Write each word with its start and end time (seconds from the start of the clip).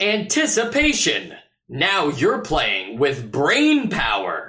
Anticipation. 0.00 1.34
Now 1.68 2.06
you're 2.06 2.42
playing 2.42 3.00
with 3.00 3.32
brain 3.32 3.90
power. 3.90 4.47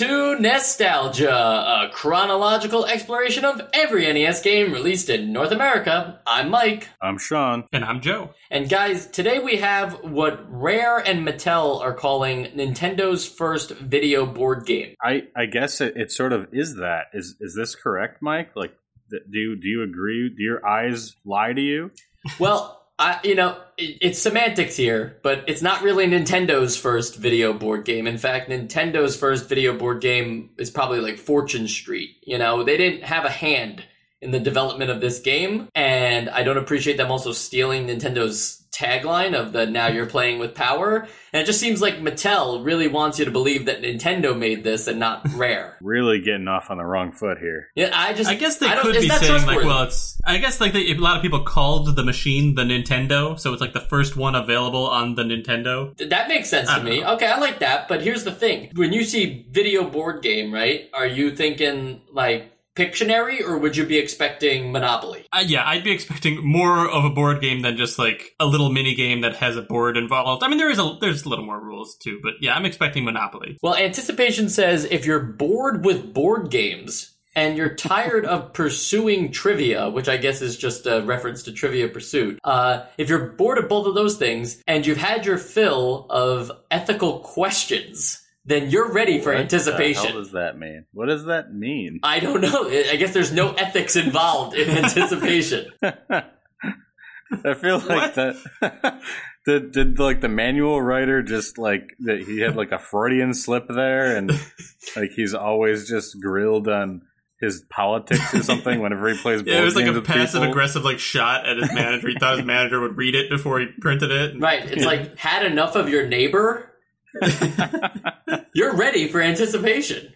To 0.00 0.38
Nostalgia, 0.40 1.30
a 1.30 1.90
chronological 1.92 2.86
exploration 2.86 3.44
of 3.44 3.60
every 3.74 4.10
NES 4.10 4.40
game 4.40 4.72
released 4.72 5.10
in 5.10 5.30
North 5.30 5.52
America. 5.52 6.18
I'm 6.26 6.48
Mike. 6.48 6.88
I'm 7.02 7.18
Sean. 7.18 7.64
And 7.70 7.84
I'm 7.84 8.00
Joe. 8.00 8.30
And 8.50 8.66
guys, 8.66 9.04
today 9.08 9.40
we 9.40 9.56
have 9.56 10.02
what 10.02 10.46
Rare 10.48 10.96
and 10.96 11.28
Mattel 11.28 11.82
are 11.82 11.92
calling 11.92 12.46
Nintendo's 12.46 13.28
first 13.28 13.72
video 13.72 14.24
board 14.24 14.64
game. 14.64 14.94
I, 15.02 15.24
I 15.36 15.44
guess 15.44 15.82
it, 15.82 15.94
it 15.98 16.10
sort 16.10 16.32
of 16.32 16.48
is 16.50 16.76
that. 16.76 17.08
Is 17.12 17.36
is 17.38 17.54
this 17.54 17.74
correct, 17.74 18.22
Mike? 18.22 18.56
Like, 18.56 18.72
th- 19.10 19.24
do 19.30 19.38
you, 19.38 19.56
do 19.56 19.68
you 19.68 19.82
agree? 19.82 20.30
Do 20.30 20.42
your 20.42 20.66
eyes 20.66 21.14
lie 21.26 21.52
to 21.52 21.60
you? 21.60 21.90
Well, 22.38 22.79
You 23.24 23.34
know, 23.34 23.56
it, 23.78 23.98
it's 24.00 24.18
semantics 24.18 24.76
here, 24.76 25.18
but 25.22 25.44
it's 25.48 25.62
not 25.62 25.82
really 25.82 26.06
Nintendo's 26.06 26.76
first 26.76 27.16
video 27.16 27.52
board 27.52 27.84
game. 27.84 28.06
In 28.06 28.18
fact, 28.18 28.50
Nintendo's 28.50 29.16
first 29.16 29.48
video 29.48 29.76
board 29.76 30.00
game 30.00 30.50
is 30.58 30.70
probably 30.70 31.00
like 31.00 31.18
Fortune 31.18 31.68
Street. 31.68 32.16
You 32.22 32.38
know, 32.38 32.62
they 32.62 32.76
didn't 32.76 33.04
have 33.04 33.24
a 33.24 33.30
hand 33.30 33.84
in 34.22 34.30
the 34.32 34.40
development 34.40 34.90
of 34.90 35.00
this 35.00 35.20
game, 35.20 35.68
and 35.74 36.28
I 36.28 36.42
don't 36.42 36.58
appreciate 36.58 36.96
them 36.96 37.10
also 37.10 37.32
stealing 37.32 37.86
Nintendo's 37.86 38.58
tagline 38.70 39.34
of 39.34 39.52
the 39.52 39.66
now 39.66 39.88
you're 39.88 40.06
playing 40.06 40.38
with 40.38 40.54
power. 40.54 41.06
And 41.32 41.42
it 41.42 41.46
just 41.46 41.58
seems 41.58 41.82
like 41.82 41.96
Mattel 41.96 42.64
really 42.64 42.86
wants 42.86 43.18
you 43.18 43.24
to 43.24 43.30
believe 43.30 43.66
that 43.66 43.82
Nintendo 43.82 44.36
made 44.38 44.62
this 44.62 44.86
and 44.86 44.98
not 45.00 45.26
Rare. 45.34 45.76
Really 45.82 46.20
getting 46.20 46.46
off 46.48 46.70
on 46.70 46.78
the 46.78 46.84
wrong 46.84 47.12
foot 47.12 47.38
here. 47.38 47.68
Yeah, 47.74 47.90
I 47.92 48.12
just 48.14 48.30
I 48.30 48.34
guess 48.34 48.58
they 48.58 48.66
I 48.68 48.74
don't- 48.76 48.84
could 48.84 49.00
be 49.00 49.08
saying 49.08 49.46
like, 49.46 49.58
well, 49.64 49.82
it's. 49.84 50.18
I 50.26 50.38
guess 50.38 50.60
like 50.60 50.72
they, 50.72 50.90
a 50.90 50.94
lot 50.94 51.16
of 51.16 51.22
people 51.22 51.42
called 51.44 51.96
the 51.96 52.04
machine 52.04 52.54
the 52.54 52.62
Nintendo, 52.62 53.38
so 53.40 53.52
it's 53.52 53.60
like 53.60 53.72
the 53.72 53.80
first 53.80 54.16
one 54.16 54.34
available 54.34 54.86
on 54.86 55.14
the 55.14 55.22
Nintendo. 55.24 55.96
That 56.10 56.28
makes 56.28 56.48
sense 56.48 56.68
I 56.68 56.78
to 56.78 56.84
me. 56.84 57.00
know. 57.00 57.14
Okay, 57.14 57.26
I 57.26 57.38
like 57.38 57.58
that. 57.60 57.88
But 57.88 58.02
here's 58.02 58.24
the 58.24 58.32
thing: 58.32 58.70
when 58.76 58.92
you 58.92 59.04
see 59.04 59.46
video 59.50 59.84
board 59.88 60.22
game, 60.22 60.52
right? 60.52 60.88
Are 60.94 61.06
you 61.06 61.34
thinking 61.34 62.02
like 62.12 62.52
Pictionary, 62.76 63.42
or 63.42 63.58
would 63.58 63.76
you 63.76 63.84
be 63.84 63.98
expecting 63.98 64.70
Monopoly? 64.70 65.26
Uh, 65.32 65.42
yeah, 65.44 65.66
I'd 65.66 65.84
be 65.84 65.90
expecting 65.90 66.44
more 66.46 66.88
of 66.88 67.04
a 67.04 67.10
board 67.10 67.40
game 67.40 67.62
than 67.62 67.76
just 67.76 67.98
like 67.98 68.34
a 68.38 68.46
little 68.46 68.70
mini 68.70 68.94
game 68.94 69.22
that 69.22 69.36
has 69.36 69.56
a 69.56 69.62
board 69.62 69.96
involved. 69.96 70.42
I 70.44 70.48
mean, 70.48 70.58
there 70.58 70.70
is 70.70 70.78
a 70.78 70.96
there's 71.00 71.24
a 71.24 71.28
little 71.28 71.44
more 71.44 71.60
rules 71.60 71.96
too, 71.96 72.20
but 72.22 72.34
yeah, 72.40 72.54
I'm 72.54 72.64
expecting 72.64 73.04
Monopoly. 73.04 73.58
Well, 73.62 73.74
anticipation 73.74 74.48
says 74.48 74.84
if 74.84 75.04
you're 75.04 75.20
bored 75.20 75.84
with 75.84 76.14
board 76.14 76.50
games 76.50 77.16
and 77.34 77.56
you're 77.56 77.74
tired 77.74 78.24
of 78.24 78.52
pursuing 78.52 79.30
trivia, 79.32 79.88
which 79.88 80.08
I 80.08 80.16
guess 80.16 80.42
is 80.42 80.56
just 80.56 80.86
a 80.86 81.02
reference 81.02 81.44
to 81.44 81.52
Trivia 81.52 81.88
Pursuit, 81.88 82.38
uh, 82.44 82.84
if 82.98 83.08
you're 83.08 83.30
bored 83.32 83.58
of 83.58 83.68
both 83.68 83.86
of 83.86 83.94
those 83.94 84.16
things 84.16 84.62
and 84.66 84.86
you've 84.86 84.98
had 84.98 85.26
your 85.26 85.38
fill 85.38 86.06
of 86.10 86.50
ethical 86.70 87.20
questions, 87.20 88.19
then 88.50 88.70
you're 88.70 88.92
ready 88.92 89.20
for 89.20 89.32
What 89.32 89.40
anticipation. 89.42 90.14
What 90.14 90.22
does 90.22 90.32
that 90.32 90.58
mean? 90.58 90.84
What 90.92 91.06
does 91.06 91.24
that 91.26 91.52
mean? 91.54 92.00
I 92.02 92.20
don't 92.20 92.40
know. 92.40 92.68
I 92.68 92.96
guess 92.96 93.12
there's 93.14 93.32
no 93.32 93.52
ethics 93.54 93.96
involved 93.96 94.56
in 94.56 94.68
anticipation. 94.84 95.66
I 95.82 97.54
feel 97.54 97.78
like 97.78 98.14
that. 98.14 99.00
Did, 99.46 99.72
did 99.72 99.98
like 99.98 100.20
the 100.20 100.28
manual 100.28 100.82
writer 100.82 101.22
just 101.22 101.56
like 101.56 101.96
that 102.00 102.20
he 102.24 102.40
had 102.40 102.56
like 102.56 102.72
a 102.72 102.78
Freudian 102.78 103.32
slip 103.32 103.64
there 103.70 104.14
and 104.14 104.30
like 104.96 105.12
he's 105.16 105.32
always 105.32 105.88
just 105.88 106.20
grilled 106.20 106.68
on 106.68 107.00
his 107.40 107.64
politics 107.70 108.34
or 108.34 108.42
something 108.42 108.80
whenever 108.80 109.08
he 109.08 109.16
plays 109.16 109.42
Yeah, 109.46 109.62
it 109.62 109.64
was 109.64 109.74
like 109.76 109.86
a 109.86 110.02
passive 110.02 110.40
people? 110.42 110.50
aggressive 110.50 110.84
like 110.84 110.98
shot 110.98 111.48
at 111.48 111.56
his 111.56 111.72
manager. 111.72 112.08
He 112.10 112.18
thought 112.18 112.36
his 112.36 112.46
manager 112.46 112.80
would 112.80 112.98
read 112.98 113.14
it 113.14 113.30
before 113.30 113.60
he 113.60 113.68
printed 113.80 114.10
it. 114.10 114.38
Right. 114.38 114.62
It's 114.70 114.84
like 114.84 115.16
had 115.16 115.46
enough 115.46 115.74
of 115.74 115.88
your 115.88 116.06
neighbor. 116.06 116.69
You're 118.54 118.76
ready 118.76 119.08
for 119.08 119.20
anticipation. 119.20 120.12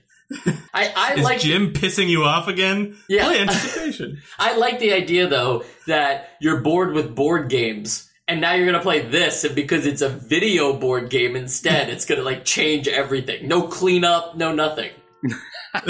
I, 0.72 0.92
I 0.96 1.14
Is 1.14 1.24
like 1.24 1.40
Jim 1.40 1.72
pissing 1.72 2.08
you 2.08 2.24
off 2.24 2.48
again? 2.48 2.96
Yeah. 3.08 3.26
Play 3.26 3.40
anticipation. 3.40 4.22
I 4.38 4.56
like 4.56 4.78
the 4.78 4.92
idea 4.92 5.28
though 5.28 5.64
that 5.86 6.30
you're 6.40 6.60
bored 6.60 6.92
with 6.92 7.14
board 7.14 7.50
games 7.50 8.10
and 8.26 8.40
now 8.40 8.54
you're 8.54 8.66
gonna 8.66 8.80
play 8.80 9.02
this 9.02 9.44
and 9.44 9.54
because 9.54 9.86
it's 9.86 10.02
a 10.02 10.08
video 10.08 10.72
board 10.72 11.10
game 11.10 11.36
instead, 11.36 11.90
it's 11.90 12.06
gonna 12.06 12.22
like 12.22 12.44
change 12.44 12.88
everything. 12.88 13.48
No 13.48 13.62
cleanup, 13.68 14.36
no 14.36 14.54
nothing. 14.54 14.90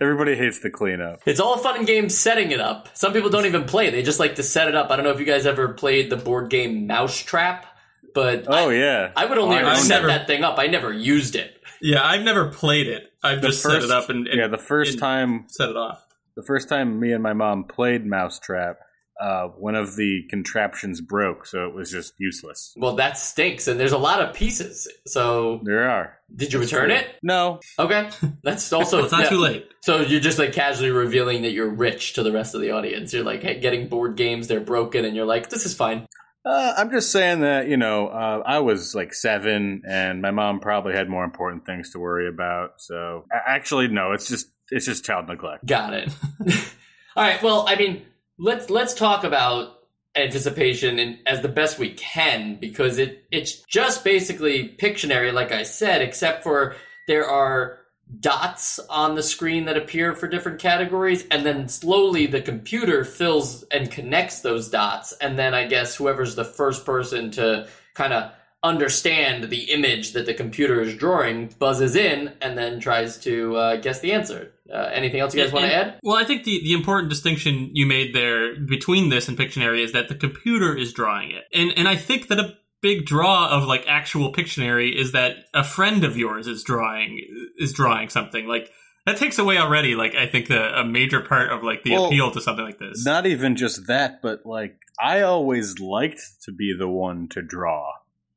Everybody 0.00 0.36
hates 0.36 0.60
the 0.60 0.70
cleanup. 0.70 1.20
It's 1.26 1.40
all 1.40 1.58
fun 1.58 1.78
and 1.78 1.86
games 1.86 2.16
setting 2.16 2.52
it 2.52 2.60
up. 2.60 2.88
Some 2.96 3.12
people 3.12 3.30
don't 3.30 3.46
even 3.46 3.64
play; 3.64 3.90
they 3.90 4.02
just 4.02 4.20
like 4.20 4.36
to 4.36 4.42
set 4.42 4.68
it 4.68 4.74
up. 4.74 4.90
I 4.90 4.96
don't 4.96 5.04
know 5.04 5.10
if 5.10 5.18
you 5.18 5.26
guys 5.26 5.46
ever 5.46 5.68
played 5.72 6.10
the 6.10 6.16
board 6.16 6.48
game 6.48 6.86
Mousetrap, 6.86 7.66
but 8.14 8.44
Oh 8.48 8.70
I, 8.70 8.74
yeah, 8.74 9.12
I 9.16 9.26
would 9.26 9.38
only 9.38 9.56
Oh, 9.56 9.60
ever 9.60 9.74
set 9.76 9.96
never- 10.02 10.06
that 10.08 10.26
thing 10.26 10.44
up. 10.44 10.58
I 10.58 10.66
never 10.66 10.92
used 10.92 11.34
it. 11.36 11.56
Yeah, 11.82 12.04
I've 12.06 12.22
never 12.22 12.48
played 12.50 12.88
it. 12.88 13.04
I've 13.22 13.40
The 13.40 13.48
just 13.48 13.62
set 13.62 13.82
it 13.82 13.90
up 13.90 14.10
and, 14.10 14.26
and 14.28 14.38
yeah, 14.38 14.48
the 14.48 14.58
first 14.58 14.92
and 14.92 15.00
time 15.00 15.44
set 15.48 15.68
it 15.70 15.76
off. 15.76 16.04
the 16.36 16.42
first 16.42 16.68
time 16.68 17.00
me 17.00 17.12
and 17.12 17.22
my 17.22 17.32
mom 17.32 17.64
played 17.64 18.04
Mousetrap, 18.06 18.78
uh, 19.20 19.48
one 19.48 19.74
of 19.74 19.96
the 19.96 20.22
contraptions 20.30 21.00
broke, 21.02 21.44
so 21.46 21.66
it 21.66 21.74
was 21.74 21.90
just 21.90 22.14
useless. 22.18 22.72
Well, 22.76 22.96
that 22.96 23.18
stinks, 23.18 23.68
and 23.68 23.78
there's 23.78 23.92
a 23.92 23.98
lot 23.98 24.20
of 24.22 24.34
pieces. 24.34 24.88
So, 25.06 25.60
There 25.64 25.88
are. 25.90 26.18
did 26.34 26.52
you 26.54 26.58
return 26.58 26.90
it? 26.90 27.06
No, 27.22 27.60
Okay, 27.78 28.08
that's 28.42 28.72
also 28.72 28.98
it's 29.04 29.12
not 29.12 29.24
yeah. 29.24 29.28
too 29.28 29.38
late. 29.38 29.66
So 29.82 30.00
you're 30.00 30.20
just 30.20 30.38
like 30.38 30.52
casually 30.54 30.90
revealing 30.90 31.42
that 31.42 31.50
you're 31.52 31.68
rich 31.68 32.14
to 32.14 32.22
the 32.22 32.32
rest 32.32 32.54
of 32.54 32.60
the 32.62 32.70
audience. 32.70 33.12
You're 33.12 33.24
like 33.24 33.42
hey, 33.42 33.58
getting 33.60 33.88
board 33.88 34.16
games, 34.16 34.48
they're 34.48 34.60
broken, 34.60 35.04
and 35.04 35.14
you're 35.16 35.26
like, 35.26 35.48
this 35.50 35.64
is 35.66 35.74
fine. 35.74 36.06
Uh, 36.44 36.74
I'm 36.76 36.90
just 36.90 37.12
saying 37.12 37.40
that 37.40 37.68
you 37.68 37.76
know 37.76 38.08
uh, 38.08 38.42
I 38.44 38.60
was 38.60 38.94
like 38.94 39.12
seven, 39.12 39.82
and 39.86 40.22
my 40.22 40.30
mom 40.30 40.60
probably 40.60 40.94
had 40.94 41.08
more 41.08 41.24
important 41.24 41.66
things 41.66 41.90
to 41.92 41.98
worry 41.98 42.28
about. 42.28 42.80
So 42.80 43.26
actually, 43.32 43.88
no, 43.88 44.12
it's 44.12 44.28
just 44.28 44.46
it's 44.70 44.86
just 44.86 45.04
child 45.04 45.28
neglect. 45.28 45.66
Got 45.66 45.94
it. 45.94 46.10
All 47.16 47.24
right. 47.24 47.42
Well, 47.42 47.66
I 47.68 47.76
mean, 47.76 48.06
let's 48.38 48.70
let's 48.70 48.94
talk 48.94 49.24
about 49.24 49.76
anticipation 50.16 50.98
and 50.98 51.18
as 51.24 51.40
the 51.40 51.48
best 51.48 51.78
we 51.78 51.92
can 51.92 52.56
because 52.56 52.98
it 52.98 53.24
it's 53.30 53.60
just 53.62 54.02
basically 54.02 54.74
Pictionary, 54.80 55.32
like 55.32 55.52
I 55.52 55.62
said, 55.62 56.02
except 56.02 56.42
for 56.42 56.74
there 57.06 57.28
are 57.28 57.79
dots 58.18 58.80
on 58.88 59.14
the 59.14 59.22
screen 59.22 59.66
that 59.66 59.76
appear 59.76 60.14
for 60.14 60.26
different 60.26 60.58
categories 60.58 61.24
and 61.30 61.46
then 61.46 61.68
slowly 61.68 62.26
the 62.26 62.42
computer 62.42 63.04
fills 63.04 63.62
and 63.64 63.90
connects 63.90 64.40
those 64.40 64.68
dots 64.68 65.12
and 65.20 65.38
then 65.38 65.54
i 65.54 65.66
guess 65.66 65.94
whoever's 65.96 66.34
the 66.34 66.44
first 66.44 66.84
person 66.84 67.30
to 67.30 67.68
kind 67.94 68.12
of 68.12 68.32
understand 68.62 69.44
the 69.44 69.70
image 69.70 70.12
that 70.12 70.26
the 70.26 70.34
computer 70.34 70.80
is 70.80 70.94
drawing 70.94 71.48
buzzes 71.58 71.96
in 71.96 72.32
and 72.42 72.58
then 72.58 72.78
tries 72.78 73.16
to 73.16 73.56
uh, 73.56 73.76
guess 73.76 74.00
the 74.00 74.12
answer 74.12 74.52
uh, 74.72 74.90
anything 74.92 75.20
else 75.20 75.34
you 75.34 75.42
guys 75.42 75.52
want 75.52 75.66
to 75.66 75.74
add 75.74 75.98
Well, 76.02 76.16
I 76.16 76.24
think 76.24 76.44
the, 76.44 76.60
the 76.62 76.72
important 76.72 77.10
distinction 77.10 77.70
you 77.72 77.86
made 77.86 78.14
there 78.14 78.54
between 78.56 79.08
this 79.08 79.28
and 79.28 79.36
Pictionary 79.36 79.82
is 79.82 79.92
that 79.92 80.08
the 80.08 80.14
computer 80.14 80.76
is 80.76 80.92
drawing 80.92 81.30
it. 81.30 81.44
And 81.52 81.72
and 81.76 81.88
I 81.88 81.96
think 81.96 82.28
that 82.28 82.38
a 82.38 82.56
big 82.82 83.04
draw 83.06 83.48
of 83.50 83.64
like 83.64 83.84
actual 83.86 84.32
Pictionary 84.32 84.94
is 84.94 85.12
that 85.12 85.36
a 85.54 85.64
friend 85.64 86.04
of 86.04 86.16
yours 86.16 86.46
is 86.46 86.62
drawing 86.64 87.20
is 87.58 87.72
drawing 87.72 88.08
something. 88.08 88.46
Like 88.46 88.70
that 89.06 89.16
takes 89.16 89.38
away 89.38 89.58
already 89.58 89.94
like 89.94 90.14
I 90.14 90.26
think 90.26 90.48
the 90.48 90.78
a 90.80 90.84
major 90.84 91.20
part 91.20 91.50
of 91.50 91.62
like 91.62 91.82
the 91.82 91.92
Well, 91.92 92.06
appeal 92.06 92.30
to 92.32 92.40
something 92.40 92.64
like 92.64 92.78
this. 92.78 93.04
Not 93.04 93.26
even 93.26 93.56
just 93.56 93.86
that, 93.86 94.20
but 94.22 94.44
like 94.46 94.76
I 95.00 95.22
always 95.22 95.78
liked 95.80 96.20
to 96.44 96.52
be 96.52 96.74
the 96.78 96.88
one 96.88 97.28
to 97.30 97.42
draw, 97.42 97.92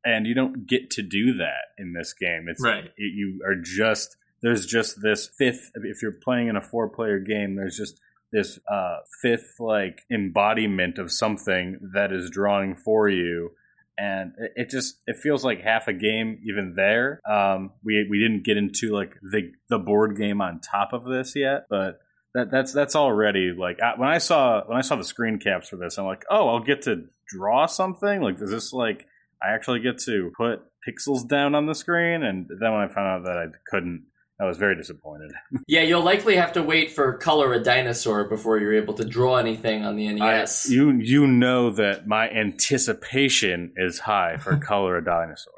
and 0.06 0.26
you 0.26 0.34
don't 0.34 0.66
get 0.68 0.90
to 0.92 1.02
do 1.02 1.34
that 1.36 1.66
in 1.78 1.94
this 1.94 2.14
game. 2.14 2.48
It's 2.50 2.64
Right. 2.64 2.92
you- 2.98 3.08
you 3.08 3.42
are 3.46 3.56
just 3.56 4.18
there's 4.42 4.66
just 4.66 5.02
this 5.02 5.30
fifth. 5.38 5.72
If 5.76 6.02
you're 6.02 6.12
playing 6.22 6.50
in 6.50 6.58
a 6.58 6.62
four 6.62 6.90
player 6.90 7.20
game, 7.20 7.56
there's 7.56 7.78
just 7.78 8.00
this 8.32 8.60
uh, 8.70 8.98
fifth 9.22 9.56
like 9.60 10.02
embodiment 10.12 10.98
of 10.98 11.12
something 11.12 11.78
that 11.94 12.12
is 12.12 12.30
drawing 12.30 12.76
for 12.76 13.08
you. 13.08 13.52
And 13.98 14.34
it, 14.56 14.70
just 14.70 14.96
it 15.06 15.18
feels 15.18 15.46
like 15.46 15.62
half 15.62 15.88
a 15.88 15.94
game 15.94 16.40
even 16.48 16.74
there. 16.76 17.20
Um, 17.30 17.72
we 17.84 18.08
we 18.10 18.20
didn't 18.20 18.44
get 18.44 18.58
into 18.58 18.92
like 18.92 19.16
the 19.22 19.52
the 19.70 19.78
board 19.78 20.18
game 20.18 20.42
on 20.42 20.62
top 20.62 20.94
of 20.94 21.06
this 21.06 21.36
yet, 21.36 21.66
but 21.70 22.00
that 22.34 22.50
that's 22.50 22.74
that's 22.74 22.96
already 22.96 23.54
like 23.58 23.80
I, 23.82 23.94
when 23.98 24.10
I 24.10 24.18
saw 24.18 24.64
when 24.66 24.78
I 24.78 24.82
saw 24.82 24.96
the 24.96 25.04
screen 25.04 25.38
caps 25.38 25.70
for 25.70 25.76
this, 25.76 25.98
I'm 25.98 26.06
like, 26.06 26.26
oh, 26.30 26.50
I'll 26.50 26.64
get 26.64 26.84
to 26.84 27.06
draw 27.28 27.66
something. 27.68 28.22
Like, 28.22 28.42
is 28.42 28.50
this 28.50 28.74
like 28.74 29.06
I 29.42 29.54
actually 29.54 29.82
get 29.82 30.00
to 30.00 30.32
put 30.36 30.62
pixels 30.88 31.28
down 31.28 31.54
on 31.54 31.68
the 31.68 31.76
screen? 31.76 32.24
And 32.24 32.48
then 32.48 32.72
when 32.72 32.82
I 32.82 32.88
found 32.88 33.08
out 33.08 33.24
that 33.26 33.38
I 33.38 33.46
couldn't, 33.68 34.06
I 34.44 34.46
was 34.46 34.58
very 34.58 34.76
disappointed. 34.76 35.32
Yeah, 35.66 35.82
you'll 35.82 36.04
likely 36.04 36.36
have 36.36 36.54
to 36.54 36.62
wait 36.64 36.92
for 36.92 37.18
Color 37.18 37.54
a 37.54 37.64
Dinosaur 37.64 38.26
before 38.26 38.60
you're 38.60 38.76
able 38.76 38.94
to 38.96 39.06
draw 39.06 39.38
anything 39.38 39.86
on 39.86 39.96
the 39.96 40.10
I, 40.10 40.14
NES. 40.40 40.70
you 40.70 40.92
you 40.92 41.26
know 41.26 41.70
that 41.72 42.06
my 42.06 42.30
anticipation 42.30 43.72
is 43.78 44.00
high 44.00 44.38
for 44.38 44.58
Color 44.68 44.98
a 44.98 45.04
Dinosaur. 45.04 45.54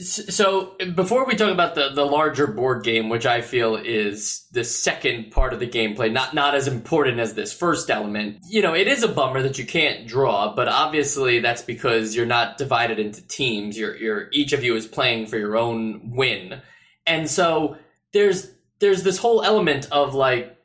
So 0.00 0.76
before 0.94 1.26
we 1.26 1.34
talk 1.34 1.50
about 1.50 1.74
the, 1.74 1.88
the 1.88 2.04
larger 2.04 2.46
board 2.46 2.84
game, 2.84 3.08
which 3.08 3.26
I 3.26 3.40
feel 3.40 3.74
is 3.74 4.46
the 4.52 4.62
second 4.62 5.32
part 5.32 5.52
of 5.52 5.58
the 5.58 5.66
gameplay, 5.66 6.12
not 6.12 6.34
not 6.34 6.54
as 6.54 6.68
important 6.68 7.18
as 7.18 7.34
this 7.34 7.52
first 7.52 7.90
element, 7.90 8.38
you 8.48 8.62
know, 8.62 8.74
it 8.74 8.86
is 8.86 9.02
a 9.02 9.08
bummer 9.08 9.42
that 9.42 9.58
you 9.58 9.66
can't 9.66 10.06
draw, 10.06 10.54
but 10.54 10.68
obviously 10.68 11.40
that's 11.40 11.62
because 11.62 12.14
you're 12.14 12.26
not 12.26 12.58
divided 12.58 13.00
into 13.00 13.26
teams. 13.26 13.76
You're 13.76 13.96
you're 13.96 14.28
each 14.30 14.52
of 14.52 14.62
you 14.62 14.76
is 14.76 14.86
playing 14.86 15.26
for 15.26 15.36
your 15.36 15.56
own 15.56 16.12
win. 16.14 16.62
And 17.04 17.28
so 17.28 17.76
there's 18.12 18.50
there's 18.78 19.02
this 19.02 19.18
whole 19.18 19.42
element 19.42 19.88
of 19.90 20.14
like 20.14 20.56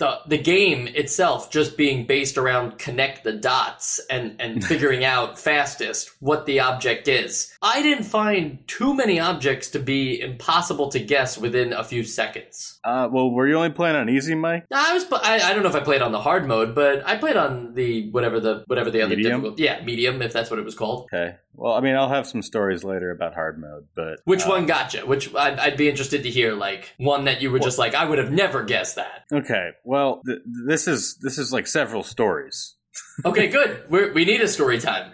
the 0.00 0.18
the 0.26 0.38
game 0.38 0.88
itself 0.88 1.50
just 1.50 1.76
being 1.76 2.06
based 2.06 2.36
around 2.38 2.78
connect 2.78 3.22
the 3.22 3.32
dots 3.32 4.00
and 4.10 4.40
and 4.40 4.64
figuring 4.72 5.04
out 5.04 5.38
fastest 5.38 6.10
what 6.18 6.46
the 6.46 6.60
object 6.60 7.06
is. 7.06 7.54
I 7.62 7.82
didn't 7.82 8.04
find 8.04 8.66
too 8.66 8.94
many 8.94 9.20
objects 9.20 9.68
to 9.70 9.78
be 9.78 10.20
impossible 10.20 10.88
to 10.88 10.98
guess 10.98 11.38
within 11.38 11.72
a 11.72 11.84
few 11.84 12.02
seconds. 12.02 12.80
Uh, 12.82 13.08
well, 13.12 13.30
were 13.30 13.46
you 13.46 13.56
only 13.56 13.70
playing 13.70 13.94
on 13.94 14.08
easy, 14.08 14.34
Mike? 14.34 14.64
I 14.72 14.94
was 14.94 15.04
I, 15.12 15.38
I 15.40 15.52
don't 15.52 15.62
know 15.62 15.68
if 15.68 15.76
I 15.76 15.80
played 15.80 16.02
on 16.02 16.12
the 16.12 16.20
hard 16.20 16.48
mode, 16.48 16.74
but 16.74 17.06
I 17.06 17.16
played 17.16 17.36
on 17.36 17.74
the 17.74 18.10
whatever 18.10 18.40
the 18.40 18.64
whatever 18.66 18.90
the 18.90 19.02
other 19.02 19.16
Medium? 19.16 19.42
difficult 19.42 19.60
yeah 19.60 19.84
medium 19.84 20.22
if 20.22 20.32
that's 20.32 20.50
what 20.50 20.58
it 20.58 20.64
was 20.64 20.74
called. 20.74 21.10
Okay. 21.12 21.36
Well, 21.52 21.74
I 21.74 21.80
mean, 21.80 21.94
I'll 21.94 22.08
have 22.08 22.26
some 22.26 22.42
stories 22.42 22.84
later 22.84 23.10
about 23.10 23.34
hard 23.34 23.60
mode, 23.60 23.88
but 23.94 24.20
Which 24.24 24.46
uh, 24.46 24.48
one 24.48 24.66
got 24.66 24.94
you? 24.94 25.00
Which 25.00 25.34
I'd, 25.34 25.58
I'd 25.58 25.76
be 25.76 25.88
interested 25.90 26.22
to 26.22 26.30
hear. 26.30 26.54
Like 26.54 26.94
one 26.96 27.24
that 27.24 27.42
you 27.42 27.50
were 27.50 27.58
just 27.58 27.78
like 27.78 27.94
I 27.94 28.04
would 28.04 28.18
have 28.18 28.30
never 28.30 28.62
guessed 28.62 28.96
that. 28.96 29.24
Okay. 29.30 29.70
Well, 29.90 30.22
th- 30.24 30.38
this 30.68 30.86
is 30.86 31.16
this 31.16 31.36
is 31.36 31.52
like 31.52 31.66
several 31.66 32.04
stories. 32.04 32.76
Okay, 33.24 33.48
good. 33.48 33.82
We're, 33.90 34.12
we 34.14 34.24
need 34.24 34.40
a 34.40 34.48
story 34.48 34.78
time. 34.78 35.12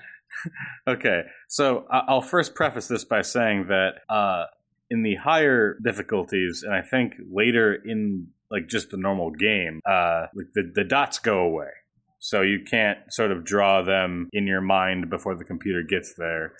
Okay, 0.87 1.23
so 1.49 1.87
I- 1.91 2.05
I'll 2.09 2.21
first 2.21 2.55
preface 2.55 2.87
this 2.89 3.05
by 3.05 3.23
saying 3.23 3.67
that 3.69 3.93
uh, 4.09 4.45
in 4.91 5.03
the 5.03 5.15
higher 5.17 5.77
difficulties, 5.83 6.63
and 6.65 6.75
I 6.75 6.83
think 6.83 7.15
later 7.33 7.75
in 7.75 8.29
like 8.51 8.69
just 8.69 8.91
the 8.91 8.97
normal 8.97 9.31
game, 9.31 9.81
uh, 9.89 10.27
like 10.35 10.47
the 10.55 10.71
the 10.75 10.85
dots 10.85 11.19
go 11.19 11.39
away, 11.41 11.71
so 12.19 12.43
you 12.43 12.61
can't 12.71 12.99
sort 13.11 13.33
of 13.33 13.45
draw 13.45 13.83
them 13.83 14.29
in 14.33 14.47
your 14.47 14.61
mind 14.61 15.09
before 15.11 15.35
the 15.37 15.45
computer 15.45 15.83
gets 15.83 16.15
there. 16.15 16.53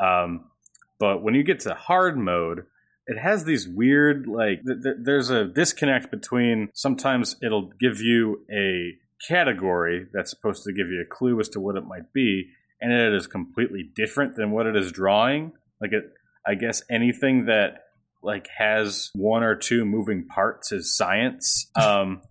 Um, 0.00 0.44
but 1.00 1.22
when 1.24 1.34
you 1.34 1.42
get 1.42 1.60
to 1.60 1.74
hard 1.74 2.16
mode, 2.16 2.66
it 3.06 3.18
has 3.18 3.44
these 3.44 3.68
weird 3.68 4.26
like 4.26 4.64
th- 4.64 4.82
th- 4.82 4.96
there's 5.02 5.30
a 5.30 5.44
disconnect 5.44 6.10
between 6.10 6.68
sometimes 6.74 7.36
it'll 7.42 7.70
give 7.80 8.00
you 8.00 8.44
a 8.50 8.92
category 9.28 10.06
that's 10.12 10.30
supposed 10.30 10.64
to 10.64 10.72
give 10.72 10.88
you 10.88 11.00
a 11.00 11.14
clue 11.14 11.38
as 11.40 11.48
to 11.50 11.60
what 11.60 11.76
it 11.76 11.84
might 11.84 12.12
be 12.12 12.44
and 12.80 12.92
it 12.92 13.14
is 13.14 13.26
completely 13.26 13.90
different 13.94 14.36
than 14.36 14.50
what 14.50 14.66
it 14.66 14.76
is 14.76 14.92
drawing. 14.92 15.52
Like 15.80 15.92
it 15.92 16.04
i 16.46 16.54
guess 16.54 16.82
anything 16.90 17.46
that 17.46 17.84
like 18.22 18.48
has 18.56 19.10
one 19.14 19.42
or 19.42 19.54
two 19.54 19.84
moving 19.84 20.26
parts 20.26 20.72
is 20.72 20.96
science. 20.96 21.70
Um 21.80 22.22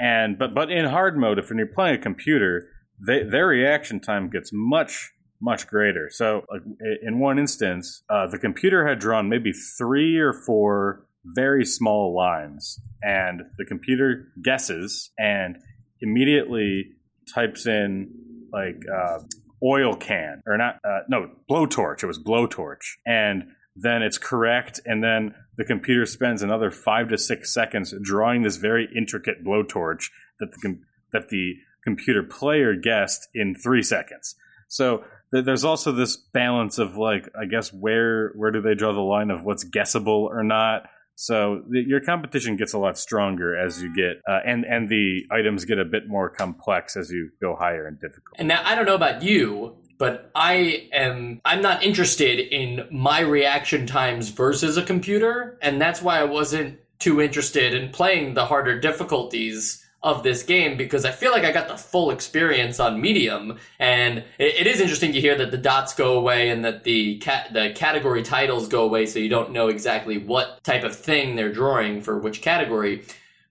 and 0.00 0.38
but 0.38 0.54
but 0.54 0.70
in 0.70 0.84
hard 0.86 1.18
mode 1.18 1.38
if 1.38 1.48
when 1.48 1.58
you're 1.58 1.66
playing 1.66 1.96
a 1.96 1.98
computer 1.98 2.68
they, 3.04 3.24
their 3.24 3.46
reaction 3.46 4.00
time 4.00 4.28
gets 4.28 4.50
much 4.52 5.12
much 5.40 5.66
greater. 5.66 6.08
So 6.10 6.44
i- 6.52 6.58
in 7.02 7.18
one 7.20 7.38
instance 7.38 8.02
uh, 8.10 8.26
the 8.26 8.38
computer 8.38 8.86
had 8.86 8.98
drawn 8.98 9.28
maybe 9.28 9.52
three 9.52 10.16
or 10.18 10.32
four 10.32 11.04
very 11.24 11.64
small 11.64 12.14
lines 12.16 12.80
and 13.02 13.42
the 13.58 13.64
computer 13.64 14.28
guesses 14.42 15.10
and 15.18 15.58
immediately 16.00 16.92
types 17.34 17.66
in 17.66 18.10
like 18.52 18.80
uh, 18.92 19.18
oil 19.62 19.94
can 19.94 20.42
or 20.46 20.56
not 20.56 20.76
uh, 20.84 21.00
no 21.08 21.30
blowtorch. 21.50 22.02
It 22.02 22.06
was 22.06 22.18
blowtorch. 22.18 22.96
And 23.06 23.44
then 23.76 24.02
it's 24.02 24.18
correct 24.18 24.80
and 24.86 25.02
then 25.04 25.34
the 25.56 25.64
computer 25.64 26.06
spends 26.06 26.42
another 26.42 26.70
five 26.70 27.08
to 27.08 27.18
six 27.18 27.52
seconds 27.52 27.94
drawing 28.02 28.42
this 28.42 28.56
very 28.56 28.88
intricate 28.96 29.44
blowtorch 29.44 30.10
that 30.40 30.50
the 30.52 30.58
com- 30.62 30.80
that 31.12 31.28
the 31.28 31.54
computer 31.84 32.22
player 32.22 32.74
guessed 32.74 33.28
in 33.34 33.54
three 33.54 33.82
seconds 33.82 34.34
so 34.68 35.04
th- 35.32 35.44
there's 35.44 35.64
also 35.64 35.90
this 35.92 36.16
balance 36.16 36.78
of 36.78 36.96
like 36.96 37.28
i 37.40 37.44
guess 37.44 37.72
where 37.72 38.32
where 38.36 38.50
do 38.50 38.60
they 38.60 38.74
draw 38.74 38.92
the 38.92 39.00
line 39.00 39.30
of 39.30 39.42
what's 39.42 39.64
guessable 39.64 40.28
or 40.30 40.44
not 40.44 40.82
so 41.20 41.64
your 41.72 41.98
competition 41.98 42.56
gets 42.56 42.74
a 42.74 42.78
lot 42.78 42.96
stronger 42.96 43.56
as 43.56 43.82
you 43.82 43.92
get, 43.92 44.22
uh, 44.28 44.38
and 44.46 44.64
and 44.64 44.88
the 44.88 45.22
items 45.32 45.64
get 45.64 45.80
a 45.80 45.84
bit 45.84 46.06
more 46.06 46.30
complex 46.30 46.96
as 46.96 47.10
you 47.10 47.30
go 47.40 47.56
higher 47.56 47.88
in 47.88 47.94
difficulty. 47.94 48.36
And 48.38 48.46
now 48.46 48.62
I 48.64 48.76
don't 48.76 48.86
know 48.86 48.94
about 48.94 49.20
you, 49.20 49.74
but 49.98 50.30
I 50.36 50.88
am 50.92 51.40
I'm 51.44 51.60
not 51.60 51.82
interested 51.82 52.38
in 52.38 52.86
my 52.92 53.18
reaction 53.18 53.84
times 53.84 54.28
versus 54.28 54.76
a 54.76 54.82
computer, 54.84 55.58
and 55.60 55.80
that's 55.80 56.00
why 56.00 56.20
I 56.20 56.24
wasn't 56.24 56.78
too 57.00 57.20
interested 57.20 57.74
in 57.74 57.90
playing 57.90 58.34
the 58.34 58.46
harder 58.46 58.78
difficulties 58.78 59.84
of 60.02 60.22
this 60.22 60.42
game 60.44 60.76
because 60.76 61.04
I 61.04 61.10
feel 61.10 61.32
like 61.32 61.44
I 61.44 61.50
got 61.50 61.66
the 61.66 61.76
full 61.76 62.10
experience 62.10 62.78
on 62.78 63.00
medium, 63.00 63.58
and 63.78 64.18
it, 64.38 64.60
it 64.60 64.66
is 64.66 64.80
interesting 64.80 65.12
to 65.12 65.20
hear 65.20 65.36
that 65.36 65.50
the 65.50 65.58
dots 65.58 65.94
go 65.94 66.16
away 66.16 66.50
and 66.50 66.64
that 66.64 66.84
the 66.84 67.18
the 67.52 67.72
category 67.74 68.22
titles 68.22 68.68
go 68.68 68.84
away, 68.84 69.06
so 69.06 69.18
you 69.18 69.28
don't 69.28 69.52
know 69.52 69.68
exactly 69.68 70.18
what 70.18 70.62
type 70.62 70.84
of 70.84 70.94
thing 70.96 71.34
they're 71.34 71.52
drawing 71.52 72.00
for 72.00 72.18
which 72.18 72.42
category. 72.42 73.04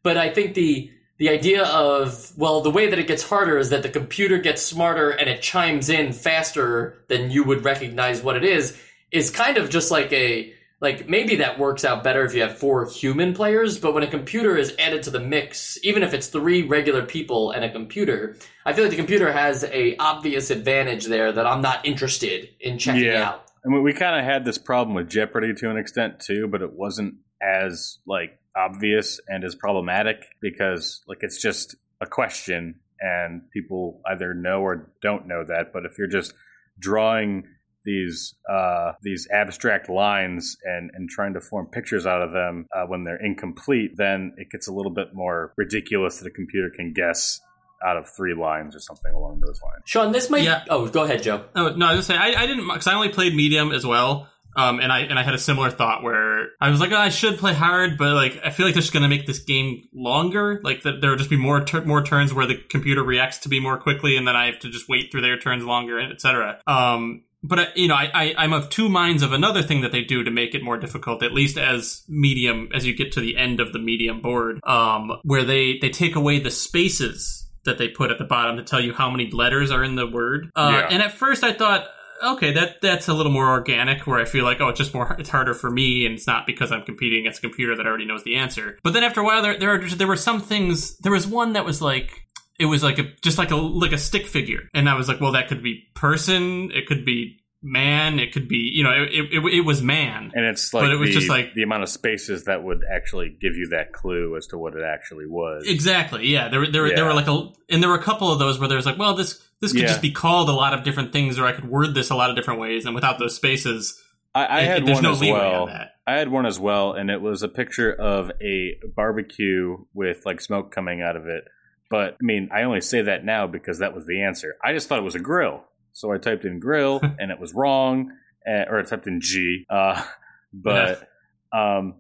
But 0.04 0.18
I 0.18 0.30
think 0.30 0.54
the 0.54 0.92
the 1.18 1.30
idea 1.30 1.66
of 1.66 2.32
well 2.38 2.62
the 2.62 2.72
way 2.72 2.90
that 2.90 3.00
it 3.00 3.08
gets 3.08 3.24
harder 3.24 3.58
is 3.58 3.70
that 3.72 3.84
the 3.84 3.90
computer 3.90 4.38
gets 4.38 4.62
smarter 4.62 5.10
and 5.10 5.30
it 5.30 5.42
chimes 5.42 5.90
in 5.90 6.14
faster 6.14 7.04
than 7.08 7.32
you 7.32 7.44
would 7.44 7.66
recognize 7.66 8.22
what 8.22 8.38
it 8.38 8.46
is 8.46 8.80
is 9.12 9.30
kind 9.30 9.58
of 9.58 9.70
just 9.70 9.92
like 9.92 10.12
a 10.14 10.54
like 10.80 11.10
maybe 11.10 11.38
that 11.38 11.58
works 11.58 11.84
out 11.84 12.04
better 12.04 12.24
if 12.24 12.34
you 12.36 12.42
have 12.42 12.58
four 12.58 12.88
human 12.90 13.34
players 13.34 13.80
but 13.80 13.94
when 13.94 14.04
a 14.04 14.08
computer 14.08 14.56
is 14.58 14.74
added 14.80 15.02
to 15.04 15.10
the 15.10 15.20
mix 15.20 15.78
even 15.84 16.04
if 16.04 16.14
it's 16.14 16.28
three 16.28 16.62
regular 16.64 17.04
people 17.06 17.52
and 17.52 17.64
a 17.66 17.72
computer 17.72 18.36
i 18.66 18.74
feel 18.74 18.84
like 18.84 18.92
the 18.92 18.98
computer 18.98 19.32
has 19.32 19.64
a 19.66 19.96
obvious 19.98 20.50
advantage 20.52 21.06
there 21.06 21.32
that 21.32 21.46
i'm 21.48 21.62
not 21.62 21.86
interested 21.86 22.50
in 22.60 22.78
checking 22.78 23.04
Yeah. 23.06 23.30
out 23.30 23.44
I 23.66 23.70
mean, 23.70 23.84
we 23.84 23.92
kind 23.92 24.18
of 24.18 24.24
had 24.24 24.46
this 24.46 24.58
problem 24.58 24.96
with 24.96 25.10
Jeopardy 25.10 25.54
to 25.56 25.70
an 25.70 25.76
extent 25.78 26.22
too, 26.22 26.48
but 26.50 26.62
it 26.62 26.72
wasn't 26.72 27.16
as 27.42 27.98
like 28.08 28.40
obvious 28.56 29.20
and 29.28 29.44
as 29.44 29.56
problematic 29.56 30.24
because 30.40 31.04
like 31.06 31.18
it's 31.22 31.42
just 31.42 31.76
a 32.00 32.06
question 32.06 32.76
and 33.02 33.42
people 33.52 34.00
either 34.10 34.34
know 34.34 34.62
or 34.62 34.94
don't 35.02 35.28
know 35.28 35.44
that. 35.46 35.74
But 35.74 35.86
if 35.86 35.98
you're 35.98 36.08
just 36.08 36.34
drawing 36.80 37.44
these 37.88 38.36
uh, 38.48 38.92
these 39.02 39.28
abstract 39.34 39.90
lines 39.90 40.58
and, 40.64 40.92
and 40.94 41.10
trying 41.10 41.34
to 41.34 41.42
form 41.42 41.66
pictures 41.72 42.06
out 42.06 42.22
of 42.22 42.32
them 42.34 42.68
uh, 42.76 42.84
when 42.86 43.04
they're 43.04 43.24
incomplete, 43.24 43.92
then 43.96 44.34
it 44.38 44.50
gets 44.52 44.68
a 44.68 44.74
little 44.74 44.92
bit 44.94 45.08
more 45.14 45.54
ridiculous 45.58 46.20
that 46.20 46.28
a 46.28 46.32
computer 46.32 46.70
can 46.70 46.94
guess 46.94 47.40
out 47.88 47.96
of 47.96 48.06
three 48.16 48.34
lines 48.34 48.76
or 48.76 48.80
something 48.80 49.14
along 49.14 49.40
those 49.40 49.62
lines. 49.62 49.84
sean 49.86 50.12
this 50.12 50.30
might 50.32 50.44
Yeah. 50.44 50.64
oh 50.70 50.88
go 50.88 51.04
ahead 51.04 51.22
joe 51.22 51.46
Oh 51.56 51.70
no, 51.76 51.86
I 51.86 51.96
was 51.96 52.08
gonna 52.08 52.20
say 52.20 52.36
I, 52.36 52.44
I 52.44 52.48
didn't 52.48 52.68
because 52.68 52.88
I 52.88 52.94
only 52.96 53.10
played 53.10 53.36
medium 53.36 53.72
as 53.72 53.86
well. 53.86 54.28
Um, 54.56 54.80
and 54.80 54.92
I 54.92 55.02
and 55.02 55.20
I 55.20 55.22
had 55.22 55.36
a 55.36 55.38
similar 55.38 55.70
thought 55.70 56.02
where 56.02 56.48
I 56.60 56.72
was 56.72 56.80
like, 56.80 56.92
oh, 56.92 56.98
I 56.98 57.10
should 57.10 57.38
play 57.38 57.54
hard, 57.54 57.96
but 58.00 58.16
like 58.16 58.40
I 58.44 58.50
feel 58.50 58.66
like 58.66 58.74
they're 58.74 58.82
just 58.82 58.92
gonna 58.94 59.08
make 59.08 59.28
this 59.28 59.38
game 59.38 59.84
longer. 59.94 60.60
Like 60.64 60.82
that 60.82 61.00
there 61.00 61.12
will 61.12 61.18
just 61.18 61.30
be 61.30 61.38
more 61.38 61.62
tur 61.64 61.86
more 61.86 62.04
turns 62.04 62.34
where 62.34 62.48
the 62.48 62.56
computer 62.56 63.04
reacts 63.04 63.38
to 63.40 63.50
me 63.50 63.60
more 63.60 63.78
quickly, 63.78 64.18
and 64.18 64.28
then 64.28 64.36
I 64.36 64.48
have 64.48 64.58
to 64.62 64.72
just 64.72 64.90
wait 64.90 65.12
through 65.12 65.22
their 65.22 65.38
turns 65.38 65.64
longer, 65.64 66.00
and 66.00 66.12
etc. 66.12 66.60
Um, 66.66 67.22
but 67.44 67.78
you 67.78 67.88
know, 67.88 67.96
I, 67.96 68.10
I 68.14 68.36
I'm 68.38 68.54
of 68.54 68.70
two 68.70 68.90
minds 68.90 69.24
of 69.24 69.32
another 69.32 69.62
thing 69.62 69.82
that 69.82 69.92
they 69.92 70.04
do 70.04 70.24
to 70.24 70.32
make 70.32 70.56
it 70.56 70.64
more 70.64 70.78
difficult, 70.78 71.24
at 71.24 71.34
least 71.34 71.58
as 71.58 72.04
medium 72.08 72.70
as 72.74 72.86
you 72.86 72.96
get 72.96 73.12
to 73.14 73.20
the 73.22 73.38
end 73.38 73.60
of 73.60 73.74
the 73.74 73.80
medium 73.80 74.22
board, 74.22 74.60
um, 74.66 75.12
where 75.24 75.44
they 75.44 75.78
they 75.80 75.90
take 75.90 76.16
away 76.16 76.40
the 76.40 76.52
spaces 76.52 77.48
that 77.66 77.78
they 77.78 77.88
put 77.90 78.12
at 78.12 78.18
the 78.18 78.24
bottom 78.24 78.58
to 78.58 78.64
tell 78.64 78.80
you 78.82 78.94
how 78.94 79.10
many 79.10 79.30
letters 79.32 79.72
are 79.72 79.84
in 79.84 79.96
the 79.96 80.08
word. 80.08 80.50
Uh, 80.56 80.70
Yeah. 80.74 80.88
And 80.90 81.04
at 81.04 81.12
first 81.12 81.44
I 81.44 81.52
thought, 81.52 81.86
okay, 82.24 82.54
that 82.54 82.82
that's 82.82 83.08
a 83.10 83.14
little 83.14 83.32
more 83.32 83.50
organic, 83.50 84.08
where 84.08 84.20
I 84.20 84.26
feel 84.26 84.46
like, 84.46 84.62
oh, 84.62 84.70
it's 84.70 84.80
just 84.80 84.94
more, 84.94 85.16
it's 85.20 85.30
harder 85.30 85.54
for 85.54 85.70
me, 85.70 86.06
and 86.06 86.16
it's 86.16 86.28
not 86.28 86.46
because 86.48 86.72
I'm 86.72 86.84
competing 86.84 87.20
against 87.20 87.40
a 87.40 87.42
computer 87.42 87.76
that 87.76 87.86
already 87.86 88.06
knows 88.06 88.24
the 88.24 88.38
answer. 88.38 88.80
But 88.84 88.94
then 88.94 89.04
after 89.04 89.22
a 89.22 89.26
while, 89.26 89.42
there 89.42 89.60
there 89.60 89.72
are, 89.72 89.90
there 89.90 90.08
were 90.08 90.16
some 90.16 90.42
things. 90.42 90.98
There 91.00 91.12
was 91.12 91.28
one 91.28 91.54
that 91.54 91.66
was 91.66 91.82
like. 91.82 92.24
It 92.60 92.66
was 92.66 92.84
like 92.84 92.98
a 93.00 93.04
just 93.22 93.38
like 93.38 93.52
a 93.52 93.56
like 93.56 93.92
a 93.92 93.98
stick 93.98 94.26
figure, 94.28 94.70
and 94.74 94.90
I 94.90 94.96
was 94.96 95.08
like, 95.08 95.22
well, 95.22 95.34
that 95.34 95.48
could 95.48 95.62
be 95.62 95.84
person, 95.94 96.72
it 96.74 96.88
could 96.88 97.06
be 97.06 97.40
man, 97.64 98.20
it 98.20 98.34
could 98.34 98.48
be 98.48 98.72
you 98.74 98.84
know, 98.84 98.92
it 98.92 99.10
it, 99.32 99.54
it, 99.58 99.62
was 99.66 99.82
man. 99.82 100.32
And 100.34 100.46
it's 100.46 100.74
like 100.74 100.84
But 100.84 100.92
it 100.92 100.98
was 100.98 101.10
the, 101.10 101.14
just 101.14 101.30
like- 101.30 101.54
the 101.56 101.64
amount 101.64 101.84
of 101.84 101.90
spaces 101.90 102.46
that 102.46 102.64
would 102.64 102.82
actually 102.92 103.30
give 103.42 103.56
you 103.56 103.70
that 103.72 103.94
clue 103.94 104.36
as 104.38 104.48
to 104.48 104.58
what 104.58 104.76
it 104.76 104.84
actually 104.84 105.26
was. 105.28 105.68
Exactly. 105.68 106.28
Yeah. 106.28 106.50
There, 106.50 106.60
were- 106.62 106.68
there, 106.68 106.84
were 106.84 106.90
there 106.96 107.06
were 107.06 107.14
like 107.14 107.28
a, 107.28 107.50
and 107.70 107.82
there 107.82 107.90
were 107.90 107.98
a 107.98 108.04
couple 108.04 108.32
of 108.32 108.40
those 108.40 108.60
where 108.60 108.68
there 108.68 108.78
was 108.78 108.86
like, 108.86 108.98
well, 109.00 109.16
this, 109.16 109.44
this 109.60 109.72
could 109.72 109.82
Yeah. 109.82 109.88
just 109.88 110.02
be 110.04 110.12
called 110.12 110.50
a 110.50 110.54
lot 110.54 110.74
of 110.76 110.84
different 110.84 111.12
things, 111.12 111.40
or 111.40 111.46
I 111.46 111.52
could 111.52 111.68
word 111.68 111.96
this 111.96 112.10
a 112.12 112.16
lot 112.16 112.30
of 112.30 112.36
different 112.36 112.60
ways, 112.60 112.86
and 112.86 112.94
without 112.94 113.18
those 113.18 113.36
spaces, 113.36 114.00
I, 114.36 114.60
I 114.60 114.62
had 114.62 114.88
one 114.88 115.02
no 115.02 115.14
as 115.14 115.20
well. 115.22 115.64
on 115.64 115.70
that. 115.70 115.92
I 116.06 116.14
had 116.18 116.30
one 116.30 116.46
as 116.46 116.60
well, 116.60 116.94
and 116.94 117.10
it 117.10 117.22
was 117.22 117.42
a 117.42 117.48
picture 117.48 117.92
of 117.92 118.32
a 118.40 118.76
barbecue 118.96 119.78
with 119.96 120.26
like 120.26 120.42
smoke 120.42 120.72
coming 120.72 121.02
out 121.02 121.16
of 121.16 121.26
it. 121.26 121.44
But 121.90 122.14
I 122.14 122.24
mean, 122.24 122.50
I 122.54 122.64
only 122.64 122.82
say 122.82 123.02
that 123.04 123.24
now 123.24 123.48
because 123.48 123.80
that 123.80 123.96
was 123.96 124.06
the 124.06 124.24
answer. 124.24 124.56
I 124.64 124.74
just 124.74 124.88
thought 124.88 125.00
it 125.00 125.04
was 125.04 125.16
a 125.16 125.20
grill, 125.20 125.64
so 125.94 126.12
I 126.12 126.18
typed 126.18 126.46
in 126.46 126.60
grill, 126.60 127.00
and 127.20 127.32
it 127.32 127.40
was 127.40 127.54
wrong, 127.54 128.12
uh, 128.48 128.66
or 128.70 128.80
I 128.80 128.84
typed 128.84 129.08
in 129.08 129.22
G. 129.22 129.66
Uh, 129.70 130.04
but 130.54 131.08
um, 131.52 131.96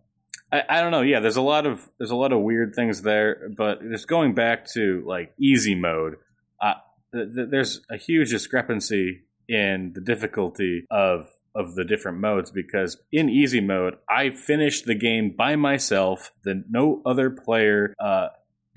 I, 0.51 0.63
I 0.69 0.81
don't 0.81 0.91
know. 0.91 1.01
Yeah, 1.01 1.19
there's 1.19 1.37
a 1.37 1.41
lot 1.41 1.65
of 1.65 1.87
there's 1.97 2.11
a 2.11 2.15
lot 2.15 2.31
of 2.31 2.41
weird 2.41 2.73
things 2.75 3.01
there. 3.01 3.49
But 3.55 3.81
just 3.91 4.07
going 4.07 4.33
back 4.33 4.67
to 4.73 5.03
like 5.05 5.33
easy 5.39 5.75
mode, 5.75 6.15
uh, 6.61 6.73
th- 7.13 7.29
th- 7.35 7.47
there's 7.49 7.81
a 7.89 7.97
huge 7.97 8.31
discrepancy 8.31 9.23
in 9.49 9.93
the 9.93 10.01
difficulty 10.01 10.85
of 10.91 11.27
of 11.55 11.73
the 11.75 11.83
different 11.83 12.19
modes 12.19 12.51
because 12.51 12.97
in 13.11 13.29
easy 13.29 13.59
mode 13.59 13.95
I 14.07 14.29
finished 14.29 14.85
the 14.85 14.95
game 14.95 15.33
by 15.35 15.55
myself. 15.55 16.31
Then 16.43 16.65
no 16.69 17.01
other 17.05 17.29
player 17.29 17.93
uh, 17.99 18.27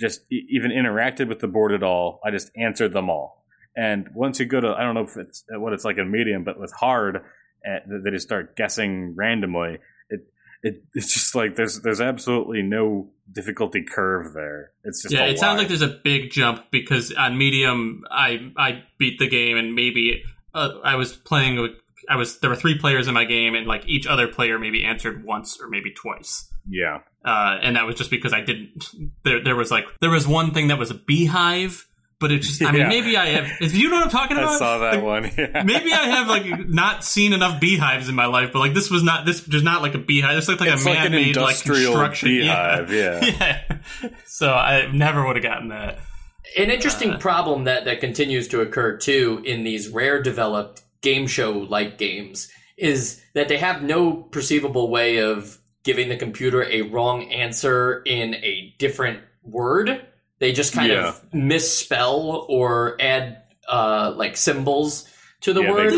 just 0.00 0.23
e- 0.33 0.47
even 0.49 0.71
interacted 0.71 1.28
with 1.28 1.40
the 1.40 1.49
board 1.49 1.73
at 1.73 1.83
all. 1.83 2.21
I 2.25 2.30
just 2.30 2.50
answered 2.57 2.92
them 2.92 3.11
all. 3.11 3.45
And 3.76 4.09
once 4.14 4.40
you 4.40 4.47
go 4.47 4.61
to 4.61 4.69
I 4.69 4.83
don't 4.83 4.95
know 4.95 5.04
if 5.04 5.16
it's 5.16 5.45
what 5.50 5.73
it's 5.73 5.85
like 5.85 5.99
in 5.99 6.11
medium, 6.11 6.45
but 6.45 6.59
with 6.59 6.73
hard, 6.73 7.16
uh, 7.16 7.78
they 7.87 8.11
just 8.11 8.26
start 8.26 8.57
guessing 8.57 9.14
randomly. 9.14 9.78
It 10.09 10.21
it 10.62 10.83
it's 10.95 11.12
just 11.14 11.35
like 11.35 11.57
there's 11.57 11.80
there's 11.80 12.00
absolutely 12.00 12.62
no 12.62 13.11
difficulty 13.30 13.83
curve 13.83 14.33
there. 14.35 14.73
It's 14.85 15.02
just 15.02 15.14
Yeah, 15.14 15.26
it 15.26 15.38
sounds 15.38 15.59
like 15.59 15.69
there's 15.69 15.83
a 15.83 16.00
big 16.02 16.30
jump 16.30 16.71
because 16.71 17.12
on 17.12 17.38
medium, 17.38 18.04
I 18.11 18.52
I 18.57 18.83
beat 18.99 19.19
the 19.19 19.28
game 19.28 19.57
and 19.57 19.75
maybe 19.75 20.25
uh, 20.54 20.71
I 20.83 20.97
was 20.97 21.12
playing 21.12 21.61
with 21.61 21.73
I 22.09 22.16
was 22.16 22.40
there 22.40 22.50
were 22.50 22.57
three 22.57 22.78
players 22.78 23.07
in 23.07 23.14
my 23.14 23.25
game 23.25 23.54
and 23.54 23.66
like 23.66 23.87
each 23.87 24.07
other 24.07 24.26
player 24.26 24.59
maybe 24.59 24.85
answered 24.85 25.25
once 25.25 25.61
or 25.61 25.69
maybe 25.69 25.92
twice. 25.92 26.50
Yeah. 26.69 27.00
Uh, 27.25 27.59
and 27.62 27.76
that 27.76 27.85
was 27.87 27.97
just 27.97 28.11
because 28.11 28.33
I 28.33 28.40
didn't. 28.40 28.85
There, 29.25 29.45
there 29.45 29.57
was 29.57 29.71
like 29.71 29.85
there 30.00 30.11
was 30.11 30.26
one 30.26 30.52
thing 30.52 30.69
that 30.69 30.79
was 30.79 30.90
a 30.90 30.95
beehive, 30.95 31.87
but 32.19 32.33
it 32.33 32.38
just. 32.40 32.62
I 32.62 32.73
mean, 32.73 32.81
Yeah. 32.83 32.88
maybe 32.88 33.17
I 33.19 33.26
have. 33.26 33.50
If 33.61 33.75
you 33.76 33.90
know 33.90 33.97
what 33.97 34.05
I'm 34.05 34.11
talking 34.11 34.37
about, 34.38 34.52
I 34.55 34.59
saw 34.59 34.79
that 34.79 34.95
Like, 34.95 35.02
one. 35.02 35.25
Yeah. 35.37 35.62
Maybe 35.62 35.93
I 35.93 36.07
have 36.17 36.26
like 36.29 36.69
not 36.69 37.05
seen 37.05 37.35
enough 37.35 37.61
beehives 37.61 38.09
in 38.09 38.14
my 38.14 38.25
life, 38.26 38.50
but 38.52 38.61
like 38.61 38.73
this 38.73 38.90
was 38.90 39.02
not 39.02 39.26
this 39.26 39.47
was 39.47 39.62
not 39.62 39.83
like 39.83 39.95
a 39.95 39.99
beehive. 39.99 40.37
This 40.37 40.49
looked 40.49 40.61
like 40.62 40.71
It's 40.71 40.85
a 40.87 40.88
like 40.88 40.99
man-made 40.99 41.37
like 41.37 41.57
industrial 41.57 41.93
construction 41.93 42.29
beehive, 42.31 42.93
yeah. 42.95 43.21
yeah. 43.25 43.79
So 44.25 44.52
I 44.55 44.90
never 44.90 45.26
would 45.26 45.37
have 45.37 45.43
gotten 45.43 45.69
that. 45.69 45.99
An 46.57 46.71
interesting 46.71 47.12
Uh, 47.12 47.19
problem 47.19 47.64
that, 47.64 47.85
that 47.85 48.00
continues 48.00 48.49
to 48.49 48.61
occur 48.62 48.97
too 48.97 49.43
in 49.45 49.62
these 49.62 49.88
rare 49.88 50.21
developed 50.23 50.81
game 51.02 51.26
show 51.26 51.52
like 51.52 51.97
games 51.99 52.50
is 52.79 53.23
that 53.35 53.49
they 53.49 53.59
have 53.59 53.83
no 53.83 54.12
perceivable 54.14 54.90
way 54.90 55.19
of 55.19 55.59
giving 55.83 56.09
the 56.09 56.17
computer 56.17 56.63
a 56.65 56.83
wrong 56.83 57.31
answer 57.33 58.03
in 58.05 58.35
a 58.37 58.75
different 58.79 59.21
word. 59.43 60.05
They 60.39 60.53
just 60.53 60.73
kind 60.75 60.91
Yeah. 60.91 61.09
of 61.09 61.35
misspell 61.35 62.47
or 62.49 62.97
add 63.01 63.43
uh, 63.69 64.13
like 64.17 64.37
symbols 64.37 65.09
to 65.43 65.53
the 65.53 65.63
yeah, 65.63 65.71
word. 65.71 65.95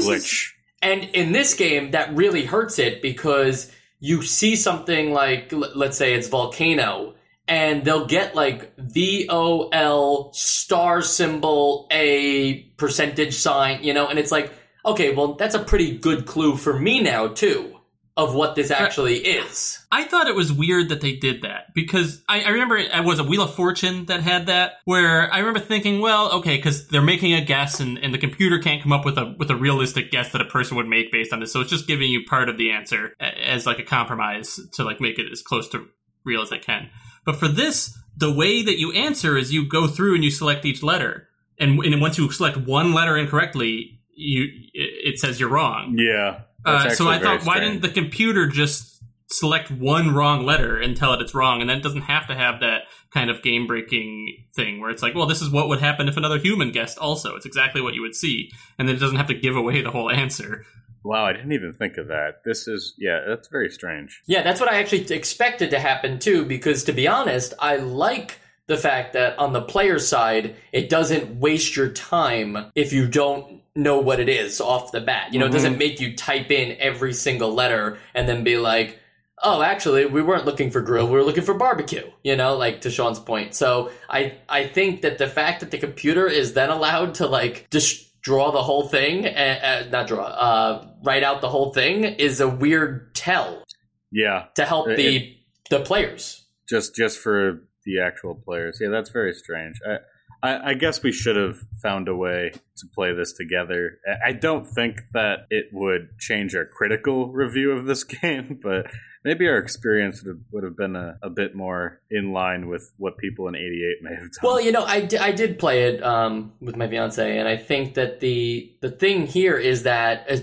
And 0.82 1.04
in 1.14 1.32
this 1.32 1.54
game, 1.54 1.92
that 1.92 2.14
really 2.14 2.44
hurts 2.44 2.78
it 2.78 3.02
because 3.02 3.70
you 4.00 4.22
see 4.22 4.56
something 4.56 5.12
like, 5.12 5.52
let's 5.52 5.96
say 5.96 6.14
it's 6.14 6.28
volcano, 6.28 7.14
and 7.46 7.84
they'll 7.84 8.06
get 8.06 8.34
like 8.34 8.76
V 8.78 9.26
O 9.28 9.68
L 9.68 10.32
star 10.32 11.02
symbol 11.02 11.86
A 11.92 12.62
percentage 12.78 13.34
sign, 13.34 13.84
you 13.84 13.94
know, 13.94 14.08
and 14.08 14.18
it's 14.18 14.32
like, 14.32 14.52
okay, 14.84 15.14
well, 15.14 15.34
that's 15.34 15.54
a 15.54 15.60
pretty 15.62 15.96
good 15.98 16.26
clue 16.26 16.56
for 16.56 16.76
me 16.76 17.00
now, 17.00 17.28
too, 17.28 17.78
of 18.16 18.34
what 18.34 18.54
this 18.54 18.70
uh, 18.70 18.74
actually 18.74 19.16
is. 19.16 19.78
I 19.90 20.04
thought 20.04 20.28
it 20.28 20.34
was 20.34 20.52
weird 20.52 20.90
that 20.90 21.00
they 21.00 21.16
did 21.16 21.42
that 21.42 21.72
because 21.74 22.22
I, 22.28 22.42
I 22.42 22.48
remember 22.50 22.76
it 22.76 23.04
was 23.04 23.18
a 23.18 23.24
Wheel 23.24 23.42
of 23.42 23.54
Fortune 23.54 24.06
that 24.06 24.20
had 24.20 24.46
that 24.46 24.74
where 24.84 25.32
I 25.32 25.38
remember 25.38 25.60
thinking, 25.60 26.00
well, 26.00 26.32
okay, 26.32 26.56
because 26.56 26.88
they're 26.88 27.00
making 27.00 27.32
a 27.32 27.42
guess 27.42 27.80
and, 27.80 27.98
and 27.98 28.12
the 28.12 28.18
computer 28.18 28.58
can't 28.58 28.82
come 28.82 28.92
up 28.92 29.04
with 29.04 29.16
a 29.16 29.34
with 29.38 29.50
a 29.50 29.56
realistic 29.56 30.10
guess 30.10 30.32
that 30.32 30.40
a 30.40 30.46
person 30.46 30.76
would 30.76 30.88
make 30.88 31.10
based 31.10 31.32
on 31.32 31.40
this, 31.40 31.52
so 31.52 31.60
it's 31.60 31.70
just 31.70 31.86
giving 31.86 32.10
you 32.10 32.24
part 32.24 32.48
of 32.48 32.58
the 32.58 32.72
answer 32.72 33.14
as 33.20 33.66
like 33.66 33.78
a 33.78 33.84
compromise 33.84 34.60
to 34.74 34.84
like 34.84 35.00
make 35.00 35.18
it 35.18 35.30
as 35.32 35.42
close 35.42 35.68
to 35.70 35.86
real 36.24 36.42
as 36.42 36.50
they 36.50 36.58
can. 36.58 36.90
But 37.24 37.36
for 37.36 37.48
this, 37.48 37.96
the 38.16 38.32
way 38.32 38.62
that 38.62 38.78
you 38.78 38.92
answer 38.92 39.38
is 39.38 39.52
you 39.52 39.68
go 39.68 39.86
through 39.86 40.14
and 40.14 40.24
you 40.24 40.30
select 40.30 40.64
each 40.64 40.82
letter, 40.82 41.28
and, 41.58 41.82
and 41.82 42.00
once 42.00 42.18
you 42.18 42.30
select 42.30 42.56
one 42.58 42.92
letter 42.92 43.16
incorrectly, 43.16 44.00
you 44.14 44.44
it, 44.74 45.14
it 45.14 45.18
says 45.18 45.40
you're 45.40 45.48
wrong. 45.48 45.96
Yeah. 45.98 46.42
Uh, 46.64 46.90
so 46.90 47.08
I 47.08 47.16
actually 47.16 47.18
very 47.18 47.38
thought, 47.38 47.46
why 47.46 47.60
didn't 47.60 47.82
the 47.82 47.88
computer 47.88 48.46
just 48.46 49.02
select 49.28 49.70
one 49.70 50.14
wrong 50.14 50.44
letter 50.44 50.76
and 50.76 50.96
tell 50.96 51.12
it 51.14 51.20
it's 51.20 51.34
wrong, 51.34 51.60
and 51.60 51.68
then 51.68 51.78
it 51.78 51.82
doesn't 51.82 52.02
have 52.02 52.26
to 52.28 52.34
have 52.34 52.60
that 52.60 52.82
kind 53.12 53.30
of 53.30 53.42
game 53.42 53.66
breaking 53.66 54.44
thing 54.54 54.80
where 54.80 54.90
it's 54.90 55.02
like, 55.02 55.14
well, 55.14 55.26
this 55.26 55.42
is 55.42 55.50
what 55.50 55.68
would 55.68 55.80
happen 55.80 56.08
if 56.08 56.16
another 56.16 56.38
human 56.38 56.70
guessed. 56.70 56.98
Also, 56.98 57.34
it's 57.36 57.46
exactly 57.46 57.80
what 57.80 57.94
you 57.94 58.02
would 58.02 58.14
see, 58.14 58.50
and 58.78 58.88
then 58.88 58.96
it 58.96 59.00
doesn't 59.00 59.16
have 59.16 59.28
to 59.28 59.34
give 59.34 59.56
away 59.56 59.82
the 59.82 59.90
whole 59.90 60.10
answer. 60.10 60.64
Wow, 61.04 61.24
I 61.24 61.32
didn't 61.32 61.52
even 61.52 61.72
think 61.72 61.96
of 61.96 62.08
that. 62.08 62.44
This 62.44 62.68
is 62.68 62.94
yeah, 62.98 63.20
that's 63.26 63.48
very 63.48 63.70
strange. 63.70 64.22
Yeah, 64.26 64.42
that's 64.42 64.60
what 64.60 64.70
I 64.70 64.78
actually 64.78 65.10
expected 65.12 65.70
to 65.70 65.80
happen 65.80 66.18
too, 66.18 66.44
because 66.44 66.84
to 66.84 66.92
be 66.92 67.08
honest, 67.08 67.54
I 67.58 67.76
like 67.76 68.38
the 68.68 68.76
fact 68.76 69.12
that 69.14 69.36
on 69.38 69.52
the 69.52 69.62
player 69.62 69.98
side, 69.98 70.54
it 70.72 70.88
doesn't 70.88 71.40
waste 71.40 71.74
your 71.74 71.88
time 71.88 72.70
if 72.76 72.92
you 72.92 73.08
don't 73.08 73.61
know 73.74 73.98
what 73.98 74.20
it 74.20 74.28
is 74.28 74.60
off 74.60 74.92
the 74.92 75.00
bat. 75.00 75.32
You 75.32 75.38
know, 75.38 75.46
it 75.46 75.52
doesn't 75.52 75.78
make 75.78 76.00
you 76.00 76.14
type 76.16 76.50
in 76.50 76.76
every 76.78 77.14
single 77.14 77.52
letter 77.54 77.98
and 78.14 78.28
then 78.28 78.44
be 78.44 78.58
like, 78.58 78.98
oh, 79.42 79.62
actually, 79.62 80.06
we 80.06 80.22
weren't 80.22 80.44
looking 80.44 80.70
for 80.70 80.80
grill, 80.82 81.06
we 81.06 81.12
were 81.14 81.24
looking 81.24 81.42
for 81.42 81.54
barbecue, 81.54 82.08
you 82.22 82.36
know, 82.36 82.56
like 82.56 82.82
to 82.82 82.90
Sean's 82.90 83.18
point. 83.18 83.54
So 83.54 83.90
I, 84.08 84.34
I 84.48 84.66
think 84.66 85.02
that 85.02 85.18
the 85.18 85.26
fact 85.26 85.60
that 85.60 85.70
the 85.70 85.78
computer 85.78 86.28
is 86.28 86.52
then 86.52 86.70
allowed 86.70 87.14
to 87.14 87.26
like 87.26 87.68
just 87.70 88.20
draw 88.22 88.52
the 88.52 88.62
whole 88.62 88.86
thing, 88.86 89.26
uh, 89.26 89.30
uh, 89.30 89.88
not 89.90 90.06
draw, 90.06 90.24
uh, 90.26 90.86
write 91.02 91.24
out 91.24 91.40
the 91.40 91.48
whole 91.48 91.72
thing 91.72 92.04
is 92.04 92.40
a 92.40 92.48
weird 92.48 93.14
tell 93.14 93.64
Yeah, 94.12 94.44
to 94.54 94.64
help 94.64 94.88
It- 94.90 94.96
the 94.96 95.36
the 95.70 95.80
players. 95.80 96.44
just 96.68 96.94
just 96.94 97.18
for 97.18 97.62
the 97.84 98.00
actual 98.00 98.34
players. 98.34 98.78
Yeah, 98.80 98.90
that's 98.90 99.10
very 99.10 99.32
strange. 99.32 99.76
I, 99.84 99.96
I, 100.42 100.70
I 100.70 100.74
guess 100.74 101.02
we 101.02 101.12
should 101.12 101.36
have 101.36 101.58
found 101.82 102.08
a 102.08 102.16
way 102.16 102.52
to 102.76 102.86
play 102.94 103.12
this 103.14 103.32
together. 103.32 103.98
I- 104.24 104.32
don't 104.32 104.66
think 104.66 105.02
that 105.12 105.46
it 105.50 105.66
would 105.72 106.18
change 106.18 106.54
our 106.56 106.64
critical 106.64 107.28
review 107.32 107.70
of 107.72 107.86
this 107.86 108.02
game, 108.22 108.58
but 108.62 108.86
maybe 109.24 109.46
our 109.46 109.58
experience 109.58 110.22
would 110.22 110.28
have, 110.36 110.40
would 110.50 110.64
have 110.64 110.76
been 110.76 110.96
a, 110.96 111.16
a 111.22 111.30
bit 111.30 111.54
more 111.54 112.00
in 112.10 112.32
line 112.32 112.66
with 112.68 112.92
what 112.96 113.18
people 113.18 113.46
in 113.46 113.54
'88 113.54 114.02
may 114.02 114.10
have 114.14 114.20
done. 114.32 114.40
Well, 114.42 114.60
you 114.60 114.72
know, 114.72 114.82
I, 114.84 115.08
I 115.20 115.30
did 115.32 115.58
play 115.60 115.84
it 115.94 116.02
um, 116.02 116.52
with 116.60 116.76
my 116.76 116.88
fiance, 116.88 117.38
and 117.38 117.46
I 117.46 117.56
think 117.56 117.94
that 117.94 118.18
the 118.20 118.74
the 118.80 118.90
thing 118.90 119.26
here 119.28 119.56
is 119.56 119.84
that 119.84 120.26
uh, 120.28 120.36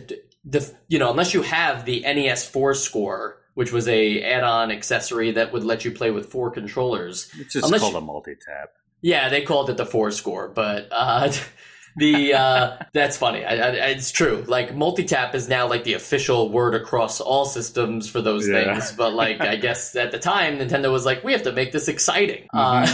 the 0.45 0.71
you 0.87 0.97
know 0.99 1.11
unless 1.11 1.33
you 1.33 1.41
have 1.41 1.83
the 1.85 2.01
NES 2.01 2.47
four 2.47 2.73
score, 2.73 3.41
which 3.55 3.73
was 3.73 3.87
a 3.89 4.21
add-on 4.23 4.71
accessory 4.71 5.31
that 5.31 5.51
would 5.51 5.65
let 5.65 5.83
you 5.83 5.91
play 5.91 6.11
with 6.11 6.27
four 6.31 6.51
controllers. 6.51 7.29
it's 7.37 7.53
just 7.53 7.65
unless 7.65 7.81
called 7.81 7.93
you- 7.93 7.99
a 7.99 8.01
multi-tap. 8.01 8.69
Yeah, 9.01 9.29
they 9.29 9.41
called 9.43 9.69
it 9.69 9.77
the 9.77 9.85
four 9.85 10.11
score, 10.11 10.47
but 10.49 10.87
uh, 10.91 11.31
the 11.97 12.33
uh, 12.33 12.77
that's 12.93 13.17
funny. 13.17 13.43
I, 13.45 13.53
I, 13.55 13.69
it's 13.89 14.11
true. 14.11 14.43
Like 14.47 14.75
multi-tap 14.75 15.35
is 15.35 15.47
now 15.47 15.67
like 15.67 15.83
the 15.83 15.93
official 15.93 16.49
word 16.49 16.75
across 16.75 17.21
all 17.21 17.45
systems 17.45 18.09
for 18.09 18.21
those 18.21 18.47
Yeah. 18.47 18.73
things. 18.73 18.91
But 18.91 19.13
like, 19.13 19.41
I 19.41 19.55
guess 19.55 19.95
at 19.95 20.11
the 20.11 20.19
time, 20.19 20.57
Nintendo 20.59 20.91
was 20.91 21.05
like, 21.05 21.23
we 21.23 21.31
have 21.33 21.43
to 21.43 21.51
make 21.51 21.71
this 21.71 21.87
exciting. 21.87 22.47
Uh, 22.53 22.87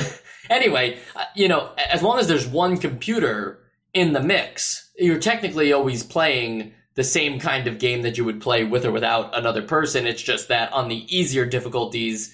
anyway, 0.49 0.97
uh, 1.15 1.23
you 1.35 1.47
know, 1.47 1.71
as 1.89 2.01
long 2.03 2.19
as 2.19 2.27
there's 2.27 2.47
one 2.47 2.77
computer 2.77 3.59
in 3.93 4.13
the 4.13 4.21
mix, 4.21 4.91
you're 4.97 5.19
technically 5.19 5.73
always 5.73 6.03
playing 6.03 6.73
the 6.95 7.03
same 7.03 7.39
kind 7.39 7.67
of 7.67 7.77
game 7.79 8.03
that 8.03 8.17
you 8.17 8.23
would 8.23 8.39
play 8.41 8.63
with 8.63 8.85
or 8.85 8.91
without 8.91 9.37
another 9.37 9.61
person. 9.61 10.07
It's 10.07 10.21
just 10.21 10.47
that 10.47 10.71
on 10.71 10.87
the 10.87 11.05
easier 11.13 11.45
difficulties, 11.45 12.33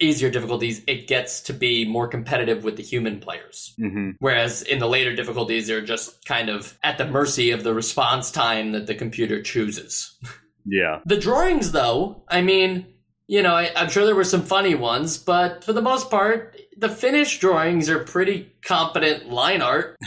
easier 0.00 0.30
difficulties, 0.30 0.82
it 0.86 1.06
gets 1.08 1.40
to 1.42 1.52
be 1.52 1.84
more 1.86 2.08
competitive 2.08 2.64
with 2.64 2.76
the 2.76 2.82
human 2.82 3.20
players. 3.20 3.74
hmm 3.78 4.10
Whereas 4.18 4.62
in 4.62 4.78
the 4.78 4.88
later 4.88 5.14
difficulties, 5.14 5.66
they're 5.66 5.80
just 5.80 6.24
kind 6.24 6.48
of 6.48 6.78
at 6.82 6.98
the 6.98 7.06
mercy 7.06 7.50
of 7.50 7.64
the 7.64 7.74
response 7.74 8.30
time 8.30 8.72
that 8.72 8.86
the 8.86 8.94
computer 8.94 9.42
chooses. 9.42 10.18
Yeah, 10.64 11.00
The 11.04 11.16
drawings, 11.16 11.72
though, 11.72 12.22
I 12.28 12.40
mean, 12.40 12.86
you 13.26 13.42
know, 13.42 13.52
I, 13.52 13.72
I'm 13.74 13.88
sure 13.90 14.04
there 14.04 14.14
were 14.14 14.22
some 14.22 14.42
funny 14.42 14.76
ones, 14.76 15.18
but 15.18 15.64
for 15.64 15.72
the 15.72 15.82
most 15.82 16.08
part, 16.08 16.56
the 16.76 16.88
finished 16.88 17.40
drawings 17.40 17.88
are 17.90 17.98
pretty 18.04 18.52
competent 18.64 19.28
line 19.28 19.60
art. 19.60 19.96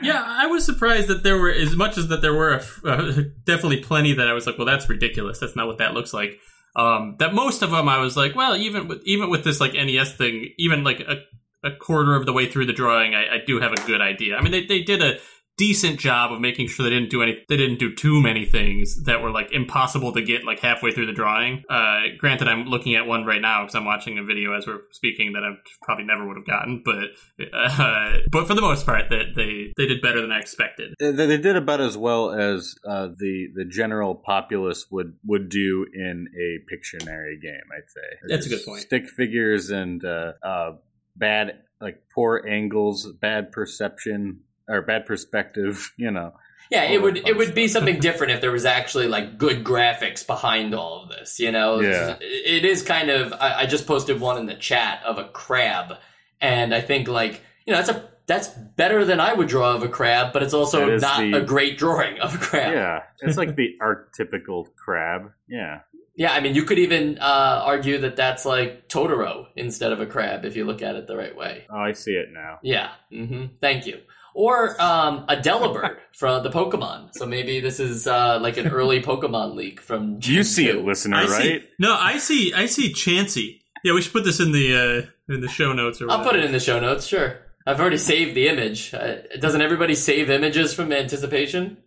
Yeah, 0.00 0.22
I 0.24 0.46
was 0.46 0.64
surprised 0.64 1.08
that 1.08 1.24
there 1.24 1.36
were 1.36 1.50
as 1.50 1.74
much 1.74 1.98
as 1.98 2.06
that 2.08 2.22
there 2.22 2.32
were 2.32 2.60
uh, 2.84 3.12
definitely 3.44 3.80
plenty 3.82 4.12
that 4.14 4.28
I 4.28 4.32
was 4.32 4.46
like, 4.46 4.56
well, 4.56 4.66
that's 4.66 4.88
ridiculous. 4.88 5.40
That's 5.40 5.56
not 5.56 5.66
what 5.66 5.78
that 5.78 5.94
looks 5.94 6.14
like. 6.14 6.38
Um, 6.76 7.16
that 7.18 7.34
most 7.34 7.62
of 7.62 7.70
them 7.70 7.88
I 7.88 7.98
was 7.98 8.16
like, 8.16 8.34
well, 8.34 8.56
even 8.56 8.88
with 8.88 9.02
even 9.04 9.30
with 9.30 9.44
this 9.44 9.60
like 9.60 9.72
NES 9.72 10.14
thing, 10.14 10.52
even 10.58 10.84
like 10.84 11.00
a, 11.00 11.22
a 11.64 11.74
quarter 11.74 12.14
of 12.14 12.26
the 12.26 12.32
way 12.32 12.50
through 12.50 12.66
the 12.66 12.72
drawing, 12.72 13.14
I, 13.14 13.36
I 13.36 13.38
do 13.46 13.60
have 13.60 13.72
a 13.72 13.86
good 13.86 14.00
idea. 14.00 14.36
I 14.36 14.42
mean, 14.42 14.52
they 14.52 14.64
they 14.66 14.82
did 14.82 15.02
a 15.02 15.18
decent 15.58 15.98
job 16.00 16.32
of 16.32 16.40
making 16.40 16.68
sure 16.68 16.84
they 16.84 16.90
didn't 16.90 17.10
do 17.10 17.22
any 17.22 17.44
they 17.48 17.56
didn't 17.56 17.78
do 17.78 17.94
too 17.94 18.22
many 18.22 18.46
things 18.46 19.02
that 19.04 19.20
were 19.20 19.30
like 19.30 19.52
impossible 19.52 20.12
to 20.12 20.22
get 20.22 20.44
like 20.44 20.60
halfway 20.60 20.92
through 20.92 21.06
the 21.06 21.12
drawing 21.12 21.62
uh 21.68 22.02
granted 22.16 22.48
i'm 22.48 22.64
looking 22.64 22.94
at 22.94 23.06
one 23.06 23.24
right 23.24 23.42
now 23.42 23.62
because 23.62 23.74
i'm 23.74 23.84
watching 23.84 24.18
a 24.18 24.22
video 24.22 24.54
as 24.54 24.66
we're 24.66 24.80
speaking 24.92 25.32
that 25.32 25.42
i 25.42 25.50
probably 25.82 26.04
never 26.04 26.26
would 26.26 26.36
have 26.36 26.46
gotten 26.46 26.82
but 26.84 27.08
uh 27.52 28.18
but 28.30 28.46
for 28.46 28.54
the 28.54 28.62
most 28.62 28.86
part 28.86 29.10
that 29.10 29.34
they 29.34 29.72
they 29.76 29.86
did 29.86 30.00
better 30.00 30.20
than 30.20 30.32
i 30.32 30.38
expected 30.38 30.94
They, 30.98 31.10
they 31.10 31.36
did 31.36 31.56
about 31.56 31.80
as 31.80 31.96
well 31.96 32.30
as 32.30 32.76
uh, 32.88 33.08
the 33.18 33.48
the 33.54 33.64
general 33.64 34.14
populace 34.14 34.86
would 34.90 35.14
would 35.26 35.48
do 35.48 35.86
in 35.92 36.28
a 36.34 36.58
Pictionary 36.72 37.40
game. 37.40 37.60
I'd 37.76 37.90
say 37.90 38.28
That's 38.28 38.46
a 38.46 38.48
good 38.48 38.64
point. 38.64 38.82
Stick 38.82 39.08
figures 39.08 39.70
and 39.70 40.04
uh, 40.04 40.32
uh, 40.42 40.72
bad 41.16 41.60
like 41.80 42.02
poor 42.14 42.44
angles, 42.48 43.10
bad 43.20 43.52
perception 43.52 44.40
or 44.68 44.82
bad 44.82 45.06
perspective. 45.06 45.92
You 45.96 46.10
know, 46.10 46.32
Yeah, 46.70 46.84
it 46.84 47.02
would 47.02 47.16
it 47.16 47.36
would 47.36 47.54
be 47.54 47.66
something 47.68 47.98
different 48.00 48.32
if 48.34 48.40
there 48.40 48.52
was 48.52 48.64
actually 48.64 49.08
like 49.08 49.38
good 49.38 49.64
graphics 49.64 50.26
behind 50.26 50.74
all 50.74 51.02
of 51.02 51.08
this. 51.08 51.40
You 51.40 51.50
know, 51.52 51.80
Yeah. 51.80 52.16
it 52.20 52.64
is 52.64 52.82
kind 52.82 53.10
of. 53.10 53.32
I, 53.32 53.60
I 53.62 53.66
just 53.66 53.86
posted 53.86 54.20
one 54.20 54.38
in 54.38 54.46
the 54.46 54.54
chat 54.54 55.02
of 55.04 55.18
a 55.18 55.24
crab, 55.28 55.94
and 56.40 56.74
I 56.74 56.80
think 56.80 57.08
like 57.08 57.40
you 57.66 57.72
know 57.72 57.78
that's 57.82 57.88
a 57.90 58.08
that's 58.26 58.48
better 58.76 59.06
than 59.06 59.20
I 59.20 59.32
would 59.32 59.48
draw 59.48 59.74
of 59.74 59.82
a 59.82 59.88
crab, 59.88 60.34
but 60.34 60.42
it's 60.42 60.52
also 60.52 60.96
not 60.98 61.20
the- 61.20 61.38
a 61.38 61.40
great 61.42 61.78
drawing 61.78 62.20
of 62.20 62.34
a 62.34 62.38
crab. 62.38 62.74
yeah, 62.74 63.02
it's 63.20 63.38
like 63.38 63.56
the 63.56 63.70
archetypical 63.82 64.66
crab. 64.76 65.32
Yeah, 65.48 65.80
Yeah, 66.14 66.32
I 66.34 66.40
mean, 66.40 66.54
you 66.54 66.64
could 66.64 66.78
even 66.78 67.16
uh, 67.18 67.62
argue 67.64 67.96
that 68.00 68.16
that's 68.16 68.44
like 68.44 68.86
Totoro 68.90 69.46
instead 69.56 69.92
of 69.92 70.00
a 70.02 70.06
crab 70.06 70.44
if 70.44 70.56
you 70.56 70.66
look 70.66 70.82
at 70.82 70.94
it 70.96 71.06
the 71.06 71.16
right 71.16 71.34
way. 71.34 71.64
oh, 71.70 71.78
I 71.78 71.92
see 71.92 72.12
it 72.12 72.28
now. 72.30 72.58
Yeah. 72.62 72.90
Mm-hmm. 73.10 73.56
Thank 73.62 73.86
you. 73.86 74.00
Or 74.38 74.80
um, 74.80 75.24
a 75.28 75.34
Delibird 75.34 75.96
from 76.14 76.44
the 76.44 76.50
Pokemon. 76.50 77.10
So 77.12 77.26
maybe 77.26 77.58
this 77.58 77.80
is 77.80 78.06
uh, 78.06 78.38
like 78.40 78.56
an 78.56 78.68
early 78.68 79.02
Pokemon 79.10 79.56
leak 79.56 79.80
from. 79.80 80.20
Do 80.20 80.32
you 80.32 80.44
see 80.44 80.70
2. 80.70 80.78
it, 80.78 80.84
listener, 80.84 81.16
I 81.16 81.24
right? 81.24 81.42
see 81.42 81.64
no 81.80 81.96
i 81.98 82.18
see 82.18 82.54
i 82.54 82.66
see 82.66 82.92
chansey 82.92 83.62
yeah 83.82 83.94
we 83.94 84.00
should 84.00 84.12
put 84.12 84.24
this 84.24 84.38
in 84.38 84.52
the 84.52 84.66
uh 84.76 85.32
in 85.34 85.40
the 85.40 85.48
show 85.48 85.72
notes 85.72 86.00
or 86.00 86.08
I'll 86.08 86.22
put 86.22 86.36
it 86.36 86.44
in 86.44 86.52
the 86.52 86.60
show 86.60 86.78
notes. 86.78 87.04
Sure. 87.06 87.38
I've 87.66 87.80
already 87.80 87.98
saved 87.98 88.36
the 88.36 88.46
image. 88.48 88.94
Uh, 88.94 89.16
doesn't 89.40 89.60
everybody 89.60 89.96
save 89.96 90.30
images 90.30 90.72
from 90.72 90.92
anticipation? 90.92 91.78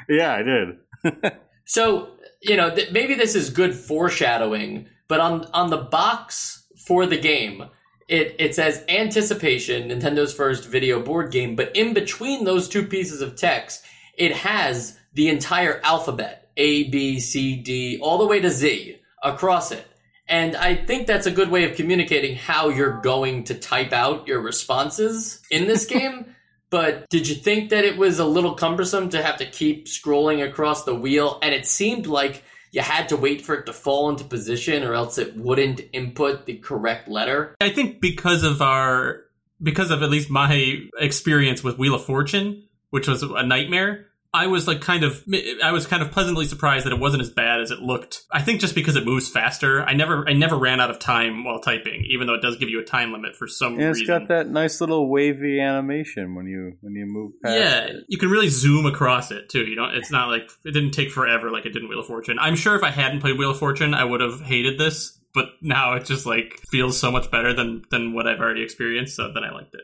yeah, 0.10 0.34
I 0.34 0.44
did. 0.44 1.34
So 1.70 2.12
you 2.42 2.56
know, 2.56 2.74
th- 2.74 2.92
maybe 2.92 3.14
this 3.14 3.36
is 3.36 3.50
good 3.50 3.76
foreshadowing, 3.76 4.88
but 5.10 5.20
on 5.20 5.46
on 5.54 5.70
the 5.70 5.78
box 5.78 6.64
for 6.88 7.06
the 7.06 7.18
game, 7.18 7.66
it 8.08 8.36
it 8.40 8.56
says 8.56 8.84
anticipation, 8.88 9.90
Nintendo's 9.90 10.34
first 10.34 10.66
video 10.66 11.02
board 11.02 11.32
game, 11.32 11.56
but 11.56 11.76
in 11.76 11.94
between 11.94 12.44
those 12.44 12.70
two 12.70 12.86
pieces 12.86 13.22
of 13.22 13.36
text, 13.36 13.84
it 14.18 14.34
has 14.34 14.98
the 15.14 15.30
entire 15.30 15.82
alphabet 15.84 16.50
A 16.58 16.86
B 16.86 17.20
C 17.20 17.56
D 17.56 18.00
all 18.02 18.18
the 18.18 18.28
way 18.28 18.40
to 18.40 18.50
Z 18.50 19.00
across 19.24 19.72
it. 19.72 19.86
And 20.30 20.56
I 20.56 20.76
think 20.76 21.08
that's 21.08 21.26
a 21.26 21.32
good 21.32 21.50
way 21.50 21.64
of 21.64 21.76
communicating 21.76 22.36
how 22.36 22.70
you're 22.70 23.00
going 23.02 23.46
to 23.46 23.56
type 23.56 23.94
out 23.94 24.28
your 24.28 24.42
responses 24.42 25.42
in 25.50 25.68
this 25.68 25.86
game. 25.98 26.36
But 26.70 27.08
did 27.10 27.30
you 27.30 27.36
think 27.36 27.70
that 27.70 27.86
it 27.86 27.98
was 27.98 28.20
a 28.20 28.26
little 28.26 28.54
cumbersome 28.54 29.10
to 29.10 29.24
have 29.24 29.38
to 29.38 29.46
keep 29.46 29.86
scrolling 29.86 30.46
across 30.46 30.84
the 30.84 30.96
wheel? 30.96 31.40
And 31.42 31.54
it 31.56 31.66
seemed 31.66 32.08
like 32.08 32.44
you 32.72 32.82
had 32.82 33.10
to 33.10 33.18
wait 33.18 33.42
for 33.42 33.56
it 33.56 33.66
to 33.66 33.74
fall 33.74 34.10
into 34.10 34.24
position 34.24 34.84
or 34.84 34.94
else 34.94 35.18
it 35.18 35.36
wouldn't 35.36 35.82
input 35.94 36.46
the 36.46 36.58
correct 36.58 37.08
letter. 37.08 37.56
I 37.62 37.70
think 37.70 38.02
because 38.02 38.44
of 38.44 38.62
our 38.62 39.24
because 39.62 39.90
of 39.90 40.04
at 40.04 40.10
least 40.10 40.30
my 40.30 40.82
experience 41.00 41.64
with 41.64 41.78
Wheel 41.78 41.96
of 41.96 42.06
Fortune, 42.06 42.64
which 42.92 43.08
was 43.08 43.24
a 43.24 43.44
nightmare, 43.44 44.08
I 44.38 44.48
was 44.48 44.68
like 44.68 44.82
kind 44.82 45.04
of 45.04 45.24
I 45.64 45.72
was 45.72 45.86
kind 45.88 46.02
of 46.02 46.12
pleasantly 46.12 46.46
surprised 46.46 46.86
that 46.86 46.94
it 46.94 47.00
wasn't 47.00 47.22
as 47.22 47.30
bad 47.30 47.60
as 47.62 47.72
it 47.72 47.80
looked. 47.80 48.24
I 48.32 48.42
think 48.42 48.62
just 48.62 48.76
because 48.76 48.96
it 48.96 49.06
moves 49.06 49.28
faster, 49.30 49.84
I 49.84 49.94
never 49.94 50.28
I 50.30 50.34
never 50.34 50.58
ran 50.58 50.80
out 50.80 50.90
of 50.90 51.00
time 51.00 51.44
while 51.44 51.60
typing, 51.60 52.06
even 52.10 52.28
though 52.28 52.36
it 52.36 52.42
does 52.42 52.58
give 52.58 52.70
you 52.70 52.80
a 52.80 52.84
time 52.84 53.12
limit 53.12 53.36
for 53.36 53.48
some 53.48 53.74
And 53.74 53.84
it's 53.84 54.00
reason. 54.00 54.20
got 54.20 54.28
that 54.30 54.48
nice 54.50 54.80
little 54.82 55.10
wavy 55.10 55.60
animation 55.60 56.36
when 56.36 56.46
you 56.48 56.78
when 56.82 56.94
you 56.94 57.06
move 57.06 57.32
past. 57.44 57.56
yeah, 57.60 57.80
it. 57.86 58.06
you 58.08 58.18
can 58.18 58.30
really 58.30 58.50
zoom 58.50 58.86
across 58.86 59.32
it 59.32 59.50
too. 59.50 59.66
You 59.66 59.76
don't. 59.76 59.94
It's 59.96 60.12
not 60.12 60.30
like 60.30 60.50
it 60.66 60.72
didn't 60.72 60.92
take 60.92 61.12
forever 61.12 61.52
like 61.52 61.66
it 61.66 61.74
did 61.74 61.84
in 61.84 61.90
Wheel 61.90 62.00
of 62.00 62.08
Fortune. 62.08 62.38
I'm 62.40 62.56
sure 62.56 62.76
if 62.76 62.84
I 62.84 62.92
hadn't 62.92 63.22
played 63.22 63.38
Wheel 63.38 63.52
of 63.52 63.60
Fortune, 63.60 63.94
I 63.94 64.04
would 64.04 64.22
have 64.22 64.42
hated 64.42 64.78
this. 64.80 65.14
But 65.34 65.50
now 65.62 65.94
it 65.94 66.06
just 66.06 66.26
like 66.26 66.60
feels 66.72 66.98
so 67.00 67.12
much 67.12 67.30
better 67.30 67.54
than 67.54 67.84
than 67.92 68.14
what 68.14 68.28
I've 68.28 68.40
already 68.40 68.64
experienced. 68.64 69.16
So 69.16 69.32
then 69.34 69.44
I 69.44 69.52
liked 69.52 69.76
it. 69.76 69.82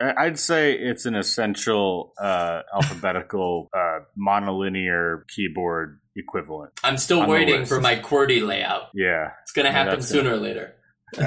I'd 0.00 0.38
say 0.38 0.72
it's 0.72 1.06
an 1.06 1.14
essential 1.14 2.12
uh, 2.20 2.62
alphabetical 2.74 3.68
uh, 3.76 4.00
monolinear 4.18 5.22
keyboard 5.34 6.00
equivalent. 6.14 6.72
I'm 6.84 6.98
still 6.98 7.26
waiting 7.26 7.64
for 7.64 7.80
my 7.80 7.96
QWERTY 7.96 8.46
layout. 8.46 8.88
Yeah. 8.94 9.30
It's 9.42 9.52
going 9.52 9.64
to 9.66 9.72
Yeah, 9.72 9.84
happen 9.84 10.02
sooner 10.02 10.34
or 10.34 10.38
later. 10.38 10.74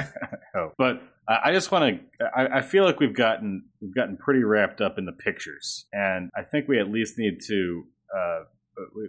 Oh, 0.55 0.71
but 0.79 1.01
I 1.27 1.53
just 1.53 1.71
want 1.71 2.01
to. 2.19 2.25
I, 2.35 2.57
I 2.57 2.61
feel 2.63 2.83
like 2.83 2.99
we've 2.99 3.15
gotten 3.15 3.65
we've 3.81 3.93
gotten 3.93 4.17
pretty 4.17 4.43
wrapped 4.43 4.81
up 4.81 4.97
in 4.97 5.05
the 5.05 5.11
pictures, 5.11 5.85
and 5.93 6.31
I 6.35 6.41
think 6.41 6.67
we 6.67 6.79
at 6.79 6.89
least 6.89 7.19
need 7.19 7.39
to 7.47 7.83
uh, 8.17 8.39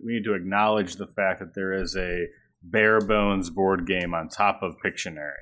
we 0.05 0.13
need 0.13 0.25
to 0.25 0.35
acknowledge 0.35 0.97
the 0.97 1.07
fact 1.07 1.41
that 1.41 1.55
there 1.55 1.73
is 1.73 1.97
a 1.97 2.27
bare 2.63 3.01
bones 3.01 3.49
board 3.49 3.87
game 3.87 4.13
on 4.13 4.29
top 4.29 4.61
of 4.63 4.75
Pictionary. 4.85 5.33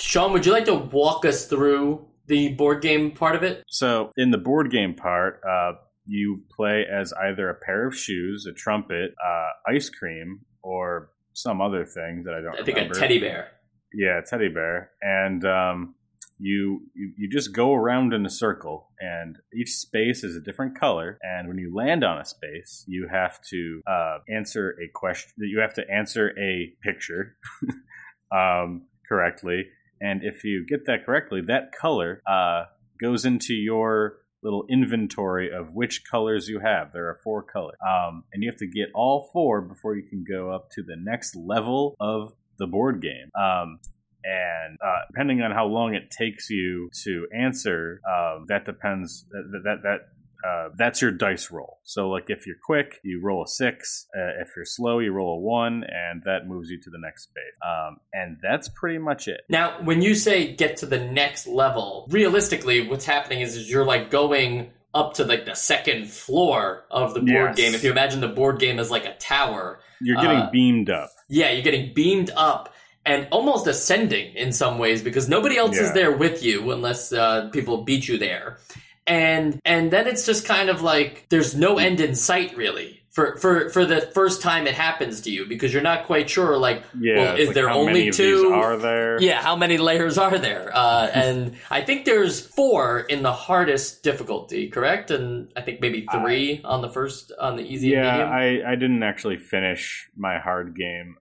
Sean, 0.00 0.32
would 0.32 0.44
you 0.44 0.50
like 0.50 0.64
to 0.64 0.74
walk 0.74 1.24
us 1.24 1.46
through 1.46 2.04
the 2.26 2.52
board 2.54 2.82
game 2.82 3.10
part 3.10 3.36
of 3.36 3.42
it? 3.42 3.62
So 3.68 4.10
in 4.16 4.30
the 4.30 4.38
board 4.38 4.70
game 4.70 4.94
part, 4.94 5.40
uh, 5.48 5.72
you 6.06 6.42
play 6.54 6.84
as 6.90 7.12
either 7.14 7.48
a 7.48 7.54
pair 7.54 7.86
of 7.86 7.96
shoes, 7.96 8.46
a 8.46 8.52
trumpet, 8.52 9.14
uh, 9.24 9.48
ice 9.72 9.88
cream, 9.88 10.40
or 10.62 11.10
some 11.32 11.60
other 11.60 11.84
thing 11.84 12.22
that 12.24 12.34
I 12.34 12.40
don't 12.40 12.52
remember. 12.52 12.60
I 12.60 12.64
think 12.64 12.76
remember. 12.76 12.96
a 12.96 13.00
teddy 13.00 13.18
bear. 13.18 13.50
Yeah, 13.92 14.20
teddy 14.26 14.48
bear, 14.48 14.90
and 15.00 15.44
um, 15.44 15.94
you, 16.38 16.82
you 16.94 17.12
you 17.16 17.28
just 17.30 17.52
go 17.52 17.74
around 17.74 18.12
in 18.12 18.26
a 18.26 18.30
circle, 18.30 18.90
and 18.98 19.38
each 19.54 19.70
space 19.70 20.24
is 20.24 20.34
a 20.34 20.40
different 20.40 20.78
color. 20.78 21.18
And 21.22 21.46
when 21.48 21.58
you 21.58 21.72
land 21.72 22.02
on 22.02 22.18
a 22.18 22.24
space, 22.24 22.84
you 22.88 23.08
have 23.10 23.40
to 23.50 23.82
uh, 23.86 24.18
answer 24.28 24.76
a 24.82 24.88
question. 24.92 25.32
You 25.36 25.60
have 25.60 25.74
to 25.74 25.88
answer 25.88 26.32
a 26.38 26.72
picture 26.82 27.36
um, 28.32 28.86
correctly, 29.08 29.66
and 30.04 30.22
if 30.22 30.44
you 30.44 30.66
get 30.66 30.86
that 30.86 31.06
correctly, 31.06 31.40
that 31.46 31.72
color 31.72 32.22
uh, 32.26 32.64
goes 33.00 33.24
into 33.24 33.54
your 33.54 34.18
little 34.42 34.66
inventory 34.68 35.50
of 35.50 35.74
which 35.74 36.02
colors 36.08 36.48
you 36.48 36.60
have. 36.60 36.92
There 36.92 37.08
are 37.08 37.18
four 37.24 37.42
colors, 37.42 37.76
um, 37.86 38.24
and 38.32 38.42
you 38.42 38.50
have 38.50 38.58
to 38.58 38.66
get 38.66 38.88
all 38.94 39.30
four 39.32 39.62
before 39.62 39.96
you 39.96 40.02
can 40.02 40.22
go 40.22 40.50
up 40.50 40.70
to 40.72 40.82
the 40.82 40.96
next 40.96 41.34
level 41.34 41.96
of 41.98 42.34
the 42.58 42.66
board 42.66 43.00
game. 43.00 43.30
Um, 43.34 43.80
and 44.22 44.78
uh, 44.84 45.00
depending 45.10 45.40
on 45.40 45.52
how 45.52 45.66
long 45.66 45.94
it 45.94 46.10
takes 46.10 46.50
you 46.50 46.90
to 47.04 47.26
answer, 47.34 48.00
um, 48.06 48.44
that 48.48 48.64
depends. 48.64 49.26
That 49.30 49.60
that, 49.64 49.82
that 49.82 49.98
uh, 50.46 50.68
that's 50.76 51.00
your 51.00 51.10
dice 51.10 51.50
roll. 51.50 51.78
So, 51.84 52.08
like 52.10 52.26
if 52.28 52.46
you're 52.46 52.56
quick, 52.64 53.00
you 53.02 53.20
roll 53.22 53.44
a 53.44 53.48
six. 53.48 54.06
Uh, 54.16 54.40
if 54.42 54.48
you're 54.56 54.64
slow, 54.64 54.98
you 54.98 55.12
roll 55.12 55.38
a 55.38 55.40
one, 55.40 55.84
and 55.84 56.22
that 56.24 56.46
moves 56.46 56.68
you 56.70 56.80
to 56.82 56.90
the 56.90 56.98
next 56.98 57.24
space. 57.24 57.42
Um, 57.66 57.96
and 58.12 58.36
that's 58.42 58.68
pretty 58.68 58.98
much 58.98 59.28
it. 59.28 59.40
Now, 59.48 59.80
when 59.82 60.02
you 60.02 60.14
say 60.14 60.52
get 60.54 60.76
to 60.78 60.86
the 60.86 60.98
next 61.00 61.46
level, 61.46 62.06
realistically, 62.10 62.86
what's 62.88 63.04
happening 63.06 63.40
is, 63.40 63.56
is 63.56 63.70
you're 63.70 63.84
like 63.86 64.10
going 64.10 64.70
up 64.92 65.14
to 65.14 65.24
like 65.24 65.44
the 65.44 65.54
second 65.54 66.08
floor 66.08 66.84
of 66.90 67.14
the 67.14 67.20
board 67.20 67.50
Yes. 67.50 67.56
game. 67.56 67.74
If 67.74 67.82
you 67.82 67.90
imagine 67.90 68.20
the 68.20 68.28
board 68.28 68.60
game 68.60 68.78
as 68.78 68.90
like 68.90 69.04
a 69.06 69.14
tower, 69.16 69.80
You're 70.00 70.16
getting 70.20 70.38
Uh, 70.38 70.50
beamed 70.52 70.88
up. 70.90 71.10
yeah, 71.28 71.50
you're 71.50 71.62
getting 71.64 71.92
beamed 71.94 72.30
up 72.36 72.72
and 73.04 73.26
almost 73.32 73.66
ascending 73.66 74.34
in 74.36 74.52
some 74.52 74.78
ways 74.78 75.02
because 75.02 75.28
nobody 75.28 75.56
else 75.58 75.76
is 75.76 75.92
there 75.94 76.12
with 76.12 76.44
you 76.44 76.70
unless 76.70 77.12
uh, 77.12 77.48
people 77.50 77.82
beat 77.84 78.06
you 78.08 78.18
there. 78.18 78.58
And 79.06 79.60
and 79.64 79.90
then 79.90 80.06
it's 80.06 80.24
just 80.26 80.46
kind 80.46 80.70
of 80.70 80.82
like 80.82 81.26
there's 81.28 81.54
no 81.54 81.78
end 81.78 82.00
in 82.00 82.14
sight 82.14 82.56
really. 82.56 83.00
For, 83.10 83.36
for 83.36 83.68
for 83.68 83.84
the 83.86 84.00
first 84.00 84.42
time 84.42 84.66
it 84.66 84.74
happens 84.74 85.20
to 85.20 85.30
you 85.30 85.46
because 85.46 85.72
you're 85.72 85.84
not 85.84 86.06
quite 86.06 86.28
sure 86.28 86.56
like 86.56 86.82
Yeah. 86.98 87.14
well, 87.16 87.36
is 87.36 87.46
like 87.46 87.54
there 87.54 87.70
only 87.70 88.10
two 88.10 88.50
are 88.52 88.76
there? 88.76 89.22
yeah, 89.22 89.40
how 89.40 89.54
many 89.54 89.78
layers 89.78 90.18
are 90.18 90.36
there? 90.36 90.72
Uh, 90.74 91.06
and 91.14 91.54
I 91.70 91.82
think 91.82 92.06
there's 92.06 92.44
four 92.44 92.98
in 93.02 93.22
the 93.22 93.32
hardest 93.32 94.02
difficulty, 94.02 94.68
correct? 94.68 95.12
And 95.12 95.52
I 95.54 95.60
think 95.60 95.80
maybe 95.80 96.04
three 96.10 96.60
on 96.64 96.82
the 96.82 96.88
first, 96.88 97.30
on 97.40 97.54
the 97.54 97.62
easy 97.62 97.90
Yeah, 97.90 98.10
medium. 98.10 98.32
I, 98.66 98.72
I 98.72 98.74
didn't 98.74 99.04
actually 99.04 99.36
finish 99.38 100.08
my 100.16 100.40
hard 100.40 100.74
game 100.74 101.14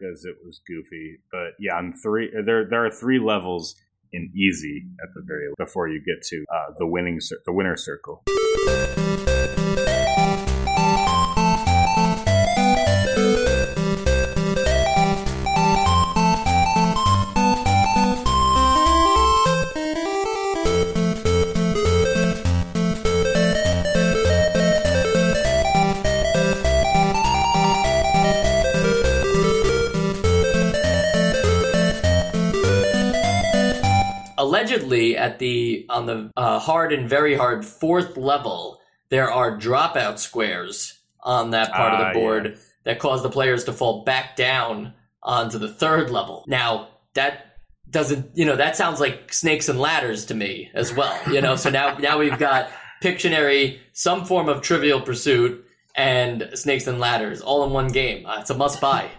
because 0.00 0.24
it 0.24 0.34
was 0.44 0.60
goofy. 0.66 1.18
But 1.30 1.50
yeah, 1.60 1.76
on 1.76 1.92
three 1.92 2.28
there 2.44 2.64
there 2.68 2.84
are 2.86 2.90
three 2.90 3.20
levels 3.20 3.76
in 4.12 4.30
easy 4.34 4.84
at 5.02 5.08
the 5.14 5.22
very 5.22 5.48
before 5.58 5.88
you 5.88 6.00
get 6.00 6.22
to 6.28 6.44
uh, 6.52 6.72
the 6.78 6.86
winning 6.86 7.20
the 7.44 7.52
winner 7.52 7.76
circle. 7.76 8.22
Admittedly, 34.96 35.16
at 35.16 35.38
the 35.38 35.86
on 35.88 36.06
the 36.06 36.30
uh, 36.36 36.58
hard 36.58 36.92
and 36.92 37.08
very 37.08 37.34
hard 37.34 37.64
fourth 37.64 38.16
level, 38.16 38.80
there 39.08 39.30
are 39.30 39.56
dropout 39.58 40.18
squares 40.18 40.98
on 41.22 41.50
that 41.50 41.72
part 41.72 41.92
Ah, 41.92 42.08
of 42.08 42.14
the 42.14 42.20
board 42.20 42.58
that 42.84 42.98
cause 42.98 43.22
the 43.22 43.30
players 43.30 43.64
to 43.64 43.72
fall 43.72 44.04
back 44.04 44.36
down 44.36 44.94
onto 45.22 45.58
the 45.58 45.68
third 45.68 46.10
level. 46.10 46.44
Now 46.46 46.88
that 47.14 47.56
doesn't, 47.90 48.30
you 48.36 48.44
know, 48.44 48.56
that 48.56 48.76
sounds 48.76 49.00
like 49.00 49.32
snakes 49.32 49.68
and 49.68 49.78
ladders 49.80 50.26
to 50.26 50.34
me 50.34 50.70
as 50.74 50.92
well. 50.94 51.18
You 51.32 51.40
know, 51.40 51.56
so 51.56 51.70
now 51.70 51.98
now 51.98 52.18
we've 52.18 52.38
got 52.38 52.68
Pictionary, 53.02 53.78
some 53.92 54.24
form 54.24 54.48
of 54.48 54.62
Trivial 54.62 55.00
Pursuit, 55.00 55.64
and 55.94 56.48
Snakes 56.54 56.86
and 56.86 56.98
Ladders 56.98 57.40
all 57.42 57.64
in 57.64 57.70
one 57.72 57.88
game. 57.88 58.24
Uh, 58.26 58.38
it's 58.40 58.50
a 58.50 58.54
must 58.56 58.80
buy. 58.80 59.10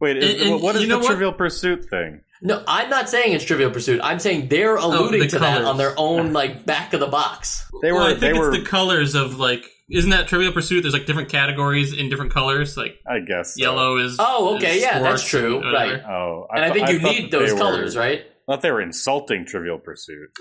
Wait, 0.00 0.16
is, 0.16 0.40
And- 0.42 0.52
and 0.54 0.62
what 0.62 0.76
is 0.76 0.86
the 0.88 0.98
what? 0.98 1.06
Trivial 1.06 1.32
Pursuit 1.32 1.84
thing? 1.90 2.20
No, 2.44 2.62
I'm 2.68 2.90
not 2.90 3.08
saying 3.08 3.32
it's 3.32 3.42
Trivial 3.42 3.70
Pursuit. 3.70 4.00
I'm 4.04 4.18
saying 4.18 4.48
they're 4.48 4.78
oh, 4.78 4.86
alluding 4.86 5.20
the 5.20 5.28
to 5.28 5.38
that 5.38 5.64
on 5.64 5.78
their 5.78 5.94
own 5.96 6.34
like 6.34 6.66
back 6.66 6.92
of 6.92 7.00
the 7.00 7.06
box. 7.06 7.64
They 7.80 7.90
well, 7.90 8.02
were. 8.02 8.08
I 8.08 8.10
think 8.10 8.20
they 8.20 8.30
it's 8.30 8.38
were. 8.38 8.50
the 8.50 8.62
colors 8.64 9.14
of 9.14 9.38
like. 9.38 9.64
Isn't 9.90 10.10
that 10.10 10.28
Trivial 10.28 10.52
Pursuit? 10.52 10.82
There's 10.82 10.92
like 10.92 11.06
different 11.06 11.30
categories 11.30 11.94
in 11.94 12.10
different 12.10 12.32
colors. 12.32 12.76
Like 12.76 13.00
I 13.06 13.20
guess. 13.20 13.54
so. 13.54 13.62
yellow 13.62 13.96
is. 13.96 14.16
Oh, 14.18 14.56
okay, 14.56 14.76
is 14.76 14.82
yeah, 14.82 14.98
that's 14.98 15.26
true, 15.26 15.62
right. 15.72 16.02
Oh, 16.04 16.46
And 16.50 16.64
I, 16.64 16.68
thought- 16.68 16.76
think 16.76 16.88
you 16.90 17.00
thought 17.00 17.12
need 17.12 17.30
those 17.30 17.52
they 17.52 17.58
colors, 17.58 17.96
were, 17.96 18.02
right? 18.02 18.20
I 18.20 18.52
thought 18.52 18.60
they 18.62 18.70
were 18.70 18.82
insulting 18.82 19.46
Trivial 19.46 19.78
Pursuit. 19.78 20.30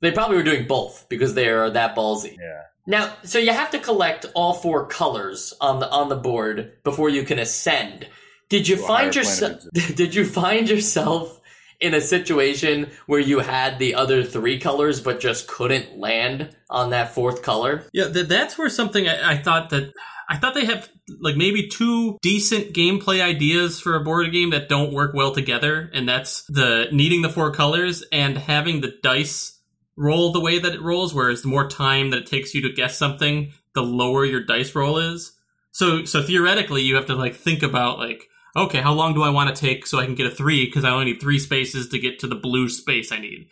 They 0.00 0.12
probably 0.12 0.36
were 0.36 0.44
doing 0.44 0.66
both 0.66 1.08
because 1.10 1.34
they 1.34 1.48
are 1.48 1.68
that 1.70 1.94
ballsy. 1.94 2.36
Yeah. 2.38 2.62
Now, 2.86 3.14
so 3.24 3.38
you 3.38 3.52
have 3.52 3.72
to 3.72 3.78
collect 3.78 4.24
all 4.34 4.54
four 4.54 4.86
colors 4.86 5.52
on 5.60 5.80
the 5.80 5.90
on 5.90 6.08
the 6.08 6.16
board 6.16 6.82
before 6.84 7.10
you 7.10 7.24
can 7.24 7.38
ascend. 7.38 8.06
Did 8.48 8.68
you 8.68 8.76
find 8.76 9.14
yourself? 9.14 9.62
Did 9.72 10.14
you 10.14 10.24
find 10.24 10.68
yourself 10.68 11.40
in 11.80 11.94
a 11.94 12.00
situation 12.00 12.90
where 13.06 13.20
you 13.20 13.40
had 13.40 13.78
the 13.78 13.94
other 13.94 14.24
three 14.24 14.58
colors 14.58 15.00
but 15.00 15.20
just 15.20 15.46
couldn't 15.46 15.98
land 15.98 16.56
on 16.70 16.90
that 16.90 17.14
fourth 17.14 17.42
color? 17.42 17.84
Yeah, 17.92 18.08
th- 18.08 18.26
that's 18.26 18.58
where 18.58 18.68
something 18.68 19.06
I, 19.06 19.32
I 19.32 19.36
thought 19.36 19.70
that 19.70 19.92
I 20.28 20.36
thought 20.36 20.54
they 20.54 20.66
have 20.66 20.88
like 21.20 21.36
maybe 21.36 21.68
two 21.68 22.18
decent 22.20 22.74
gameplay 22.74 23.22
ideas 23.22 23.80
for 23.80 23.94
a 23.94 24.04
board 24.04 24.30
game 24.32 24.50
that 24.50 24.68
don't 24.68 24.92
work 24.92 25.14
well 25.14 25.32
together, 25.32 25.90
and 25.92 26.08
that's 26.08 26.44
the 26.48 26.88
needing 26.92 27.22
the 27.22 27.30
four 27.30 27.52
colors 27.52 28.04
and 28.12 28.36
having 28.36 28.80
the 28.80 28.94
dice 29.02 29.58
roll 29.96 30.32
the 30.32 30.40
way 30.40 30.58
that 30.58 30.74
it 30.74 30.82
rolls. 30.82 31.14
Whereas 31.14 31.42
the 31.42 31.48
more 31.48 31.68
time 31.68 32.10
that 32.10 32.20
it 32.20 32.26
takes 32.26 32.54
you 32.54 32.62
to 32.62 32.72
guess 32.72 32.96
something, 32.96 33.52
the 33.74 33.82
lower 33.82 34.24
your 34.24 34.44
dice 34.44 34.74
roll 34.74 34.98
is. 34.98 35.32
So, 35.72 36.04
so 36.04 36.22
theoretically, 36.22 36.82
you 36.82 36.96
have 36.96 37.06
to 37.06 37.14
like 37.14 37.34
think 37.34 37.62
about 37.62 37.98
like, 37.98 38.28
okay, 38.56 38.80
how 38.80 38.92
long 38.92 39.14
do 39.14 39.22
I 39.22 39.30
want 39.30 39.54
to 39.54 39.60
take 39.60 39.86
so 39.86 39.98
I 39.98 40.04
can 40.04 40.14
get 40.14 40.26
a 40.26 40.30
three 40.30 40.64
because 40.66 40.84
I 40.84 40.90
only 40.90 41.06
need 41.06 41.20
three 41.20 41.38
spaces 41.38 41.88
to 41.88 41.98
get 41.98 42.18
to 42.20 42.26
the 42.26 42.36
blue 42.36 42.68
space 42.68 43.12
I 43.12 43.18
need. 43.18 43.48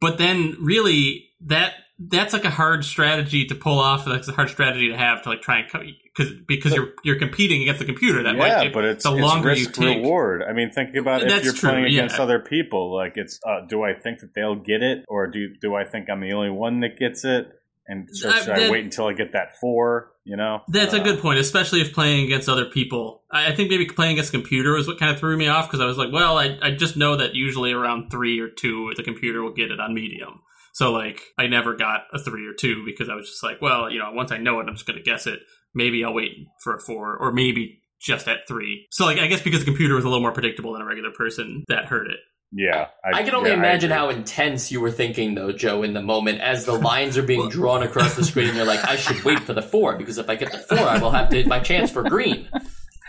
But 0.00 0.18
then, 0.18 0.56
really, 0.60 1.30
that 1.40 1.74
that's 1.98 2.34
like 2.34 2.44
a 2.44 2.50
hard 2.50 2.84
strategy 2.84 3.46
to 3.46 3.54
pull 3.54 3.78
off. 3.78 4.04
That's 4.04 4.28
a 4.28 4.32
hard 4.32 4.50
strategy 4.50 4.90
to 4.90 4.96
have 4.96 5.22
to 5.22 5.30
like 5.30 5.40
try 5.40 5.60
and 5.60 5.94
because 6.16 6.32
because 6.46 6.74
you're 6.74 6.92
you're 7.04 7.18
competing 7.18 7.62
against 7.62 7.78
the 7.78 7.86
computer. 7.86 8.22
That 8.22 8.36
yeah, 8.36 8.58
might, 8.58 8.72
but 8.72 8.84
it's, 8.84 9.04
the 9.04 9.12
it's 9.12 9.22
longer 9.22 9.48
risk 9.48 9.76
you 9.78 9.84
take. 9.84 10.02
reward. 10.02 10.42
I 10.42 10.52
mean, 10.52 10.70
think 10.70 10.94
about 10.94 11.22
if 11.22 11.44
you're 11.44 11.54
true, 11.54 11.70
playing 11.70 11.84
yeah. 11.84 12.00
against 12.00 12.20
other 12.20 12.38
people. 12.38 12.94
Like, 12.94 13.12
it's 13.16 13.40
uh, 13.46 13.60
do 13.66 13.82
I 13.82 13.94
think 13.94 14.20
that 14.20 14.34
they'll 14.34 14.56
get 14.56 14.82
it, 14.82 15.04
or 15.08 15.26
do 15.26 15.54
do 15.60 15.74
I 15.74 15.84
think 15.84 16.10
I'm 16.10 16.20
the 16.20 16.32
only 16.32 16.50
one 16.50 16.80
that 16.80 16.98
gets 16.98 17.24
it? 17.24 17.48
And 17.88 18.08
so 18.12 18.30
should 18.32 18.48
I 18.50 18.60
that- 18.60 18.70
wait 18.70 18.84
until 18.84 19.06
I 19.06 19.12
get 19.12 19.32
that 19.32 19.58
four? 19.60 20.12
You 20.24 20.36
know, 20.36 20.62
That's 20.68 20.92
a 20.92 21.00
Uh, 21.00 21.04
good 21.04 21.20
point, 21.20 21.38
especially 21.38 21.80
if 21.80 21.92
playing 21.92 22.24
against 22.24 22.48
other 22.48 22.64
people. 22.64 23.22
I, 23.30 23.52
I 23.52 23.54
think 23.54 23.70
maybe 23.70 23.86
playing 23.86 24.14
against 24.14 24.30
a 24.34 24.36
computer 24.36 24.72
was 24.72 24.88
what 24.88 24.98
kind 24.98 25.12
of 25.12 25.20
threw 25.20 25.36
me 25.36 25.46
off 25.46 25.68
because 25.68 25.80
I 25.80 25.86
was 25.86 25.96
like, 25.98 26.12
well, 26.12 26.36
I, 26.36 26.58
I 26.60 26.72
just 26.72 26.96
know 26.96 27.16
that 27.16 27.36
usually 27.36 27.72
around 27.72 28.10
three 28.10 28.40
or 28.40 28.48
two, 28.48 28.92
the 28.96 29.04
computer 29.04 29.40
will 29.42 29.52
get 29.52 29.70
it 29.70 29.78
on 29.78 29.94
medium. 29.94 30.40
So 30.74 30.90
like, 30.90 31.22
I 31.38 31.46
never 31.46 31.74
got 31.76 32.02
a 32.12 32.18
three 32.18 32.46
or 32.46 32.54
two 32.54 32.84
because 32.84 33.08
I 33.08 33.14
was 33.14 33.28
just 33.28 33.42
like, 33.44 33.62
well, 33.62 33.88
you 33.88 34.00
know, 34.00 34.10
once 34.12 34.32
I 34.32 34.38
know 34.38 34.58
it, 34.58 34.66
I'm 34.68 34.74
just 34.74 34.86
going 34.86 34.98
to 34.98 35.02
guess 35.04 35.26
it. 35.28 35.38
Maybe 35.74 36.04
I'll 36.04 36.12
wait 36.12 36.32
for 36.64 36.74
a 36.74 36.80
four, 36.80 37.16
or 37.16 37.32
maybe 37.32 37.80
just 38.00 38.26
at 38.26 38.48
three. 38.48 38.86
So 38.90 39.04
like, 39.04 39.18
I 39.18 39.28
guess 39.28 39.42
because 39.42 39.60
the 39.60 39.66
computer 39.66 39.94
was 39.94 40.04
a 40.04 40.08
little 40.08 40.20
more 40.22 40.32
predictable 40.32 40.72
than 40.72 40.82
a 40.82 40.86
regular 40.86 41.12
person, 41.12 41.64
that 41.68 41.84
hurt 41.86 42.08
it. 42.08 42.18
Yeah, 42.52 42.88
I, 43.04 43.22
can 43.24 43.34
only 43.34 43.50
yeah, 43.50 43.56
imagine 43.56 43.90
how 43.90 44.08
intense 44.08 44.70
you 44.70 44.80
were 44.80 44.90
thinking, 44.90 45.34
though, 45.34 45.52
Joe, 45.52 45.82
in 45.82 45.94
the 45.94 46.02
moment 46.02 46.40
as 46.40 46.64
the 46.64 46.72
lines 46.72 47.18
are 47.18 47.22
being 47.22 47.48
drawn 47.48 47.82
across 47.82 48.14
the 48.14 48.24
screen. 48.24 48.54
You're 48.54 48.64
like, 48.64 48.84
I 48.84 48.96
should 48.96 49.22
wait 49.24 49.40
for 49.40 49.52
the 49.52 49.62
four 49.62 49.98
because 49.98 50.16
if 50.18 50.30
I 50.30 50.36
get 50.36 50.52
the 50.52 50.58
four, 50.58 50.78
I 50.78 50.98
will 50.98 51.10
have 51.10 51.28
to, 51.30 51.46
my 51.46 51.58
chance 51.58 51.90
for 51.90 52.02
green. 52.04 52.48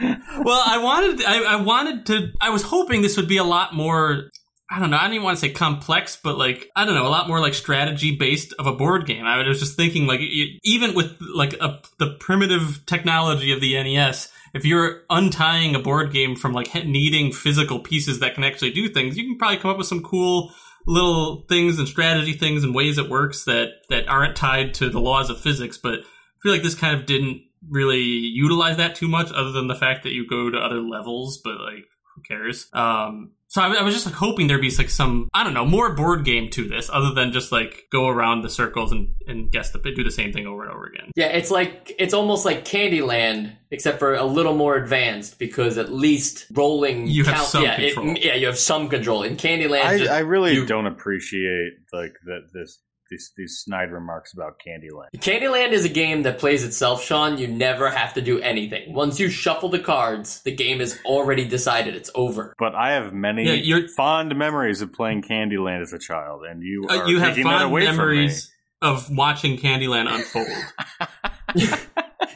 well, 0.01 0.63
I 0.65 0.79
wanted, 0.79 1.23
I, 1.23 1.43
I 1.43 1.55
wanted 1.61 2.07
to, 2.07 2.31
I 2.41 2.49
was 2.49 2.63
hoping 2.63 3.01
this 3.01 3.15
would 3.17 3.29
be 3.29 3.37
a 3.37 3.43
lot 3.43 3.73
more. 3.73 4.31
I 4.69 4.79
don't 4.79 4.89
know. 4.89 4.97
I 4.97 5.03
don't 5.03 5.13
even 5.13 5.23
want 5.23 5.37
to 5.37 5.41
say 5.41 5.53
complex, 5.53 6.19
but 6.21 6.37
like 6.37 6.69
I 6.75 6.83
don't 6.83 6.93
know, 6.93 7.07
a 7.07 7.09
lot 7.09 7.29
more 7.29 7.39
like 7.39 7.53
strategy 7.53 8.17
based 8.17 8.53
of 8.59 8.67
a 8.67 8.73
board 8.73 9.05
game. 9.05 9.23
I 9.23 9.47
was 9.47 9.61
just 9.61 9.77
thinking, 9.77 10.07
like 10.07 10.19
even 10.19 10.93
with 10.93 11.15
like 11.21 11.53
a, 11.53 11.79
the 11.99 12.17
primitive 12.19 12.85
technology 12.85 13.53
of 13.53 13.61
the 13.61 13.81
NES, 13.81 14.29
if 14.53 14.65
you're 14.65 15.01
untying 15.09 15.75
a 15.75 15.79
board 15.79 16.11
game 16.11 16.35
from 16.35 16.53
like 16.53 16.73
needing 16.85 17.31
physical 17.31 17.79
pieces 17.79 18.19
that 18.19 18.35
can 18.35 18.43
actually 18.43 18.71
do 18.71 18.89
things, 18.89 19.17
you 19.17 19.25
can 19.25 19.37
probably 19.37 19.57
come 19.57 19.71
up 19.71 19.77
with 19.77 19.87
some 19.87 20.03
cool 20.03 20.51
little 20.85 21.45
things 21.49 21.79
and 21.79 21.87
strategy 21.87 22.33
things 22.33 22.63
and 22.63 22.73
ways 22.73 22.97
it 22.97 23.09
works 23.09 23.43
that 23.43 23.67
that 23.89 24.07
aren't 24.07 24.35
tied 24.35 24.73
to 24.75 24.89
the 24.89 25.01
laws 25.01 25.29
of 25.29 25.39
physics. 25.39 25.77
But 25.77 25.99
I 25.99 26.39
feel 26.41 26.51
like 26.51 26.63
this 26.63 26.75
kind 26.75 26.97
of 26.97 27.05
didn't 27.05 27.41
really 27.69 27.99
utilize 28.01 28.77
that 28.77 28.95
too 28.95 29.07
much, 29.07 29.31
other 29.31 29.51
than 29.51 29.67
the 29.67 29.75
fact 29.75 30.03
that 30.03 30.13
you 30.13 30.27
go 30.27 30.49
to 30.49 30.57
other 30.57 30.81
levels. 30.81 31.39
But 31.43 31.59
like, 31.59 31.85
who 32.15 32.21
cares? 32.27 32.67
Um, 32.73 33.33
so 33.57 33.63
I, 33.63 33.73
I 33.73 33.81
was 33.81 33.93
just 33.95 34.05
like 34.05 34.13
hoping 34.13 34.45
there'd 34.45 34.61
be 34.61 34.69
like 34.77 34.91
some 34.91 35.29
I 35.33 35.43
don't 35.43 35.55
know 35.55 35.65
more 35.65 35.95
board 35.95 36.23
game 36.25 36.51
to 36.51 36.67
this, 36.67 36.91
other 36.93 37.11
than 37.13 37.31
just 37.31 37.51
like 37.51 37.85
go 37.91 38.07
around 38.07 38.43
the 38.43 38.49
circles 38.49 38.91
and 38.91 39.09
and 39.27 39.51
guess 39.51 39.71
the 39.71 39.79
do 39.79 40.03
the 40.03 40.11
same 40.11 40.31
thing 40.31 40.45
over 40.45 40.61
and 40.63 40.71
over 40.71 40.85
again. 40.85 41.09
Yeah, 41.15 41.27
it's 41.27 41.49
like 41.49 41.91
it's 41.97 42.13
almost 42.13 42.45
like 42.45 42.65
Candyland, 42.65 43.53
except 43.71 43.97
for 43.97 44.13
a 44.13 44.23
little 44.25 44.53
more 44.53 44.75
advanced 44.75 45.39
because 45.39 45.79
at 45.79 45.91
least 45.91 46.45
rolling 46.53 47.07
You 47.07 47.23
have 47.23 47.41
some 47.41 47.63
yeah, 47.63 47.79
it- 47.81 48.23
yeah, 48.23 48.35
you 48.35 48.45
have 48.45 48.59
some 48.59 48.89
control. 48.89 49.23
In 49.23 49.37
Candyland, 49.37 49.81
I, 49.83 49.97
just- 49.97 50.11
I 50.11 50.19
really 50.19 50.53
you- 50.53 50.65
don't 50.67 50.85
appreciate 50.85 51.73
like 51.91 52.13
that 52.25 52.49
this 52.53 52.79
these 53.09 53.31
these 53.37 53.59
snide 53.59 53.91
remarks 53.91 54.33
about 54.33 54.59
Candyland. 54.65 55.09
Candyland 55.17 55.71
is 55.71 55.85
a 55.85 55.89
game 55.89 56.23
that 56.23 56.39
plays 56.39 56.63
itself, 56.63 57.03
Sean. 57.03 57.37
You 57.37 57.47
never 57.47 57.89
have 57.89 58.13
to 58.15 58.21
do 58.21 58.39
anything. 58.39 58.93
Once 58.93 59.19
you 59.19 59.29
shuffle 59.29 59.69
the 59.69 59.79
cards, 59.79 60.41
the 60.43 60.55
game 60.55 60.81
is 60.81 60.99
already 61.05 61.45
decided. 61.47 61.95
It's 61.95 62.09
over. 62.15 62.53
But 62.59 62.75
I 62.75 62.91
have 62.91 63.13
many 63.13 63.45
Yeah, 63.45 63.53
you're- 63.53 63.87
fond 63.95 64.35
memories 64.35 64.81
of 64.81 64.93
playing 64.93 65.23
Candyland 65.23 65.81
as 65.81 65.93
a 65.93 65.99
child, 65.99 66.43
and 66.49 66.61
you 66.63 66.87
uh, 66.89 67.05
you 67.05 67.19
have 67.19 67.37
fond 67.37 67.63
away 67.63 67.85
memories 67.85 68.51
of 68.81 69.09
watching 69.15 69.57
Candyland 69.57 70.07
unfold. 70.13 70.47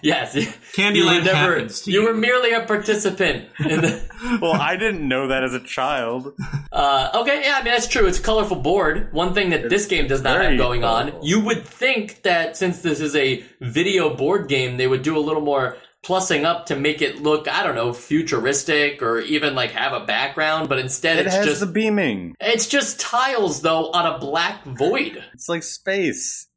Yes, 0.03 0.35
you 0.35 0.47
Candyland 0.73 1.19
were 1.19 1.25
never. 1.25 1.33
happens 1.55 1.81
to 1.81 1.91
you 1.91 2.01
you. 2.01 2.07
were 2.07 2.13
merely 2.13 2.51
a 2.53 2.61
participant 2.65 3.49
in 3.59 3.81
the. 3.81 4.39
well, 4.41 4.53
I 4.53 4.75
didn't 4.75 5.07
know 5.07 5.27
that 5.27 5.43
as 5.43 5.53
a 5.53 5.59
child. 5.59 6.33
Uh, 6.71 7.09
okay, 7.15 7.41
yeah, 7.43 7.57
I 7.59 7.63
mean 7.63 7.73
that's 7.73 7.87
true. 7.87 8.07
It's 8.07 8.19
a 8.19 8.23
colorful 8.23 8.57
board. 8.57 9.13
One 9.13 9.33
thing 9.33 9.49
that 9.51 9.69
this 9.69 9.85
game 9.87 10.07
does 10.07 10.21
not 10.23 10.37
very 10.37 10.51
have 10.51 10.57
going 10.57 10.83
on. 10.83 11.23
You 11.23 11.39
would 11.41 11.65
think 11.65 12.23
that 12.23 12.57
since 12.57 12.81
this 12.81 12.99
is 12.99 13.15
a 13.15 13.43
video 13.59 14.15
board 14.15 14.47
game, 14.49 14.77
they 14.77 14.87
would 14.87 15.03
do 15.03 15.17
a 15.17 15.19
little 15.21 15.41
more 15.41 15.77
plussing 16.03 16.45
up 16.45 16.65
to 16.67 16.75
make 16.75 17.01
it 17.03 17.21
look, 17.21 17.47
I 17.47 17.61
don't 17.61 17.75
know, 17.75 17.93
futuristic 17.93 19.03
or 19.03 19.19
even 19.19 19.53
like 19.53 19.71
have 19.71 19.93
a 19.93 20.03
background. 20.05 20.67
But 20.69 20.79
instead, 20.79 21.19
It 21.19 21.27
it's 21.27 21.35
has 21.35 21.45
just 21.45 21.59
the 21.59 21.67
beaming. 21.67 22.33
it's 22.39 22.67
just 22.67 22.99
tiles 22.99 23.61
though 23.61 23.91
on 23.91 24.07
a 24.15 24.17
black 24.19 24.63
void. 24.63 25.23
It's 25.33 25.47
like 25.49 25.61
space. 25.63 26.47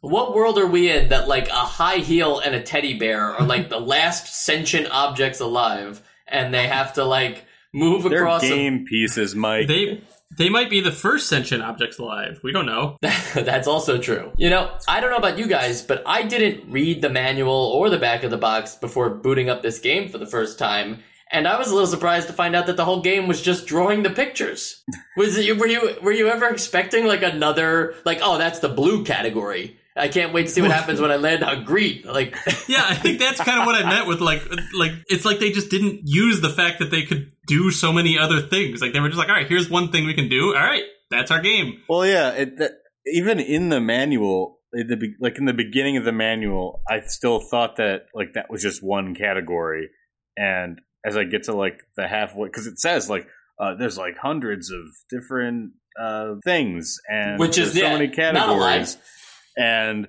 What 0.00 0.34
world 0.34 0.58
are 0.58 0.66
we 0.66 0.90
in 0.90 1.08
that 1.08 1.28
like 1.28 1.48
a 1.48 1.52
high 1.52 1.98
heel 1.98 2.38
and 2.38 2.54
a 2.54 2.62
teddy 2.62 2.98
bear 2.98 3.34
are 3.34 3.46
like 3.46 3.68
the 3.70 3.80
last 3.80 4.44
sentient 4.44 4.88
objects 4.90 5.40
alive, 5.40 6.02
and 6.28 6.52
they 6.52 6.68
have 6.68 6.94
to 6.94 7.04
like 7.04 7.44
move 7.72 8.04
They're 8.04 8.22
across? 8.22 8.42
a- 8.42 8.48
game 8.48 8.84
pieces, 8.86 9.34
Mike. 9.34 9.68
They 9.68 10.02
they 10.36 10.48
might 10.48 10.68
be 10.68 10.80
the 10.80 10.92
first 10.92 11.28
sentient 11.28 11.62
objects 11.62 11.98
alive. 11.98 12.40
We 12.42 12.52
don't 12.52 12.66
know. 12.66 12.98
That's 13.34 13.68
also 13.68 13.98
true. 13.98 14.32
You 14.36 14.50
know, 14.50 14.76
I 14.88 15.00
don't 15.00 15.10
know 15.10 15.16
about 15.16 15.38
you 15.38 15.46
guys, 15.46 15.82
but 15.82 16.02
I 16.04 16.22
didn't 16.24 16.70
read 16.70 17.00
the 17.00 17.08
manual 17.08 17.52
or 17.52 17.90
the 17.90 17.98
back 17.98 18.22
of 18.24 18.30
the 18.30 18.36
box 18.36 18.74
before 18.74 19.08
booting 19.10 19.48
up 19.48 19.62
this 19.62 19.78
game 19.78 20.08
for 20.08 20.18
the 20.18 20.26
first 20.26 20.58
time. 20.58 20.98
And 21.30 21.48
I 21.48 21.58
was 21.58 21.68
a 21.68 21.72
little 21.72 21.88
surprised 21.88 22.28
to 22.28 22.32
find 22.32 22.54
out 22.54 22.66
that 22.66 22.76
the 22.76 22.84
whole 22.84 23.00
game 23.02 23.26
was 23.26 23.42
just 23.42 23.66
drawing 23.66 24.02
the 24.02 24.10
pictures. 24.10 24.84
Was 25.16 25.36
it, 25.36 25.58
were 25.58 25.66
you 25.66 25.96
were 26.02 26.12
you 26.12 26.28
ever 26.28 26.46
expecting 26.46 27.06
like 27.06 27.22
another 27.22 27.94
like 28.04 28.18
oh 28.22 28.38
that's 28.38 28.60
the 28.60 28.68
blue 28.68 29.04
category? 29.04 29.78
I 29.96 30.08
can't 30.08 30.32
wait 30.32 30.42
to 30.42 30.48
see 30.48 30.60
what 30.60 30.70
happens 30.70 31.00
when 31.00 31.10
I 31.10 31.16
land 31.16 31.42
on 31.42 31.64
green. 31.64 32.02
Like 32.04 32.36
Yeah, 32.68 32.84
I 32.86 32.94
think 32.94 33.18
that's 33.18 33.40
kind 33.40 33.60
of 33.60 33.66
what 33.66 33.82
I 33.82 33.88
meant 33.88 34.06
with 34.06 34.20
like 34.20 34.42
like 34.74 34.92
it's 35.08 35.24
like 35.24 35.38
they 35.38 35.52
just 35.52 35.70
didn't 35.70 36.02
use 36.04 36.40
the 36.40 36.50
fact 36.50 36.80
that 36.80 36.90
they 36.90 37.02
could 37.02 37.32
do 37.46 37.70
so 37.70 37.92
many 37.92 38.18
other 38.18 38.40
things. 38.40 38.80
Like 38.82 38.92
they 38.92 39.00
were 39.00 39.08
just 39.08 39.18
like, 39.18 39.28
all 39.28 39.34
right, 39.34 39.48
here's 39.48 39.70
one 39.70 39.90
thing 39.90 40.06
we 40.06 40.14
can 40.14 40.28
do. 40.28 40.48
All 40.54 40.62
right, 40.62 40.84
that's 41.10 41.30
our 41.30 41.40
game. 41.40 41.82
Well, 41.88 42.06
yeah. 42.06 42.30
It, 42.32 42.58
that, 42.58 42.72
even 43.06 43.40
in 43.40 43.68
the 43.68 43.80
manual, 43.80 44.58
in 44.72 44.88
the, 44.88 45.14
like 45.20 45.38
in 45.38 45.44
the 45.44 45.54
beginning 45.54 45.96
of 45.96 46.04
the 46.04 46.12
manual, 46.12 46.82
I 46.88 47.00
still 47.06 47.40
thought 47.40 47.76
that 47.76 48.06
like 48.14 48.34
that 48.34 48.50
was 48.50 48.62
just 48.62 48.82
one 48.82 49.14
category. 49.14 49.90
And 50.36 50.80
as 51.04 51.16
I 51.16 51.24
get 51.24 51.44
to 51.44 51.54
like 51.54 51.80
the 51.96 52.06
halfway, 52.06 52.48
because 52.48 52.66
it 52.66 52.78
says 52.78 53.08
like 53.08 53.28
uh, 53.58 53.74
there's 53.76 53.96
like 53.96 54.18
hundreds 54.18 54.70
of 54.70 54.80
different 55.08 55.72
uh, 55.98 56.34
things 56.44 56.98
and 57.08 57.38
Which 57.38 57.56
is, 57.56 57.72
so 57.72 57.78
yeah, 57.78 57.92
many 57.94 58.08
not 58.08 58.16
categories 58.16 58.98
and 59.56 60.06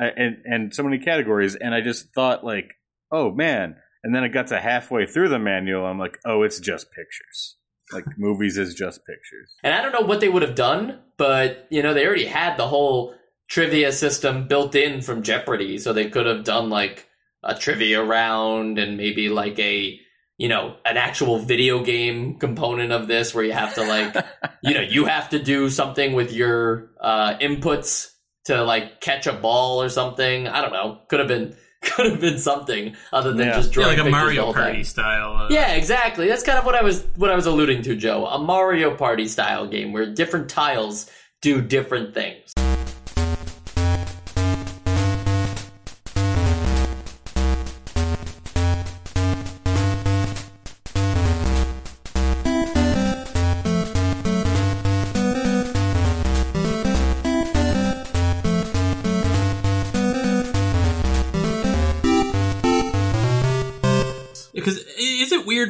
uh, 0.00 0.10
and 0.16 0.36
and 0.44 0.74
so 0.74 0.82
many 0.82 0.98
categories 0.98 1.54
and 1.54 1.74
I 1.74 1.80
just 1.80 2.12
thought 2.14 2.44
like 2.44 2.74
oh 3.10 3.30
man. 3.30 3.76
And 4.04 4.14
then 4.14 4.22
it 4.22 4.28
got 4.28 4.46
to 4.48 4.60
halfway 4.60 5.06
through 5.06 5.28
the 5.28 5.38
manual 5.38 5.84
I'm 5.86 5.98
like 5.98 6.18
oh 6.24 6.42
it's 6.42 6.60
just 6.60 6.90
pictures. 6.92 7.56
Like 7.92 8.04
movies 8.18 8.58
is 8.58 8.74
just 8.74 9.04
pictures. 9.06 9.54
And 9.62 9.74
I 9.74 9.82
don't 9.82 9.92
know 9.92 10.06
what 10.06 10.20
they 10.20 10.28
would 10.28 10.42
have 10.42 10.54
done, 10.54 11.00
but 11.16 11.66
you 11.70 11.82
know, 11.82 11.94
they 11.94 12.06
already 12.06 12.26
had 12.26 12.56
the 12.56 12.68
whole 12.68 13.14
trivia 13.48 13.92
system 13.92 14.46
built 14.46 14.74
in 14.74 15.00
from 15.00 15.22
Jeopardy, 15.22 15.78
so 15.78 15.92
they 15.92 16.10
could 16.10 16.26
have 16.26 16.44
done 16.44 16.68
like 16.68 17.08
a 17.42 17.54
trivia 17.54 18.02
round 18.02 18.78
and 18.78 18.96
maybe 18.96 19.28
like 19.28 19.58
a 19.58 19.98
you 20.36 20.46
know, 20.46 20.76
an 20.84 20.96
actual 20.96 21.40
video 21.40 21.82
game 21.82 22.38
component 22.38 22.92
of 22.92 23.08
this 23.08 23.34
where 23.34 23.44
you 23.44 23.52
have 23.52 23.74
to 23.74 23.82
like 23.82 24.14
you 24.62 24.74
know, 24.74 24.82
you 24.82 25.06
have 25.06 25.30
to 25.30 25.38
do 25.38 25.70
something 25.70 26.12
with 26.12 26.32
your 26.32 26.90
uh 27.00 27.38
inputs 27.38 28.10
to 28.48 28.62
like 28.64 29.00
catch 29.00 29.26
a 29.26 29.32
ball 29.32 29.80
or 29.82 29.88
something. 29.88 30.46
I 30.48 30.60
don't 30.60 30.72
know. 30.72 30.98
Could 31.08 31.20
have 31.20 31.28
been 31.28 31.56
could 31.82 32.10
have 32.10 32.20
been 32.20 32.38
something 32.38 32.96
other 33.12 33.32
than 33.32 33.46
Yeah. 33.46 33.54
just 33.54 33.68
Yeah, 33.70 33.74
drawing 33.84 33.98
like 33.98 34.06
a 34.06 34.10
Mario 34.10 34.44
whole 34.46 34.52
time. 34.52 34.64
Party 34.64 34.84
style. 34.84 35.36
Uh, 35.36 35.48
Yeah, 35.50 35.72
exactly. 35.74 36.26
That's 36.28 36.42
kind 36.42 36.58
of 36.58 36.64
what 36.66 36.74
I 36.74 36.82
was 36.82 37.06
what 37.16 37.30
I 37.30 37.36
was 37.36 37.46
alluding 37.46 37.82
to, 37.82 37.94
Joe. 37.96 38.26
A 38.26 38.38
Mario 38.38 38.94
Party 38.96 39.28
style 39.28 39.66
game 39.66 39.92
where 39.92 40.06
different 40.12 40.48
tiles 40.50 41.10
do 41.40 41.62
different 41.62 42.14
things. 42.14 42.52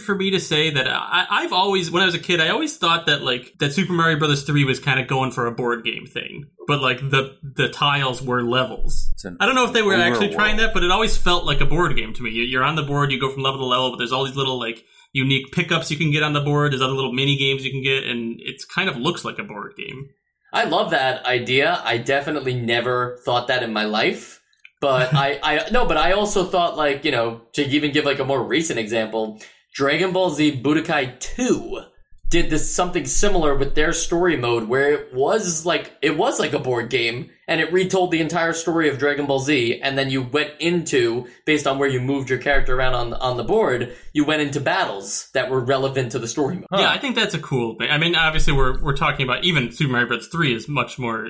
For 0.09 0.15
me 0.17 0.31
to 0.31 0.41
say 0.41 0.71
that 0.71 0.89
I, 0.89 1.27
I've 1.31 1.53
always, 1.53 1.91
when 1.91 2.03
I 2.03 2.07
was 2.07 2.15
a 2.15 2.19
kid, 2.19 2.41
I 2.41 2.49
always 2.49 2.77
thought 2.79 3.07
that 3.07 3.23
like 3.23 3.53
that 3.59 3.73
Super 3.75 3.93
Mario 3.93 4.19
Brothers 4.19 4.43
three 4.43 4.65
was 4.65 4.81
kind 4.81 4.99
of 4.99 5.07
going 5.07 5.31
for 5.31 5.47
a 5.47 5.53
board 5.53 5.85
game 5.85 6.07
thing, 6.07 6.47
but 6.67 6.81
like 6.81 6.99
the 7.01 7.37
the 7.43 7.69
tiles 7.69 8.23
were 8.23 8.43
levels. 8.43 9.13
I 9.41 9.45
don't 9.47 9.55
know 9.55 9.65
if 9.67 9.73
they 9.75 9.83
were 9.83 9.95
actually 9.95 10.29
overworld. 10.29 10.35
trying 10.35 10.57
that, 10.57 10.73
but 10.75 10.83
it 10.83 10.91
always 10.91 11.17
felt 11.17 11.45
like 11.45 11.61
a 11.61 11.67
board 11.67 11.95
game 11.97 12.13
to 12.15 12.23
me. 12.23 12.31
You- 12.31 12.45
You're 12.45 12.65
on 12.65 12.77
the 12.77 12.83
board, 12.83 13.13
you 13.13 13.21
go 13.21 13.31
from 13.33 13.43
level 13.43 13.61
to 13.61 13.67
level, 13.67 13.91
but 13.91 13.99
there's 13.99 14.13
all 14.13 14.25
these 14.25 14.37
little 14.37 14.59
like 14.59 14.83
unique 15.13 15.53
pickups 15.53 15.91
you 15.91 15.97
can 15.99 16.11
get 16.11 16.23
on 16.23 16.33
the 16.33 16.41
board. 16.41 16.73
There's 16.73 16.83
other 16.83 16.93
little 16.95 17.13
mini 17.13 17.37
games 17.37 17.65
you 17.65 17.71
can 17.71 17.83
get, 17.83 18.05
and 18.05 18.41
it 18.41 18.63
kind 18.75 18.89
of 18.89 18.97
looks 18.97 19.25
like 19.25 19.39
a 19.39 19.45
board 19.45 19.75
game. 19.77 20.09
I 20.53 20.65
love 20.65 20.91
that 20.93 21.25
idea. 21.27 21.81
I 21.85 21.99
definitely 21.99 22.55
never 22.55 23.19
thought 23.25 23.49
that 23.49 23.63
in 23.63 23.73
my 23.73 23.85
life. 23.85 24.41
But 24.81 25.13
I, 25.27 25.39
I 25.43 25.71
no, 25.71 25.87
but 25.87 25.97
I 25.97 26.13
also 26.13 26.45
thought 26.45 26.77
like, 26.77 27.05
you 27.05 27.11
know, 27.11 27.43
to 27.55 27.63
even 27.67 27.93
give 27.93 28.05
like 28.07 28.19
a 28.21 28.25
more 28.25 28.43
recent 28.43 28.79
example, 28.79 29.41
Dragon 29.75 30.13
Ball 30.13 30.31
Z 30.31 30.61
Budokai 30.63 31.21
2 31.21 31.83
did 32.31 32.51
this 32.51 32.73
something 32.73 33.07
similar 33.07 33.55
with 33.55 33.75
their 33.75 33.93
story 33.93 34.37
mode 34.37 34.69
where 34.69 34.93
it 34.93 35.15
was 35.15 35.65
like 35.65 35.97
it 36.03 36.17
was 36.19 36.39
like 36.39 36.53
a 36.53 36.59
board 36.59 36.91
game 36.91 37.31
and 37.47 37.61
it 37.61 37.73
retold 37.73 38.11
the 38.11 38.21
entire 38.21 38.53
story 38.53 38.89
of 38.89 38.99
Dragon 38.99 39.27
Ball 39.27 39.39
Z 39.39 39.81
and 39.83 39.97
then 39.97 40.11
you 40.11 40.23
went 40.23 40.53
into 40.61 41.27
based 41.47 41.67
on 41.67 41.79
where 41.79 41.89
you 41.89 42.01
moved 42.01 42.29
your 42.29 42.39
character 42.39 42.77
around 42.77 42.95
on 42.95 43.15
on 43.15 43.37
the 43.37 43.45
board, 43.45 43.97
you 44.13 44.25
went 44.25 44.43
into 44.43 44.61
battles 44.61 45.31
that 45.33 45.51
were 45.51 45.61
relevant 45.61 46.13
to 46.13 46.19
the 46.19 46.29
story 46.29 46.57
mode. 46.57 46.67
Yeah, 46.73 46.91
I 46.91 46.99
think 46.99 47.17
that's 47.17 47.35
a 47.35 47.41
cool 47.41 47.77
thing. 47.77 47.91
I 47.91 47.99
mean, 47.99 48.15
obviously, 48.15 48.53
we're 48.53 48.83
we're 48.83 48.97
talking 48.97 49.25
about 49.25 49.45
even 49.45 49.73
Super 49.73 49.93
Mario 49.93 50.09
Bros. 50.09 50.29
Three 50.29 50.55
is 50.55 50.69
much 50.69 50.99
more 50.99 51.29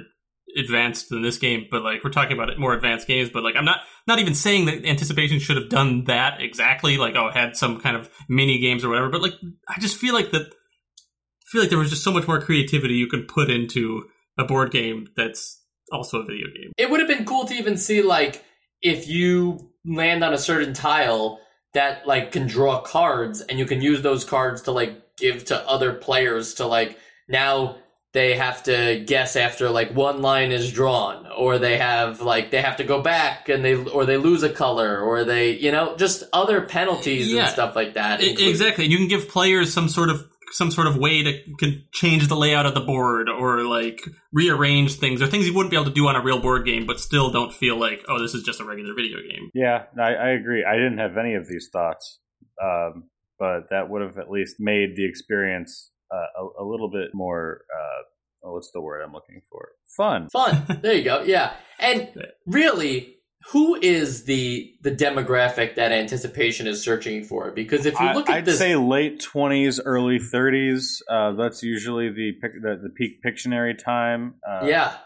advanced 0.56 1.08
than 1.08 1.22
this 1.22 1.38
game, 1.38 1.66
but 1.70 1.82
like 1.82 2.02
we're 2.02 2.10
talking 2.10 2.32
about 2.32 2.50
it 2.50 2.58
more 2.58 2.74
advanced 2.74 3.06
games. 3.06 3.30
But 3.30 3.42
like, 3.42 3.56
I'm 3.56 3.64
not 3.64 3.80
not 4.06 4.18
even 4.18 4.34
saying 4.34 4.66
that 4.66 4.84
Anticipation 4.84 5.38
should 5.38 5.56
have 5.56 5.68
done 5.68 6.04
that 6.04 6.40
exactly. 6.40 6.96
Like, 6.96 7.14
oh, 7.16 7.30
had 7.30 7.56
some 7.56 7.80
kind 7.80 7.96
of 7.96 8.10
mini 8.28 8.58
games 8.58 8.84
or 8.84 8.88
whatever. 8.88 9.08
But 9.08 9.22
like, 9.22 9.34
I 9.68 9.80
just 9.80 9.96
feel 9.96 10.14
like 10.14 10.30
that. 10.32 10.42
I 10.42 11.50
feel 11.50 11.62
like 11.62 11.70
there 11.70 11.78
was 11.78 11.90
just 11.90 12.04
so 12.04 12.12
much 12.12 12.28
more 12.28 12.40
creativity 12.40 12.94
you 12.94 13.06
can 13.06 13.24
put 13.24 13.50
into 13.50 14.04
a 14.36 14.44
board 14.44 14.70
game 14.70 15.06
that's 15.16 15.62
also 15.90 16.20
a 16.20 16.24
video 16.24 16.46
game. 16.46 16.72
It 16.76 16.90
would 16.90 17.00
have 17.00 17.08
been 17.08 17.24
cool 17.24 17.46
to 17.46 17.54
even 17.54 17.76
see 17.76 18.02
like 18.02 18.44
if 18.82 19.08
you 19.08 19.72
land 19.84 20.22
on 20.22 20.34
a 20.34 20.38
certain 20.38 20.74
tile 20.74 21.40
that 21.74 22.06
like 22.06 22.32
can 22.32 22.46
draw 22.46 22.80
cards 22.80 23.40
and 23.40 23.58
you 23.58 23.66
can 23.66 23.80
use 23.80 24.02
those 24.02 24.24
cards 24.24 24.62
to 24.62 24.72
like 24.72 25.16
give 25.16 25.44
to 25.46 25.68
other 25.68 25.92
players 25.92 26.54
to 26.54 26.66
like 26.66 26.98
now 27.28 27.76
they 28.14 28.34
have 28.36 28.62
to 28.64 29.02
guess 29.06 29.36
after 29.36 29.68
like 29.70 29.94
one 29.94 30.22
line 30.22 30.50
is 30.50 30.72
drawn 30.72 31.26
or 31.36 31.58
they 31.58 31.76
have 31.76 32.20
like 32.20 32.50
they 32.50 32.62
have 32.62 32.76
to 32.78 32.84
go 32.84 33.02
back 33.02 33.48
and 33.48 33.64
they 33.64 33.74
or 33.74 34.06
they 34.06 34.16
lose 34.16 34.42
a 34.42 34.48
color 34.50 34.98
or 35.00 35.24
they 35.24 35.50
you 35.52 35.70
know 35.70 35.94
just 35.96 36.24
other 36.32 36.62
penalties 36.62 37.30
Yeah. 37.32 37.42
and 37.42 37.50
stuff 37.50 37.76
like 37.76 37.94
that 37.94 38.20
I- 38.20 38.24
included. 38.24 38.50
exactly. 38.50 38.86
You 38.86 38.96
can 38.96 39.08
give 39.08 39.28
players 39.28 39.72
some 39.72 39.88
sort 39.88 40.08
of 40.10 40.24
some 40.52 40.70
sort 40.70 40.86
of 40.86 40.96
way 40.96 41.22
to 41.22 41.42
can 41.58 41.84
change 41.92 42.26
the 42.28 42.34
layout 42.34 42.64
of 42.64 42.72
the 42.72 42.80
board 42.80 43.28
or 43.28 43.64
like 43.64 44.00
rearrange 44.32 44.94
things 44.94 45.20
or 45.20 45.26
things 45.26 45.46
you 45.46 45.52
wouldn't 45.52 45.70
be 45.70 45.76
able 45.76 45.84
to 45.84 45.92
do 45.92 46.08
on 46.08 46.16
a 46.16 46.22
real 46.22 46.40
board 46.40 46.64
game, 46.64 46.86
but 46.86 46.98
still 46.98 47.30
don't 47.30 47.52
feel 47.52 47.76
like 47.76 48.02
oh 48.08 48.18
this 48.20 48.32
is 48.34 48.42
just 48.42 48.58
a 48.58 48.64
regular 48.64 48.94
video 48.94 49.18
game. 49.18 49.50
Yeah, 49.52 49.84
I, 50.00 50.14
I 50.14 50.28
agree. 50.30 50.64
I 50.64 50.76
didn't 50.76 50.96
have 50.98 51.18
any 51.18 51.34
of 51.34 51.46
these 51.46 51.68
thoughts, 51.70 52.20
um, 52.62 53.10
but 53.38 53.68
that 53.68 53.90
would 53.90 54.00
have 54.00 54.16
at 54.16 54.30
least 54.30 54.56
made 54.58 54.96
the 54.96 55.06
experience 55.06 55.90
uh, 56.10 56.42
a, 56.42 56.62
a 56.62 56.64
little 56.64 56.90
bit 56.90 57.10
more. 57.14 57.62
Uh, 57.74 58.02
oh, 58.48 58.52
what's 58.54 58.70
the 58.72 58.80
word 58.80 59.02
I'm 59.02 59.12
looking 59.12 59.42
for? 59.50 59.70
Fun. 59.96 60.28
Fun. 60.30 60.80
There 60.82 60.94
you 60.94 61.04
go. 61.04 61.22
Yeah. 61.22 61.54
And 61.78 62.10
really, 62.46 63.17
who 63.52 63.76
is 63.80 64.24
the 64.24 64.74
the 64.82 64.90
demographic 64.90 65.76
that 65.76 65.92
anticipation 65.92 66.66
is 66.66 66.82
searching 66.82 67.24
for? 67.24 67.50
Because 67.50 67.86
if 67.86 67.94
you 67.98 68.06
I, 68.06 68.12
look 68.12 68.28
at 68.28 68.38
I'd 68.38 68.44
this, 68.44 68.58
say 68.58 68.76
late 68.76 69.20
twenties, 69.20 69.80
early 69.80 70.18
thirties. 70.18 71.02
Uh, 71.08 71.32
that's 71.32 71.62
usually 71.62 72.10
the, 72.10 72.32
the 72.40 72.80
the 72.82 72.88
peak 72.90 73.22
Pictionary 73.24 73.78
time. 73.78 74.34
Uh, 74.46 74.66
yeah, 74.66 74.96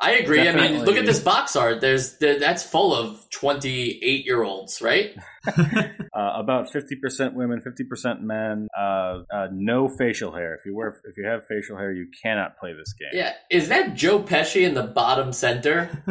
I 0.00 0.12
agree. 0.12 0.48
I 0.48 0.54
mean, 0.54 0.84
look 0.84 0.96
at 0.96 1.06
this 1.06 1.20
box 1.20 1.54
art. 1.56 1.80
There's 1.80 2.18
there, 2.18 2.38
that's 2.38 2.62
full 2.62 2.94
of 2.94 3.28
twenty 3.30 4.02
eight 4.02 4.24
year 4.24 4.42
olds, 4.42 4.80
right? 4.80 5.14
uh, 5.58 5.92
about 6.14 6.70
fifty 6.72 6.96
percent 6.96 7.34
women, 7.34 7.60
fifty 7.60 7.84
percent 7.84 8.22
men. 8.22 8.68
Uh, 8.78 9.22
uh, 9.34 9.48
no 9.52 9.88
facial 9.88 10.32
hair. 10.32 10.54
If 10.54 10.64
you 10.64 10.74
wear, 10.74 11.00
if 11.04 11.16
you 11.16 11.26
have 11.26 11.46
facial 11.46 11.76
hair, 11.76 11.92
you 11.92 12.06
cannot 12.22 12.58
play 12.58 12.72
this 12.72 12.92
game. 12.92 13.10
Yeah. 13.12 13.32
Is 13.50 13.68
that 13.68 13.94
Joe 13.94 14.22
Pesci 14.22 14.66
in 14.66 14.74
the 14.74 14.84
bottom 14.84 15.32
center? 15.32 16.04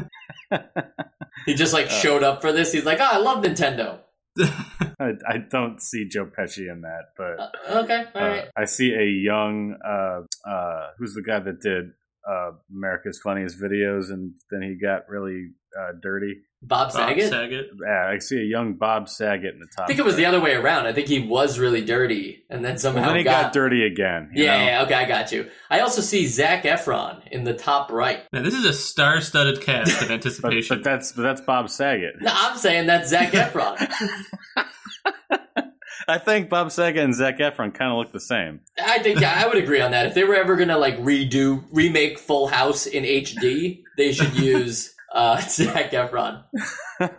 he 1.46 1.54
just 1.54 1.74
like 1.74 1.88
Uh. 1.88 1.90
showed 1.90 2.24
up 2.24 2.42
for 2.42 2.52
this. 2.52 2.72
He's 2.72 2.86
like, 2.86 3.00
oh, 3.00 3.10
I 3.12 3.18
love 3.18 3.44
Nintendo. 3.44 4.00
I, 4.40 5.12
I 5.28 5.38
don't 5.50 5.82
see 5.82 6.08
Joe 6.08 6.26
Pesci 6.26 6.72
in 6.72 6.82
that, 6.82 7.10
but. 7.18 7.40
Uh, 7.40 7.82
okay, 7.84 8.06
all 8.16 8.22
Uh, 8.24 8.28
right. 8.30 8.48
I 8.56 8.66
see 8.66 8.94
a 8.94 9.04
young 9.06 9.76
uh, 9.86 10.22
uh, 10.50 10.88
who's 10.98 11.14
the 11.14 11.22
guy 11.22 11.40
that 11.40 11.60
did 11.62 11.92
uh, 12.30 12.52
America's 12.74 13.20
Funniest 13.20 13.60
Videos, 13.60 14.10
and 14.12 14.34
then 14.50 14.62
he 14.62 14.76
got 14.76 15.10
really 15.10 15.50
uh, 15.78 15.92
dirty. 16.02 16.36
Bob 16.64 16.94
Bob 16.94 17.10
Saget. 17.10 17.30
Saget. 17.30 17.66
Yeah, 17.84 18.08
I 18.14 18.20
see 18.20 18.38
a 18.38 18.44
young 18.44 18.74
Bob 18.74 19.10
Saget 19.10 19.54
in 19.56 19.60
the 19.60 19.68
top. 19.76 19.86
I 19.86 19.88
think 19.88 19.98
it 20.00 20.06
was 20.06 20.16
the 20.16 20.26
other 20.26 20.40
way 20.40 20.54
around. 20.54 20.86
I 20.86 20.94
think 20.94 21.08
he 21.08 21.20
was 21.20 21.58
really 21.58 21.84
dirty, 21.84 22.44
and 22.52 22.64
then 22.64 22.78
somehow 22.78 23.02
Well, 23.02 23.10
then 23.10 23.18
he 23.18 23.24
got, 23.24 23.46
got, 23.46 23.54
dirty 23.54 23.84
again. 23.86 24.30
you 24.36 24.44
Yeah, 24.44 24.58
know? 24.60 24.66
yeah, 24.66 24.84
okay, 24.84 24.94
I 24.94 25.06
got 25.06 25.32
you. 25.32 25.50
I 25.72 25.80
also 25.80 26.02
see 26.02 26.28
Zac 26.28 26.64
Efron 26.64 27.28
in 27.32 27.46
the 27.46 27.54
top 27.54 27.92
right. 27.92 28.20
Now 28.32 28.44
this 28.44 28.54
is 28.54 28.66
a 28.66 28.74
star-studded 28.74 29.62
cast 29.62 30.02
of 30.04 30.12
anticipation. 30.12 30.78
but 30.78 30.84
that's 30.84 31.12
but 31.14 31.24
that's 31.24 31.42
Bob 31.42 31.70
Saget. 31.70 32.22
No, 32.22 32.32
I'm 32.34 32.58
saying 32.58 32.86
that's 32.88 33.10
Zac 33.10 33.32
Efron. 33.32 33.78
I 36.08 36.18
think 36.18 36.50
Bob 36.50 36.72
Saget 36.72 37.04
and 37.04 37.16
Zac 37.16 37.38
Efron 37.38 37.74
kind 37.74 37.92
of 37.92 37.98
look 37.98 38.12
the 38.12 38.20
same. 38.20 38.60
I 38.84 39.00
think 39.00 39.20
yeah, 39.20 39.34
I 39.44 39.48
would 39.48 39.58
agree 39.58 39.82
on 39.82 39.92
that. 39.92 40.08
If 40.08 40.14
they 40.14 40.24
were 40.24 40.36
ever 40.36 40.56
gonna 40.56 40.78
like 40.78 40.98
redo, 41.00 41.64
remake 41.72 42.20
Full 42.20 42.48
House 42.48 42.86
in 42.86 43.04
HD, 43.04 43.82
they 43.98 44.12
should 44.12 44.34
use 44.38 44.94
uh, 45.14 45.40
Zac 45.48 45.92
Efron. 45.92 46.44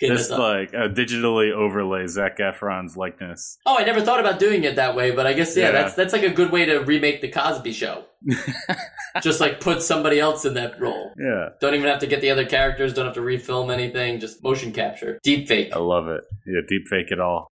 Okay, 0.00 0.14
Just 0.14 0.28
that's 0.30 0.38
like 0.38 0.74
uh, 0.74 0.86
digitally 0.94 1.50
overlay 1.52 2.06
Zac 2.06 2.38
Efron's 2.38 2.96
likeness. 2.96 3.58
oh, 3.66 3.76
I 3.80 3.82
never 3.82 4.00
thought 4.00 4.20
about 4.20 4.38
doing 4.38 4.62
it 4.62 4.76
that 4.76 4.94
way, 4.94 5.10
but 5.10 5.26
I 5.26 5.32
guess 5.32 5.56
yeah, 5.56 5.64
Yeah. 5.64 5.70
that's 5.72 5.94
that's 5.94 6.12
like 6.12 6.22
a 6.22 6.30
good 6.30 6.52
way 6.52 6.66
to 6.66 6.78
remake 6.84 7.20
the 7.20 7.26
Cosby 7.28 7.72
Show. 7.72 8.04
just 9.24 9.40
like 9.40 9.58
put 9.58 9.82
somebody 9.82 10.20
else 10.20 10.44
in 10.44 10.54
that 10.54 10.80
role. 10.80 11.12
Yeah, 11.18 11.48
Don't 11.60 11.74
even 11.74 11.88
have 11.88 11.98
to 11.98 12.06
get 12.06 12.20
the 12.20 12.30
other 12.30 12.44
characters. 12.46 12.94
Don't 12.94 13.06
have 13.06 13.14
to 13.16 13.20
refilm 13.22 13.72
anything. 13.72 14.20
Just 14.20 14.40
motion 14.44 14.70
capture, 14.70 15.18
deep 15.24 15.48
fake. 15.48 15.72
I 15.74 15.80
love 15.80 16.06
it. 16.06 16.20
Yeah, 16.46 16.60
deep 16.68 16.86
fake 16.88 17.10
it 17.10 17.18
all. 17.18 17.48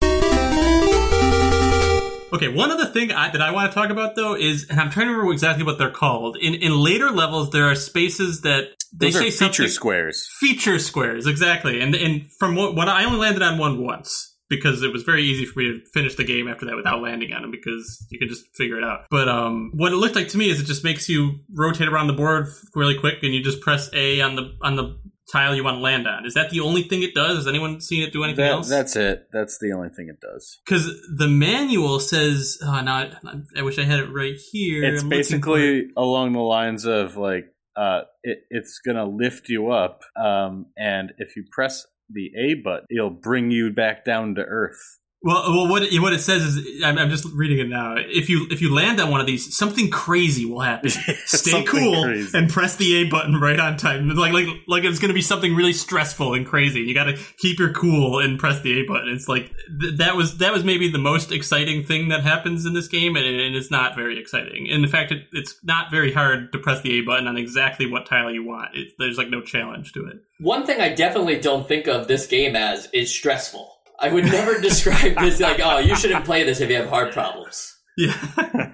Okay, 2.34 2.50
one 2.50 2.70
other 2.70 2.86
thing 2.86 3.12
I, 3.14 3.30
that 3.32 3.42
I 3.42 3.52
want 3.52 3.72
to 3.72 3.74
talk 3.76 3.90
about 3.90 4.16
though 4.16 4.36
is, 4.36 4.68
and 4.70 4.80
I'm 4.80 4.90
trying 4.90 5.08
to 5.08 5.14
remember 5.14 5.32
exactly 5.32 5.64
what 5.64 5.78
they're 5.78 5.90
called. 5.90 6.38
In 6.38 6.54
in 6.54 6.78
later 6.78 7.10
levels, 7.10 7.50
there 7.52 7.66
are 7.72 7.76
spaces 7.76 8.42
that 8.42 8.70
they 8.98 9.12
say 9.12 9.30
feature 9.32 9.68
squares. 9.68 10.28
feature 10.40 10.80
squares 10.80 11.28
exactly. 11.28 11.82
And 11.82 11.96
and 11.96 12.28
from 12.40 12.56
what, 12.56 12.76
what 12.76 12.88
I 12.90 13.06
only 13.06 13.20
landed 13.20 13.42
on 13.44 13.58
one 13.58 13.84
once, 13.84 14.36
because 14.50 14.84
it 14.84 14.92
was 14.94 15.04
very 15.04 15.24
easy 15.24 15.46
for 15.46 15.60
me 15.60 15.66
to 15.74 15.80
finish 15.94 16.16
the 16.16 16.24
game 16.24 16.48
after 16.48 16.66
that 16.68 16.76
without 16.76 17.02
landing 17.02 17.34
on 17.34 17.42
them 17.42 17.52
because 17.52 18.06
you 18.10 18.20
could 18.20 18.30
just 18.30 18.46
figure 18.56 18.78
it 18.78 18.84
out. 18.84 19.06
But 19.10 19.28
um, 19.28 19.72
what 19.76 19.92
it 19.92 19.98
looked 19.98 20.16
like 20.16 20.30
to 20.30 20.38
me 20.38 20.50
is 20.50 20.60
it 20.62 20.66
just 20.66 20.84
makes 20.84 21.10
you 21.10 21.40
rotate 21.54 21.88
around 21.88 22.08
the 22.08 22.14
board 22.14 22.48
really 22.76 22.98
quick, 22.98 23.16
and 23.24 23.34
you 23.34 23.44
just 23.44 23.62
press 23.62 23.90
A 23.94 24.22
on 24.22 24.36
the 24.36 24.56
on 24.62 24.76
the 24.76 25.00
tile 25.32 25.56
you 25.56 25.64
want 25.64 25.76
to 25.78 25.82
land 25.82 26.08
on. 26.08 26.24
Is 26.24 26.36
that 26.36 26.52
the 26.52 26.60
only 26.60 26.84
thing 26.84 27.02
it 27.02 27.16
does? 27.16 27.38
Has 27.38 27.48
anyone 27.48 27.82
seen 27.82 28.04
it 28.04 28.14
do 28.14 28.24
anything 28.24 28.46
That- 28.46 28.52
else? 28.52 28.70
that's 28.70 28.96
it. 28.96 29.28
That's 29.34 29.58
the 29.58 29.72
only 29.72 29.90
thing 29.90 30.08
it 30.08 30.22
does. 30.22 30.60
Because 30.64 30.86
the 31.18 31.28
manual 31.28 32.00
says, 32.00 32.60
oh, 32.64 32.80
no, 32.82 33.10
I 33.58 33.64
wish 33.64 33.80
I 33.80 33.86
had 33.86 34.00
it 34.00 34.14
right 34.14 34.36
here. 34.52 34.84
It's 34.84 35.02
I'm 35.02 35.10
basically 35.10 35.88
along 35.98 36.34
the 36.34 36.42
lines 36.42 36.86
of 36.86 37.18
like 37.18 37.46
uh, 37.76 38.02
it, 38.24 38.44
it's 38.50 38.80
gonna 38.80 39.06
lift 39.06 39.50
you 39.50 39.72
up, 39.72 40.02
um, 40.16 40.68
and 40.78 41.14
if 41.18 41.36
you 41.36 41.44
press 41.52 41.86
the 42.10 42.32
A 42.38 42.56
button, 42.56 42.86
it'll 42.90 43.10
bring 43.10 43.52
you 43.52 43.72
back 43.72 44.06
down 44.06 44.36
to 44.36 44.42
earth. 44.42 45.00
Well, 45.26 45.44
well, 45.48 45.68
what 45.68 45.82
it, 45.82 46.00
what 46.00 46.14
it 46.14 46.20
says 46.20 46.44
is, 46.44 46.84
I'm, 46.84 47.00
I'm 47.00 47.10
just 47.10 47.26
reading 47.34 47.58
it 47.58 47.68
now. 47.68 47.96
If 47.98 48.30
you 48.30 48.46
if 48.52 48.62
you 48.62 48.72
land 48.72 49.02
on 49.02 49.10
one 49.10 49.20
of 49.20 49.26
these, 49.26 49.58
something 49.58 49.90
crazy 49.90 50.46
will 50.46 50.60
happen. 50.60 50.90
Stay 51.26 51.64
cool 51.64 52.04
crazy. 52.04 52.38
and 52.38 52.48
press 52.48 52.76
the 52.76 52.98
A 52.98 53.06
button 53.06 53.42
right 53.42 53.60
on 53.60 53.76
time. 53.76 54.08
Like 54.10 54.34
like 54.34 54.46
like 54.68 54.84
it's 54.84 55.00
going 55.00 55.10
to 55.10 55.16
be 55.16 55.24
something 55.24 55.56
really 55.56 55.74
stressful 55.74 56.36
and 56.36 56.46
crazy. 56.46 56.82
You 56.82 56.94
got 56.94 57.06
to 57.06 57.18
keep 57.38 57.58
your 57.58 57.74
cool 57.74 58.20
and 58.20 58.38
press 58.38 58.62
the 58.62 58.80
A 58.82 58.86
button. 58.86 59.10
It's 59.10 59.28
like 59.28 59.52
th- 59.82 59.98
that 59.98 60.16
was 60.16 60.38
that 60.38 60.54
was 60.54 60.64
maybe 60.64 60.92
the 60.92 61.00
most 61.00 61.32
exciting 61.32 61.84
thing 61.86 62.10
that 62.10 62.22
happens 62.22 62.68
in 62.68 62.76
this 62.76 62.88
game, 62.88 63.16
and, 63.16 63.26
and 63.26 63.56
it's 63.56 63.72
not 63.72 63.96
very 63.96 64.20
exciting. 64.20 64.70
And 64.70 64.86
in 64.86 64.92
fact, 64.92 65.12
it, 65.12 65.24
it's 65.32 65.56
not 65.64 65.90
very 65.90 66.14
hard 66.14 66.52
to 66.52 66.60
press 66.60 66.82
the 66.82 67.00
A 67.00 67.02
button 67.02 67.28
on 67.28 67.36
exactly 67.36 67.90
what 67.90 68.06
tile 68.06 68.30
you 68.30 68.46
want. 68.46 68.76
It, 68.76 68.90
there's 69.00 69.18
like 69.18 69.32
no 69.32 69.42
challenge 69.42 69.94
to 69.94 70.06
it. 70.06 70.18
One 70.40 70.68
thing 70.68 70.82
I 70.82 70.94
definitely 70.94 71.40
don't 71.40 71.68
think 71.68 71.88
of 71.88 72.08
this 72.08 72.28
game 72.28 72.56
as 72.56 72.90
is 72.94 73.10
stressful. 73.12 73.75
I 74.00 74.12
would 74.12 74.26
never 74.26 74.60
describe 74.62 75.18
this 75.20 75.40
like, 75.40 75.60
oh, 75.64 75.80
you 75.80 75.96
shouldn't 75.96 76.26
play 76.26 76.44
this 76.44 76.62
if 76.62 76.70
you 76.70 76.76
have 76.78 76.90
heart 76.90 77.14
problems. 77.14 77.72
Yeah. 77.98 78.14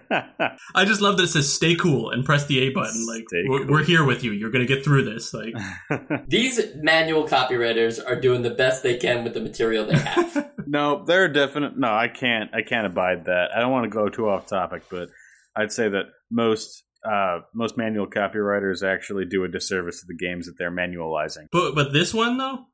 I 0.74 0.86
just 0.86 1.00
love 1.00 1.18
that 1.18 1.24
it 1.26 1.28
says 1.28 1.52
"stay 1.54 1.76
cool" 1.76 2.10
and 2.10 2.26
press 2.26 2.48
the 2.48 2.60
A 2.62 2.70
button. 2.72 3.06
Like 3.08 3.26
Stay 3.28 3.44
we're, 3.48 3.60
cool. 3.60 3.68
we're 3.70 3.84
here 3.84 4.04
with 4.04 4.24
you. 4.24 4.32
You're 4.32 4.50
gonna 4.50 4.66
get 4.66 4.84
through 4.84 5.04
this. 5.04 5.32
Like 5.32 5.54
These 6.28 6.60
manual 6.78 7.28
copywriters 7.28 8.04
are 8.04 8.20
doing 8.20 8.42
the 8.42 8.50
best 8.50 8.82
they 8.82 8.98
can 8.98 9.24
with 9.24 9.36
the 9.36 9.40
material 9.40 9.86
they 9.86 9.98
have. 9.98 10.52
no, 10.66 11.06
there 11.06 11.24
are 11.24 11.28
definite. 11.28 11.78
No, 11.78 11.94
I 11.94 12.08
can't. 12.08 12.50
I 12.56 12.64
can't 12.64 12.88
abide 12.88 13.26
that. 13.26 13.50
I 13.56 13.60
don't 13.60 13.72
want 13.72 13.84
to 13.84 13.96
go 13.96 14.10
too 14.10 14.28
off 14.28 14.48
topic, 14.48 14.84
but 14.90 15.10
I'd 15.56 15.72
say 15.72 15.88
that 15.88 16.06
most 16.32 16.84
uh, 17.06 17.42
most 17.54 17.78
manual 17.78 18.08
copywriters 18.08 18.84
actually 18.84 19.26
do 19.26 19.44
a 19.44 19.48
disservice 19.48 20.02
to 20.02 20.08
the 20.08 20.16
games 20.16 20.48
that 20.48 20.58
they're 20.58 20.72
manualizing. 20.72 21.46
But 21.52 21.76
but 21.76 21.94
this 21.94 22.12
one 22.12 22.38
though, 22.40 22.66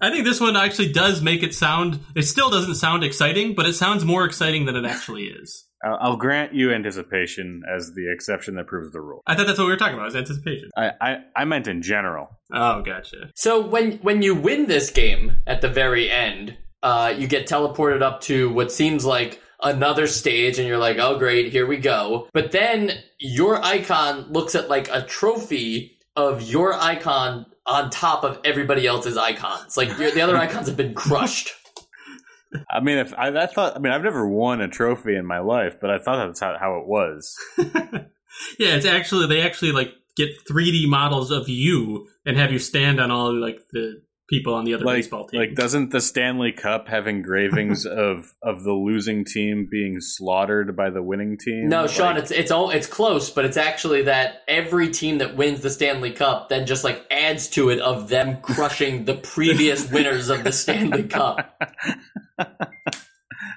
I 0.00 0.10
think 0.10 0.24
this 0.24 0.40
one 0.40 0.56
actually 0.56 0.92
does 0.92 1.20
make 1.20 1.42
it 1.42 1.54
sound. 1.54 2.00
It 2.16 2.22
still 2.22 2.50
doesn't 2.50 2.76
sound 2.76 3.04
exciting, 3.04 3.54
but 3.54 3.66
it 3.66 3.74
sounds 3.74 4.04
more 4.04 4.24
exciting 4.24 4.64
than 4.64 4.76
it 4.76 4.84
actually 4.84 5.24
is. 5.24 5.66
I'll, 5.84 5.98
I'll 6.00 6.16
grant 6.16 6.54
you 6.54 6.72
anticipation 6.72 7.62
as 7.74 7.92
the 7.94 8.10
exception 8.12 8.54
that 8.56 8.66
proves 8.66 8.92
the 8.92 9.00
rule. 9.00 9.22
I 9.26 9.34
thought 9.34 9.46
that's 9.46 9.58
what 9.58 9.66
we 9.66 9.72
were 9.72 9.78
talking 9.78 9.94
about. 9.94 10.06
Was 10.06 10.16
anticipation? 10.16 10.70
I, 10.76 10.92
I, 11.00 11.16
I 11.36 11.44
meant 11.44 11.68
in 11.68 11.82
general. 11.82 12.28
Oh, 12.52 12.82
gotcha. 12.82 13.30
So 13.34 13.66
when 13.66 13.92
when 13.98 14.22
you 14.22 14.34
win 14.34 14.66
this 14.66 14.90
game 14.90 15.36
at 15.46 15.60
the 15.60 15.68
very 15.68 16.10
end, 16.10 16.56
uh, 16.82 17.14
you 17.16 17.26
get 17.26 17.46
teleported 17.46 18.02
up 18.02 18.20
to 18.22 18.50
what 18.52 18.72
seems 18.72 19.04
like 19.04 19.40
another 19.62 20.06
stage, 20.06 20.58
and 20.58 20.66
you're 20.66 20.78
like, 20.78 20.98
"Oh, 20.98 21.18
great, 21.18 21.52
here 21.52 21.66
we 21.66 21.76
go." 21.76 22.28
But 22.32 22.52
then 22.52 22.92
your 23.18 23.62
icon 23.62 24.32
looks 24.32 24.54
at 24.54 24.68
like 24.68 24.88
a 24.90 25.02
trophy 25.02 25.98
of 26.16 26.42
your 26.42 26.74
icon 26.74 27.46
on 27.70 27.90
top 27.90 28.24
of 28.24 28.38
everybody 28.44 28.86
else's 28.86 29.16
icons. 29.16 29.76
Like 29.76 29.96
the 29.96 30.20
other 30.20 30.36
icons 30.44 30.66
have 30.66 30.76
been 30.76 30.94
crushed. 30.94 31.52
I 32.68 32.80
mean, 32.80 32.98
if 32.98 33.14
I, 33.14 33.28
I 33.28 33.46
thought, 33.46 33.76
I 33.76 33.78
mean, 33.78 33.92
I've 33.92 34.02
never 34.02 34.28
won 34.28 34.60
a 34.60 34.68
trophy 34.68 35.14
in 35.14 35.24
my 35.24 35.38
life, 35.38 35.76
but 35.80 35.90
I 35.90 35.98
thought 35.98 36.26
that's 36.26 36.40
how, 36.40 36.56
how 36.58 36.78
it 36.78 36.86
was. 36.86 37.36
yeah, 37.58 38.74
it's 38.74 38.86
actually 38.86 39.28
they 39.28 39.42
actually 39.42 39.72
like 39.72 39.92
get 40.16 40.30
3D 40.48 40.88
models 40.88 41.30
of 41.30 41.48
you 41.48 42.08
and 42.26 42.36
have 42.36 42.52
you 42.52 42.58
stand 42.58 43.00
on 43.00 43.10
all 43.10 43.32
like 43.32 43.60
the 43.72 44.02
people 44.30 44.54
on 44.54 44.64
the 44.64 44.72
other 44.74 44.84
Like, 44.84 44.98
baseball 44.98 45.26
team. 45.26 45.40
like, 45.40 45.54
doesn't 45.56 45.90
the 45.90 46.00
Stanley 46.00 46.52
Cup 46.52 46.88
have 46.88 47.06
engravings 47.06 47.84
of 47.86 48.32
of 48.42 48.62
the 48.62 48.72
losing 48.72 49.24
team 49.24 49.68
being 49.70 49.96
slaughtered 50.00 50.76
by 50.76 50.88
the 50.88 51.02
winning 51.02 51.36
team? 51.36 51.68
No, 51.68 51.86
Sean, 51.86 52.16
it's 52.16 52.30
it's 52.30 52.50
all 52.50 52.70
it's 52.70 52.86
close, 52.86 53.28
but 53.28 53.44
it's 53.44 53.56
actually 53.56 54.02
that 54.02 54.42
every 54.48 54.88
team 54.90 55.18
that 55.18 55.36
wins 55.36 55.60
the 55.60 55.70
Stanley 55.70 56.12
Cup 56.12 56.48
then 56.48 56.64
just 56.66 56.84
like 56.84 57.04
adds 57.10 57.48
to 57.50 57.68
it 57.70 57.80
of 57.80 58.08
them 58.08 58.40
crushing 58.40 59.04
the 59.04 59.14
previous 59.14 59.90
winners 59.92 60.30
of 60.30 60.44
the 60.44 60.52
Stanley 60.52 61.02
Cup. 61.02 61.60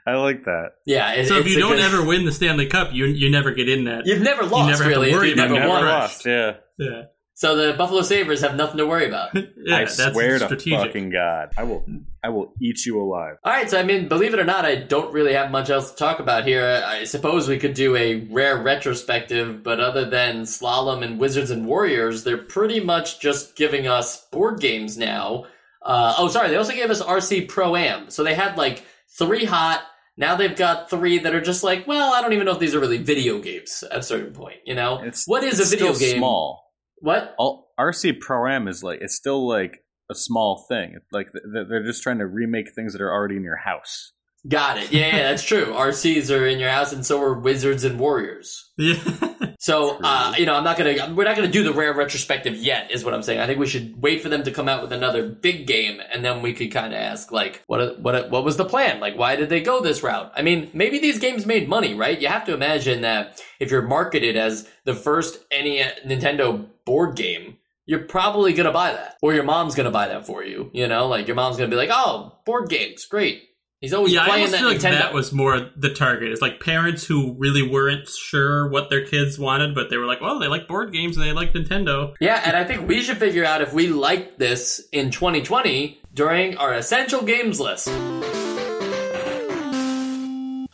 I 0.06 0.16
like 0.16 0.44
that. 0.46 0.72
Yeah, 0.86 1.14
it, 1.14 1.28
so 1.28 1.38
if 1.38 1.48
you 1.48 1.60
don't 1.60 1.78
good- 1.78 1.80
ever 1.80 2.04
win 2.06 2.26
the 2.26 2.32
Stanley 2.32 2.66
Cup, 2.68 2.90
you 2.94 3.06
you 3.06 3.30
never 3.30 3.52
get 3.52 3.70
in 3.70 3.86
that. 3.86 4.06
you've 4.06 4.22
never 4.22 4.44
lost 4.44 4.70
never 4.70 4.84
have 4.84 4.92
to 4.94 5.00
really 5.00 5.10
if 5.12 5.16
worry 5.16 5.28
you 5.30 5.34
about 5.36 5.52
never 5.52 5.68
won. 5.70 5.86
Lost. 5.86 6.26
Yeah, 6.26 6.56
Yeah, 6.78 7.04
So 7.44 7.58
the 7.58 7.74
Buffalo 7.74 8.04
Sabres 8.04 8.40
have 8.40 8.56
nothing 8.56 8.78
to 8.78 8.88
worry 8.88 9.06
about. 9.06 9.36
yeah 9.36 9.76
I 9.76 9.80
that's 9.84 9.98
swear 9.98 10.40
to 10.40 10.46
strategic. 10.46 10.80
fucking 10.80 11.10
god, 11.10 11.52
I 11.58 11.64
will, 11.64 11.86
I 12.24 12.30
will 12.30 12.54
eat 12.62 12.86
you 12.86 13.02
alive. 13.02 13.36
All 13.44 13.52
right, 13.52 13.70
so 13.70 13.78
I 13.78 13.84
mean, 13.84 14.08
believe 14.08 14.34
it 14.34 14.40
or 14.40 14.46
not, 14.46 14.64
I 14.64 14.76
don't 14.76 15.12
really 15.12 15.34
have 15.34 15.52
much 15.52 15.70
else 15.70 15.92
to 15.92 15.98
talk 15.98 16.20
about 16.20 16.48
here. 16.48 16.82
I 16.88 17.04
suppose 17.04 17.50
we 17.50 17.60
could 17.60 17.74
do 17.74 17.98
a 17.98 18.22
rare 18.32 18.64
retrospective, 18.64 19.62
but 19.62 19.82
other 19.82 20.10
than 20.10 20.44
Slalom 20.44 21.04
and 21.04 21.20
Wizards 21.20 21.52
and 21.52 21.66
Warriors, 21.66 22.24
they're 22.24 22.38
pretty 22.38 22.80
much 22.80 23.20
just 23.20 23.58
giving 23.58 23.88
us 23.88 24.26
board 24.28 24.62
games 24.62 24.98
now. 24.98 25.44
Uh, 25.82 26.16
oh, 26.18 26.30
sorry, 26.30 26.48
they 26.48 26.56
also 26.56 26.72
gave 26.72 26.90
us 26.90 27.02
RC 27.04 27.50
Pro 27.50 27.76
Am. 27.76 28.10
So 28.10 28.24
they 28.24 28.36
had 28.36 28.58
like 28.58 28.86
three 29.10 29.44
hot. 29.44 29.84
Now 30.16 30.38
they've 30.38 30.56
got 30.56 30.90
three 30.90 31.20
that 31.20 31.36
are 31.36 31.42
just 31.42 31.62
like, 31.62 31.88
well, 31.88 32.14
I 32.14 32.22
don't 32.22 32.32
even 32.32 32.46
know 32.46 32.54
if 32.54 32.60
these 32.60 32.74
are 32.74 32.80
really 32.80 33.00
video 33.00 33.40
games 33.40 33.84
at 33.92 33.98
a 33.98 34.04
certain 34.04 34.32
point. 34.32 34.60
You 34.66 34.76
know, 34.76 35.02
It's 35.04 35.28
what 35.28 35.44
is 35.44 35.60
it's 35.60 35.74
a 35.74 35.76
video 35.76 35.92
still 35.92 36.08
game? 36.08 36.20
Small. 36.20 36.63
What? 37.04 37.36
All, 37.38 37.74
RC 37.78 38.22
Pro 38.22 38.48
Am 38.48 38.70
is 38.70 38.82
like 38.82 39.00
it's 39.02 39.14
still 39.14 39.46
like 39.46 39.84
a 40.10 40.16
small 40.16 40.66
thing. 40.70 41.00
Like 41.12 41.28
they're 41.52 41.84
just 41.84 42.02
trying 42.02 42.20
to 42.20 42.26
remake 42.26 42.74
things 42.74 42.94
that 42.94 43.02
are 43.02 43.12
already 43.12 43.36
in 43.36 43.44
your 43.44 43.58
house. 43.58 44.14
Got 44.48 44.78
it. 44.78 44.92
Yeah, 44.92 45.08
yeah, 45.08 45.24
that's 45.30 45.44
true. 45.44 45.68
RCs 45.68 46.30
are 46.36 46.46
in 46.46 46.60
your 46.60 46.70
house, 46.70 46.92
and 46.92 47.06
so 47.06 47.22
are 47.22 47.40
Wizards 47.40 47.84
and 47.84 48.00
Warriors. 48.00 48.72
Yeah. 48.78 49.00
So, 49.64 49.98
uh, 50.04 50.34
you 50.38 50.46
know, 50.46 50.56
I'm 50.56 50.66
not 50.66 50.78
gonna, 50.78 51.14
we're 51.16 51.24
not 51.24 51.38
gonna 51.38 51.48
do 51.48 51.64
the 51.64 51.72
rare 51.72 51.94
retrospective 51.94 52.58
yet, 52.58 52.92
is 52.92 53.06
what 53.06 53.14
I'm 53.14 53.24
saying. 53.24 53.40
I 53.40 53.48
think 53.48 53.60
we 53.60 53.66
should 53.66 53.96
wait 54.02 54.22
for 54.22 54.28
them 54.28 54.44
to 54.44 54.52
come 54.52 54.68
out 54.68 54.82
with 54.82 54.92
another 54.92 55.26
big 55.26 55.68
game, 55.68 56.02
and 56.12 56.26
then 56.26 56.42
we 56.42 56.52
could 56.52 56.70
kind 56.74 56.88
of 56.94 57.00
ask, 57.00 57.32
like, 57.32 57.64
what, 57.68 57.98
what, 58.02 58.30
what 58.30 58.44
was 58.44 58.58
the 58.58 58.66
plan? 58.66 59.00
Like, 59.00 59.18
why 59.18 59.38
did 59.38 59.48
they 59.48 59.62
go 59.62 59.80
this 59.80 60.04
route? 60.04 60.34
I 60.36 60.42
mean, 60.42 60.70
maybe 60.74 61.00
these 61.00 61.18
games 61.18 61.46
made 61.46 61.70
money, 61.70 61.94
right? 61.94 62.20
You 62.20 62.28
have 62.28 62.44
to 62.48 62.54
imagine 62.54 63.04
that 63.04 63.42
if 63.62 63.72
you're 63.72 63.84
marketed 63.84 64.36
as 64.36 64.68
the 64.84 64.94
first 64.94 65.40
any 65.50 65.80
Nintendo 66.06 66.68
board 66.84 67.16
game, 67.16 67.56
you're 67.86 68.04
probably 68.04 68.52
gonna 68.52 68.74
buy 68.74 68.92
that, 68.92 69.16
or 69.22 69.34
your 69.34 69.44
mom's 69.44 69.76
gonna 69.76 69.92
buy 69.92 70.10
that 70.10 70.26
for 70.26 70.44
you. 70.44 70.72
You 70.74 70.90
know, 70.90 71.08
like 71.08 71.28
your 71.28 71.38
mom's 71.38 71.56
gonna 71.56 71.70
be 71.70 71.78
like, 71.78 71.90
"Oh, 71.90 72.38
board 72.46 72.68
games, 72.68 73.06
great." 73.06 73.44
He's 73.84 73.92
always 73.92 74.14
yeah, 74.14 74.22
I 74.22 74.28
playing 74.28 74.46
almost 74.46 74.52
that 74.54 74.60
feel 74.60 74.68
like 74.70 74.78
Nintendo. 74.78 75.00
that 75.02 75.14
was 75.14 75.34
more 75.34 75.70
the 75.76 75.94
target. 75.94 76.32
It's 76.32 76.42
like 76.42 76.62
parents 76.62 77.06
who 77.06 77.34
really 77.34 77.68
weren't 77.68 78.08
sure 78.08 78.70
what 78.70 78.90
their 78.90 79.06
kids 79.06 79.38
wanted, 79.38 79.76
but 79.76 79.90
they 79.90 79.98
were 79.98 80.06
like, 80.06 80.22
well, 80.22 80.40
they 80.40 80.48
like 80.48 80.70
board 80.70 80.94
games 80.94 81.18
and 81.18 81.26
they 81.26 81.34
like 81.34 81.52
Nintendo. 81.52 82.16
Yeah, 82.22 82.42
and 82.46 82.56
I 82.56 82.64
think 82.64 82.88
we 82.88 83.02
should 83.02 83.18
figure 83.18 83.44
out 83.44 83.62
if 83.62 83.74
we 83.74 83.88
like 83.88 84.38
this 84.38 84.88
in 84.94 85.12
2020 85.12 86.00
during 86.14 86.56
our 86.56 86.74
essential 86.74 87.24
games 87.24 87.60
list. 87.60 87.90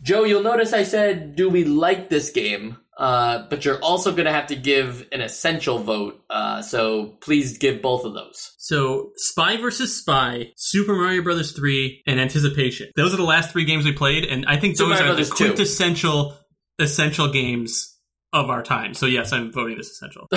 Joe, 0.04 0.22
you'll 0.22 0.44
notice 0.44 0.72
I 0.72 0.84
said, 0.84 1.34
do 1.34 1.50
we 1.50 1.64
like 1.64 2.10
this 2.10 2.30
game? 2.30 2.76
Uh, 3.00 3.46
but 3.48 3.64
you're 3.64 3.80
also 3.80 4.12
going 4.12 4.26
to 4.26 4.32
have 4.32 4.48
to 4.48 4.54
give 4.54 5.08
an 5.10 5.22
essential 5.22 5.78
vote. 5.78 6.22
Uh, 6.28 6.60
so 6.60 7.16
please 7.22 7.56
give 7.56 7.80
both 7.80 8.04
of 8.04 8.12
those. 8.12 8.52
So, 8.58 9.12
Spy 9.16 9.56
versus 9.56 9.96
Spy, 9.98 10.52
Super 10.56 10.94
Mario 10.94 11.22
Brothers 11.22 11.52
3, 11.52 12.02
and 12.06 12.20
Anticipation. 12.20 12.90
Those 12.96 13.14
are 13.14 13.16
the 13.16 13.22
last 13.22 13.52
three 13.52 13.64
games 13.64 13.86
we 13.86 13.92
played, 13.92 14.24
and 14.26 14.44
I 14.46 14.58
think 14.58 14.76
Super 14.76 14.90
those 14.90 14.98
Mario 15.00 15.12
are 15.14 15.16
the 15.16 15.22
Brothers 15.22 15.38
2. 15.38 15.44
quintessential 15.46 16.36
essential 16.78 17.32
games 17.32 17.98
of 18.34 18.50
our 18.50 18.62
time. 18.62 18.92
So, 18.92 19.06
yes, 19.06 19.32
I'm 19.32 19.50
voting 19.50 19.78
this 19.78 19.90
essential. 19.90 20.28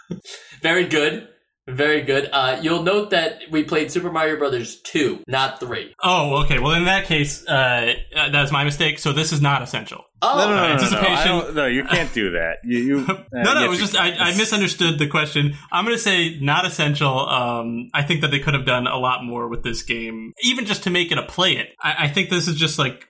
Very 0.62 0.84
good. 0.86 1.28
Very 1.68 2.02
good. 2.02 2.28
Uh, 2.32 2.58
you'll 2.60 2.82
note 2.82 3.10
that 3.10 3.42
we 3.50 3.62
played 3.62 3.92
Super 3.92 4.10
Mario 4.10 4.36
Brothers 4.36 4.80
2, 4.82 5.22
not 5.28 5.60
3. 5.60 5.94
oh, 6.02 6.42
okay. 6.42 6.58
Well, 6.58 6.72
in 6.72 6.86
that 6.86 7.04
case, 7.06 7.46
uh, 7.46 7.94
uh, 8.16 8.30
that 8.30 8.42
was 8.42 8.50
my 8.50 8.64
mistake. 8.64 8.98
So, 8.98 9.12
this 9.12 9.32
is 9.32 9.40
not 9.40 9.62
essential. 9.62 10.04
Oh, 10.22 10.38
No, 10.38 10.50
no, 10.50 10.56
no, 10.56 10.56
no, 10.56 10.62
no, 10.62 10.66
no. 10.66 10.68
I 10.68 10.72
anticipation. 10.72 11.28
don't- 11.28 11.54
no, 11.54 11.66
you 11.66 11.84
can't 11.84 12.12
do 12.12 12.32
that. 12.32 12.56
You, 12.64 12.78
you 12.78 12.98
uh, 13.08 13.24
no, 13.32 13.54
no, 13.54 13.60
you 13.60 13.66
it 13.66 13.68
was 13.70 13.78
have 13.78 13.90
just 13.90 13.96
I, 13.96 14.10
I 14.12 14.36
misunderstood 14.36 14.98
the 14.98 15.06
question. 15.06 15.54
I'm 15.70 15.84
going 15.84 15.96
to 15.96 16.02
say 16.02 16.38
not 16.40 16.66
essential. 16.66 17.28
Um, 17.28 17.90
I 17.94 18.02
think 18.02 18.22
that 18.22 18.32
they 18.32 18.40
could 18.40 18.54
have 18.54 18.66
done 18.66 18.88
a 18.88 18.98
lot 18.98 19.24
more 19.24 19.46
with 19.48 19.62
this 19.62 19.82
game, 19.82 20.32
even 20.42 20.66
just 20.66 20.82
to 20.84 20.90
make 20.90 21.12
it 21.12 21.18
a 21.18 21.22
play 21.22 21.52
it. 21.58 21.68
I, 21.80 22.06
I 22.06 22.08
think 22.08 22.28
this 22.30 22.48
is 22.48 22.56
just 22.56 22.78
like. 22.78 23.06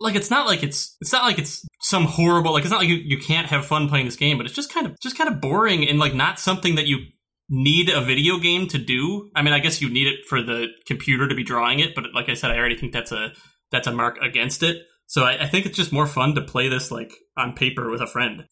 Like 0.00 0.14
it's 0.14 0.30
not 0.30 0.46
like 0.46 0.62
it's 0.62 0.96
it's 1.02 1.12
not 1.12 1.24
like 1.24 1.38
it's 1.38 1.62
some 1.82 2.04
horrible 2.06 2.52
like 2.54 2.62
it's 2.64 2.70
not 2.70 2.78
like 2.80 2.88
you, 2.88 2.94
you 2.96 3.18
can't 3.18 3.46
have 3.48 3.66
fun 3.66 3.90
playing 3.90 4.06
this 4.06 4.16
game 4.16 4.38
but 4.38 4.46
it's 4.46 4.54
just 4.54 4.72
kind 4.72 4.86
of 4.86 4.98
just 5.00 5.18
kind 5.18 5.28
of 5.28 5.38
boring 5.38 5.86
and 5.86 5.98
like 5.98 6.14
not 6.14 6.40
something 6.40 6.76
that 6.76 6.86
you 6.86 6.96
need 7.48 7.88
a 7.88 8.00
video 8.00 8.38
game 8.38 8.66
to 8.68 8.78
do. 8.78 9.30
I 9.34 9.42
mean, 9.42 9.52
I 9.54 9.58
guess 9.60 9.80
you 9.80 9.88
need 9.88 10.06
it 10.08 10.26
for 10.28 10.42
the 10.42 10.66
computer 10.86 11.28
to 11.28 11.34
be 11.34 11.44
drawing 11.44 11.80
it, 11.80 11.94
but 11.94 12.04
like 12.14 12.28
I 12.28 12.34
said, 12.34 12.50
I 12.50 12.58
already 12.58 12.76
think 12.76 12.92
that's 12.92 13.12
a 13.12 13.32
that's 13.70 13.86
a 13.86 13.92
mark 13.92 14.18
against 14.22 14.62
it. 14.62 14.82
So 15.06 15.22
I, 15.22 15.44
I 15.44 15.46
think 15.46 15.66
it's 15.66 15.76
just 15.76 15.92
more 15.92 16.06
fun 16.06 16.34
to 16.34 16.42
play 16.42 16.68
this 16.68 16.90
like 16.90 17.12
on 17.36 17.52
paper 17.54 17.90
with 17.90 18.00
a 18.00 18.06
friend. 18.06 18.46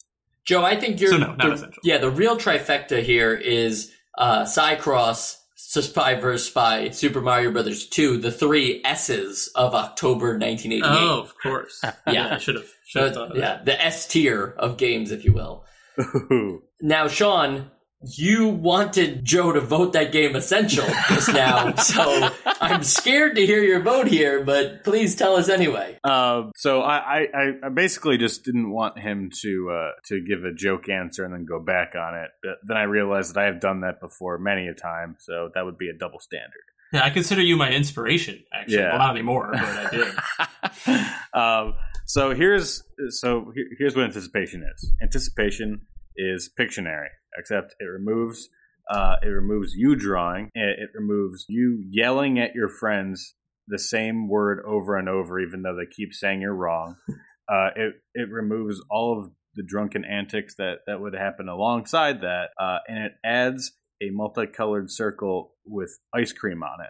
Joe, 0.46 0.62
I 0.64 0.78
think 0.78 1.00
you're 1.00 1.10
So 1.10 1.16
no, 1.18 1.28
not 1.34 1.38
the- 1.38 1.52
essential. 1.52 1.80
Yeah, 1.84 1.98
the 1.98 2.10
real 2.10 2.36
trifecta 2.36 3.02
here 3.02 3.34
is 3.34 3.90
uh 4.16 4.42
Cycross, 4.44 5.36
Spy 5.56 6.14
vs. 6.14 6.46
Spy, 6.48 6.90
Super 6.90 7.20
Mario 7.20 7.50
Brothers 7.50 7.88
2, 7.88 8.18
the 8.18 8.30
three 8.30 8.80
S's 8.84 9.50
of 9.56 9.74
October 9.74 10.38
1988. 10.38 10.82
Oh, 10.84 11.20
of 11.22 11.34
course. 11.42 11.82
Yeah. 12.06 12.34
I 12.34 12.38
should 12.38 12.54
have. 12.56 12.70
Should 12.86 13.02
have 13.02 13.14
So, 13.14 13.20
thought 13.20 13.30
of 13.30 13.36
that. 13.36 13.40
yeah, 13.58 13.62
the 13.64 13.84
S 13.84 14.06
tier 14.06 14.54
of 14.58 14.76
games, 14.76 15.10
if 15.10 15.24
you 15.24 15.32
will. 15.32 15.64
Now, 16.80 17.08
Sean, 17.08 17.70
you 18.06 18.48
wanted 18.48 19.24
Joe 19.24 19.52
to 19.52 19.60
vote 19.60 19.92
that 19.94 20.12
game 20.12 20.36
essential 20.36 20.84
just 21.08 21.32
now, 21.32 21.74
so 21.76 22.30
I'm 22.60 22.82
scared 22.82 23.36
to 23.36 23.46
hear 23.46 23.62
your 23.62 23.80
vote 23.80 24.06
here, 24.06 24.44
but 24.44 24.84
please 24.84 25.14
tell 25.16 25.36
us 25.36 25.48
anyway. 25.48 25.98
Um, 26.04 26.52
so 26.56 26.82
I, 26.82 27.26
I, 27.34 27.52
I 27.64 27.68
basically 27.68 28.18
just 28.18 28.44
didn't 28.44 28.70
want 28.70 28.98
him 28.98 29.30
to 29.42 29.70
uh, 29.70 29.90
to 30.06 30.20
give 30.20 30.44
a 30.44 30.52
joke 30.52 30.88
answer 30.88 31.24
and 31.24 31.32
then 31.34 31.44
go 31.44 31.60
back 31.60 31.94
on 31.94 32.14
it. 32.14 32.30
But 32.42 32.56
then 32.66 32.76
I 32.76 32.82
realized 32.84 33.34
that 33.34 33.40
I 33.40 33.46
have 33.46 33.60
done 33.60 33.80
that 33.80 34.00
before 34.00 34.38
many 34.38 34.68
a 34.68 34.74
time, 34.74 35.16
so 35.18 35.50
that 35.54 35.64
would 35.64 35.78
be 35.78 35.88
a 35.88 35.94
double 35.98 36.20
standard. 36.20 36.52
Yeah, 36.92 37.04
I 37.04 37.10
consider 37.10 37.42
you 37.42 37.56
my 37.56 37.70
inspiration. 37.70 38.44
Actually, 38.52 38.76
Yeah. 38.76 38.90
well, 38.90 38.98
not 38.98 39.10
anymore, 39.16 39.50
but 39.52 39.60
I 39.60 39.90
did. 39.90 40.94
um, 41.34 41.74
so 42.06 42.34
here's 42.34 42.82
so 43.08 43.52
here's 43.78 43.96
what 43.96 44.04
anticipation 44.04 44.62
is. 44.62 44.92
Anticipation 45.02 45.80
is 46.16 46.50
Pictionary, 46.58 47.08
except 47.36 47.74
it 47.80 47.84
removes 47.84 48.48
uh, 48.90 49.16
it 49.22 49.28
removes 49.28 49.74
you 49.74 49.96
drawing. 49.96 50.50
It, 50.54 50.78
it 50.78 50.90
removes 50.94 51.46
you 51.48 51.82
yelling 51.88 52.38
at 52.38 52.54
your 52.54 52.68
friends 52.68 53.34
the 53.66 53.78
same 53.78 54.28
word 54.28 54.62
over 54.66 54.96
and 54.98 55.08
over, 55.08 55.40
even 55.40 55.62
though 55.62 55.74
they 55.74 55.86
keep 55.86 56.12
saying 56.12 56.40
you're 56.40 56.54
wrong. 56.54 56.96
Uh, 57.46 57.68
it 57.76 57.92
it 58.14 58.30
removes 58.30 58.80
all 58.88 59.20
of 59.20 59.30
the 59.54 59.62
drunken 59.62 60.02
antics 60.02 60.54
that 60.54 60.78
that 60.86 60.98
would 60.98 61.12
happen 61.12 61.46
alongside 61.46 62.22
that, 62.22 62.48
uh, 62.58 62.78
and 62.88 63.04
it 63.04 63.12
adds 63.22 63.72
a 64.00 64.08
multicolored 64.08 64.90
circle 64.90 65.52
with 65.66 65.98
ice 66.14 66.32
cream 66.32 66.62
on 66.62 66.80
it. 66.82 66.88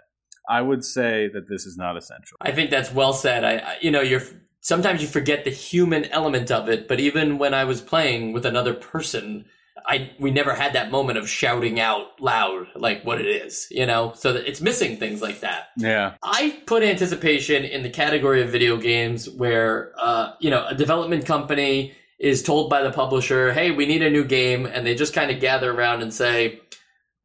I 0.49 0.61
would 0.61 0.85
say 0.85 1.27
that 1.33 1.49
this 1.49 1.65
is 1.65 1.75
not 1.75 1.97
essential. 1.97 2.37
I 2.39 2.53
think 2.53 2.69
that's 2.69 2.89
well 2.93 3.11
said. 3.11 3.43
I, 3.43 3.57
I 3.57 3.77
you 3.81 3.91
know, 3.91 3.99
you're 3.99 4.23
sometimes 4.61 5.01
you 5.01 5.09
forget 5.09 5.43
the 5.43 5.51
human 5.51 6.05
element 6.05 6.49
of 6.51 6.69
it, 6.69 6.87
but 6.87 7.01
even 7.01 7.37
when 7.37 7.53
I 7.53 7.65
was 7.65 7.81
playing 7.81 8.31
with 8.31 8.45
another 8.45 8.73
person, 8.73 9.43
I 9.85 10.11
we 10.19 10.31
never 10.31 10.53
had 10.53 10.73
that 10.73 10.91
moment 10.91 11.17
of 11.17 11.29
shouting 11.29 11.79
out 11.79 12.19
loud 12.21 12.67
like 12.75 13.03
what 13.03 13.19
it 13.19 13.27
is, 13.27 13.67
you 13.69 13.85
know. 13.85 14.13
So 14.15 14.33
that 14.33 14.47
it's 14.47 14.61
missing 14.61 14.97
things 14.97 15.21
like 15.21 15.41
that. 15.41 15.69
Yeah. 15.77 16.13
I 16.23 16.61
put 16.65 16.83
anticipation 16.83 17.63
in 17.63 17.83
the 17.83 17.89
category 17.89 18.41
of 18.41 18.49
video 18.49 18.77
games 18.77 19.29
where, 19.29 19.93
uh, 19.99 20.33
you 20.39 20.49
know, 20.49 20.65
a 20.65 20.75
development 20.75 21.25
company 21.25 21.93
is 22.19 22.41
told 22.41 22.69
by 22.69 22.81
the 22.81 22.91
publisher, 22.91 23.51
"Hey, 23.51 23.71
we 23.71 23.85
need 23.85 24.01
a 24.01 24.09
new 24.09 24.23
game," 24.23 24.65
and 24.65 24.87
they 24.87 24.95
just 24.95 25.13
kind 25.13 25.29
of 25.29 25.41
gather 25.41 25.71
around 25.71 26.01
and 26.01 26.13
say, 26.13 26.61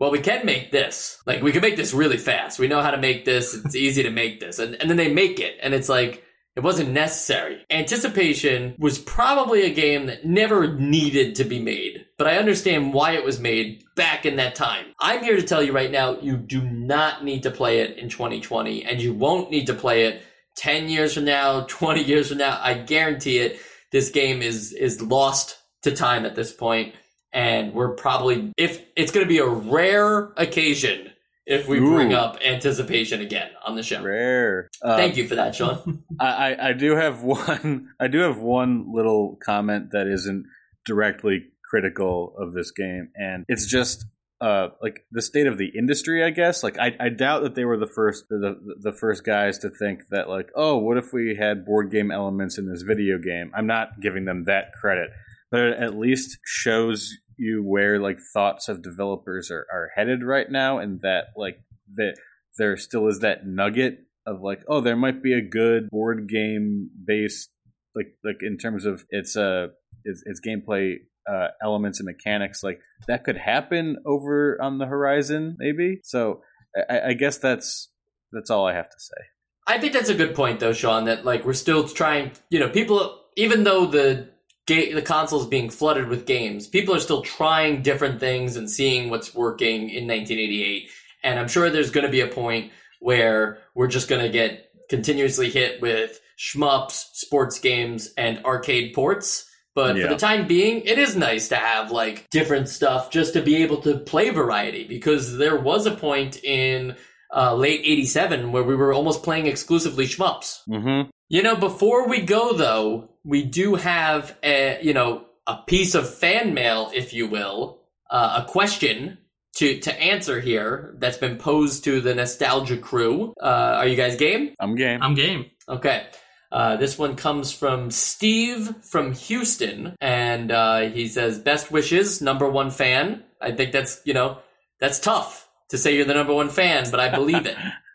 "Well, 0.00 0.10
we 0.10 0.18
can 0.18 0.44
make 0.44 0.72
this. 0.72 1.22
Like, 1.26 1.42
we 1.42 1.52
can 1.52 1.62
make 1.62 1.76
this 1.76 1.94
really 1.94 2.18
fast. 2.18 2.58
We 2.58 2.66
know 2.68 2.82
how 2.82 2.90
to 2.90 2.98
make 2.98 3.24
this. 3.24 3.54
It's 3.54 3.76
easy 3.76 4.02
to 4.02 4.10
make 4.10 4.40
this." 4.40 4.58
And 4.58 4.74
and 4.80 4.90
then 4.90 4.96
they 4.96 5.12
make 5.12 5.38
it, 5.38 5.56
and 5.62 5.72
it's 5.72 5.88
like 5.88 6.24
it 6.60 6.64
wasn't 6.64 6.90
necessary. 6.90 7.64
Anticipation 7.70 8.74
was 8.78 8.98
probably 8.98 9.62
a 9.62 9.72
game 9.72 10.04
that 10.06 10.26
never 10.26 10.74
needed 10.74 11.36
to 11.36 11.44
be 11.44 11.58
made, 11.58 12.04
but 12.18 12.26
I 12.26 12.36
understand 12.36 12.92
why 12.92 13.12
it 13.12 13.24
was 13.24 13.40
made 13.40 13.82
back 13.96 14.26
in 14.26 14.36
that 14.36 14.56
time. 14.56 14.84
I'm 15.00 15.24
here 15.24 15.36
to 15.36 15.42
tell 15.42 15.62
you 15.62 15.72
right 15.72 15.90
now, 15.90 16.20
you 16.20 16.36
do 16.36 16.60
not 16.60 17.24
need 17.24 17.44
to 17.44 17.50
play 17.50 17.80
it 17.80 17.96
in 17.96 18.10
2020, 18.10 18.84
and 18.84 19.00
you 19.00 19.14
won't 19.14 19.50
need 19.50 19.68
to 19.68 19.74
play 19.74 20.04
it 20.04 20.20
10 20.56 20.90
years 20.90 21.14
from 21.14 21.24
now, 21.24 21.62
20 21.68 22.02
years 22.02 22.28
from 22.28 22.36
now. 22.36 22.60
I 22.62 22.74
guarantee 22.74 23.38
it. 23.38 23.58
This 23.90 24.10
game 24.10 24.42
is 24.42 24.74
is 24.74 25.00
lost 25.00 25.56
to 25.84 25.92
time 25.96 26.26
at 26.26 26.36
this 26.36 26.52
point, 26.52 26.94
and 27.32 27.72
we're 27.72 27.94
probably 27.94 28.52
if 28.58 28.84
it's 28.96 29.12
going 29.12 29.24
to 29.24 29.28
be 29.28 29.38
a 29.38 29.48
rare 29.48 30.34
occasion 30.36 31.10
if 31.50 31.66
we 31.66 31.80
bring 31.80 32.14
up 32.14 32.38
anticipation 32.44 33.20
again 33.20 33.50
on 33.66 33.74
the 33.74 33.82
show. 33.82 34.00
Rare. 34.02 34.68
Uh, 34.80 34.96
Thank 34.96 35.16
you 35.16 35.26
for 35.26 35.34
that, 35.34 35.54
Sean. 35.54 36.04
I, 36.20 36.26
I, 36.26 36.68
I 36.68 36.72
do 36.72 36.94
have 36.94 37.22
one. 37.24 37.90
I 37.98 38.06
do 38.06 38.20
have 38.20 38.38
one 38.38 38.92
little 38.94 39.36
comment 39.44 39.90
that 39.92 40.06
isn't 40.06 40.46
directly 40.86 41.48
critical 41.68 42.34
of 42.38 42.54
this 42.54 42.70
game, 42.70 43.10
and 43.16 43.44
it's 43.48 43.66
just 43.66 44.06
uh, 44.40 44.68
like 44.80 45.00
the 45.10 45.20
state 45.20 45.48
of 45.48 45.58
the 45.58 45.70
industry. 45.76 46.24
I 46.24 46.30
guess. 46.30 46.62
Like 46.62 46.78
I, 46.78 46.94
I 47.00 47.08
doubt 47.08 47.42
that 47.42 47.56
they 47.56 47.64
were 47.64 47.76
the 47.76 47.90
first 47.94 48.26
the 48.30 48.54
the 48.80 48.92
first 48.92 49.24
guys 49.24 49.58
to 49.58 49.70
think 49.70 50.02
that 50.10 50.28
like, 50.28 50.50
oh, 50.54 50.78
what 50.78 50.98
if 50.98 51.12
we 51.12 51.36
had 51.38 51.66
board 51.66 51.90
game 51.90 52.12
elements 52.12 52.58
in 52.58 52.70
this 52.70 52.82
video 52.82 53.18
game? 53.18 53.50
I'm 53.56 53.66
not 53.66 54.00
giving 54.00 54.24
them 54.24 54.44
that 54.44 54.72
credit, 54.80 55.10
but 55.50 55.60
it 55.60 55.82
at 55.82 55.98
least 55.98 56.38
shows 56.44 57.12
you 57.40 57.62
where 57.64 57.98
like 57.98 58.18
thoughts 58.32 58.68
of 58.68 58.82
developers 58.82 59.50
are, 59.50 59.66
are 59.72 59.90
headed 59.94 60.22
right 60.22 60.50
now, 60.50 60.78
and 60.78 61.00
that 61.00 61.26
like 61.36 61.58
that 61.96 62.16
there 62.58 62.76
still 62.76 63.08
is 63.08 63.20
that 63.20 63.46
nugget 63.46 63.98
of 64.26 64.40
like, 64.42 64.60
oh, 64.68 64.80
there 64.80 64.96
might 64.96 65.22
be 65.22 65.32
a 65.32 65.40
good 65.40 65.88
board 65.90 66.28
game 66.28 66.90
based 67.06 67.50
like 67.94 68.14
like 68.24 68.42
in 68.42 68.58
terms 68.58 68.86
of 68.86 69.04
its 69.10 69.36
uh 69.36 69.68
its, 70.04 70.22
its 70.26 70.40
gameplay 70.40 70.94
uh, 71.30 71.48
elements 71.62 72.00
and 72.00 72.06
mechanics 72.06 72.62
like 72.64 72.80
that 73.06 73.22
could 73.24 73.36
happen 73.36 73.96
over 74.06 74.60
on 74.60 74.78
the 74.78 74.86
horizon 74.86 75.54
maybe 75.58 76.00
so 76.02 76.40
I, 76.88 77.10
I 77.10 77.12
guess 77.12 77.38
that's 77.38 77.90
that's 78.32 78.50
all 78.50 78.66
I 78.66 78.74
have 78.74 78.88
to 78.88 78.98
say 78.98 79.26
I 79.70 79.78
think 79.78 79.92
that's 79.92 80.08
a 80.08 80.14
good 80.14 80.34
point, 80.34 80.58
though, 80.58 80.72
Sean. 80.72 81.04
That 81.04 81.24
like 81.24 81.44
we're 81.44 81.52
still 81.52 81.86
trying. 81.86 82.32
You 82.50 82.58
know, 82.58 82.68
people, 82.68 83.20
even 83.36 83.62
though 83.62 83.86
the 83.86 84.28
ga- 84.70 84.92
the 84.94 85.02
console's 85.02 85.46
being 85.46 85.68
flooded 85.70 86.08
with 86.08 86.26
games, 86.26 86.66
people 86.66 86.94
are 86.94 87.00
still 87.00 87.22
trying 87.22 87.82
different 87.82 88.20
things 88.20 88.56
and 88.56 88.70
seeing 88.70 89.10
what's 89.10 89.34
working 89.34 89.90
in 89.90 90.06
1988. 90.06 90.88
And 91.24 91.38
I'm 91.38 91.48
sure 91.48 91.68
there's 91.70 91.90
going 91.90 92.06
to 92.06 92.10
be 92.10 92.20
a 92.20 92.26
point 92.28 92.70
where 93.00 93.58
we're 93.74 93.88
just 93.88 94.08
going 94.08 94.22
to 94.22 94.28
get 94.30 94.70
continuously 94.88 95.50
hit 95.50 95.80
with 95.82 96.20
shmups, 96.38 97.04
sports 97.12 97.58
games, 97.58 98.12
and 98.16 98.44
arcade 98.44 98.94
ports. 98.94 99.46
But 99.74 99.96
Yeah. 99.96 100.04
for 100.04 100.08
the 100.14 100.18
time 100.18 100.46
being, 100.46 100.82
it 100.82 100.98
is 100.98 101.14
nice 101.16 101.48
to 101.48 101.56
have 101.56 101.90
like 101.92 102.28
different 102.30 102.68
stuff 102.68 103.10
just 103.10 103.34
to 103.34 103.42
be 103.42 103.56
able 103.62 103.78
to 103.82 103.98
play 103.98 104.30
variety 104.30 104.84
because 104.84 105.36
there 105.38 105.56
was 105.58 105.86
a 105.86 105.92
point 105.92 106.42
in 106.42 106.96
uh, 107.34 107.54
late 107.54 107.80
87 107.84 108.50
where 108.52 108.64
we 108.64 108.74
were 108.74 108.92
almost 108.92 109.22
playing 109.22 109.46
exclusively 109.46 110.06
shmups. 110.06 110.58
mm-hmm 110.68 111.08
You 111.30 111.44
know, 111.44 111.54
before 111.54 112.08
we 112.08 112.22
go 112.22 112.54
though, 112.54 113.08
we 113.24 113.44
do 113.44 113.76
have 113.76 114.36
a, 114.42 114.80
you 114.82 114.92
know, 114.92 115.26
a 115.46 115.58
piece 115.64 115.94
of 115.94 116.12
fan 116.12 116.54
mail, 116.54 116.90
if 116.92 117.14
you 117.14 117.28
will, 117.28 117.78
uh, 118.10 118.42
a 118.44 118.50
question 118.50 119.18
to, 119.54 119.78
to 119.78 119.94
answer 120.02 120.40
here 120.40 120.96
that's 120.98 121.18
been 121.18 121.36
posed 121.36 121.84
to 121.84 122.00
the 122.00 122.16
nostalgia 122.16 122.76
crew. 122.76 123.32
Uh, 123.40 123.76
are 123.78 123.86
you 123.86 123.94
guys 123.94 124.16
game? 124.16 124.56
I'm 124.58 124.74
game 124.74 125.00
I'm 125.00 125.14
game. 125.14 125.46
Okay. 125.68 126.08
Uh, 126.50 126.76
this 126.76 126.98
one 126.98 127.14
comes 127.14 127.52
from 127.52 127.92
Steve 127.92 128.74
from 128.82 129.12
Houston, 129.12 129.94
and 130.00 130.50
uh, 130.50 130.80
he 130.80 131.06
says, 131.06 131.38
"Best 131.38 131.70
wishes, 131.70 132.20
number 132.20 132.50
one 132.50 132.72
fan." 132.72 133.22
I 133.40 133.52
think 133.52 133.70
that's 133.70 134.00
you 134.04 134.14
know 134.14 134.38
that's 134.80 134.98
tough 134.98 135.48
to 135.68 135.78
say 135.78 135.94
you're 135.94 136.06
the 136.06 136.14
number 136.14 136.34
one 136.34 136.48
fan, 136.48 136.90
but 136.90 136.98
I 136.98 137.08
believe 137.08 137.46
it 137.46 137.56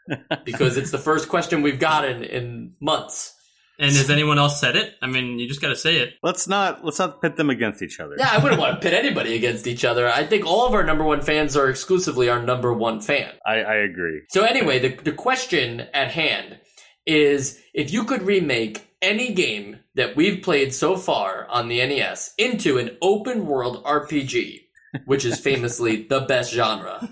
because 0.46 0.78
it's 0.78 0.92
the 0.92 0.98
first 0.98 1.30
question 1.30 1.62
we've 1.62 1.80
gotten 1.80 2.24
in 2.24 2.74
months. 2.80 3.34
And 3.78 3.92
has 3.92 4.10
anyone 4.10 4.40
else 4.40 4.62
said 4.62 4.78
it? 4.78 4.94
I 5.02 5.08
mean, 5.08 5.38
you 5.38 5.50
just 5.50 5.62
got 5.62 5.68
to 5.68 5.76
say 5.76 5.98
it. 5.98 6.14
let's 6.24 6.48
not 6.48 6.86
let's 6.86 6.98
not 6.98 7.22
pit 7.22 7.36
them 7.36 7.50
against 7.50 7.82
each 7.82 8.00
other 8.00 8.16
Yeah, 8.18 8.30
I 8.32 8.38
wouldn't 8.38 8.60
want 8.62 8.76
to 8.76 8.82
pit 8.82 8.94
anybody 8.94 9.36
against 9.36 9.68
each 9.68 9.84
other. 9.84 10.08
I 10.08 10.26
think 10.26 10.46
all 10.46 10.66
of 10.66 10.74
our 10.74 10.84
number 10.84 11.04
one 11.04 11.22
fans 11.22 11.58
are 11.58 11.70
exclusively 11.70 12.30
our 12.30 12.42
number 12.42 12.74
one 12.74 13.02
fan. 13.02 13.34
I, 13.46 13.56
I 13.56 13.76
agree 13.76 14.22
So 14.30 14.44
anyway, 14.44 14.80
the 14.80 14.96
the 15.04 15.12
question 15.12 15.82
at 15.94 16.12
hand 16.12 16.60
is 17.06 17.60
if 17.74 17.92
you 17.92 18.06
could 18.06 18.22
remake 18.24 18.88
any 19.02 19.34
game 19.34 19.80
that 19.96 20.16
we've 20.16 20.42
played 20.42 20.74
so 20.74 20.98
far 20.98 21.46
on 21.48 21.68
the 21.68 21.86
NES 21.86 22.34
into 22.38 22.78
an 22.78 22.98
open 23.02 23.46
world 23.46 23.84
RPG, 23.84 24.62
which 25.06 25.26
is 25.26 25.40
famously 25.40 26.04
the 26.04 26.22
best 26.22 26.54
genre, 26.54 27.08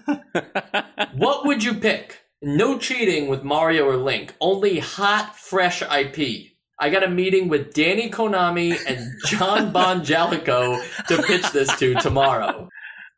what 1.14 1.46
would 1.46 1.64
you 1.64 1.76
pick? 1.76 2.23
No 2.44 2.78
cheating 2.78 3.30
with 3.30 3.44
Mario 3.44 3.86
or 3.86 3.98
Link, 3.98 4.36
only 4.42 4.80
hot, 4.80 5.36
fresh 5.38 5.82
IP. 5.82 6.52
I 6.80 6.90
got 6.90 7.04
a 7.04 7.08
meeting 7.08 7.48
with 7.48 7.74
Danny 7.74 8.10
Konami 8.10 8.78
and 8.86 9.12
John 9.28 9.72
Bonjalico 9.74 10.82
to 11.08 11.24
pitch 11.24 11.50
this 11.52 11.74
to 11.78 11.94
tomorrow. 11.96 12.68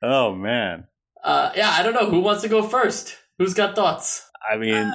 oh 0.03 0.35
man 0.35 0.85
Uh, 1.23 1.51
yeah, 1.55 1.71
I 1.71 1.81
don't 1.81 1.93
know. 1.93 2.09
Who 2.09 2.19
wants 2.19 2.43
to 2.43 2.49
go 2.49 2.61
first? 2.61 3.17
Who's 3.39 3.53
got 3.55 3.75
thoughts? 3.75 4.29
I 4.47 4.57
mean 4.57 4.93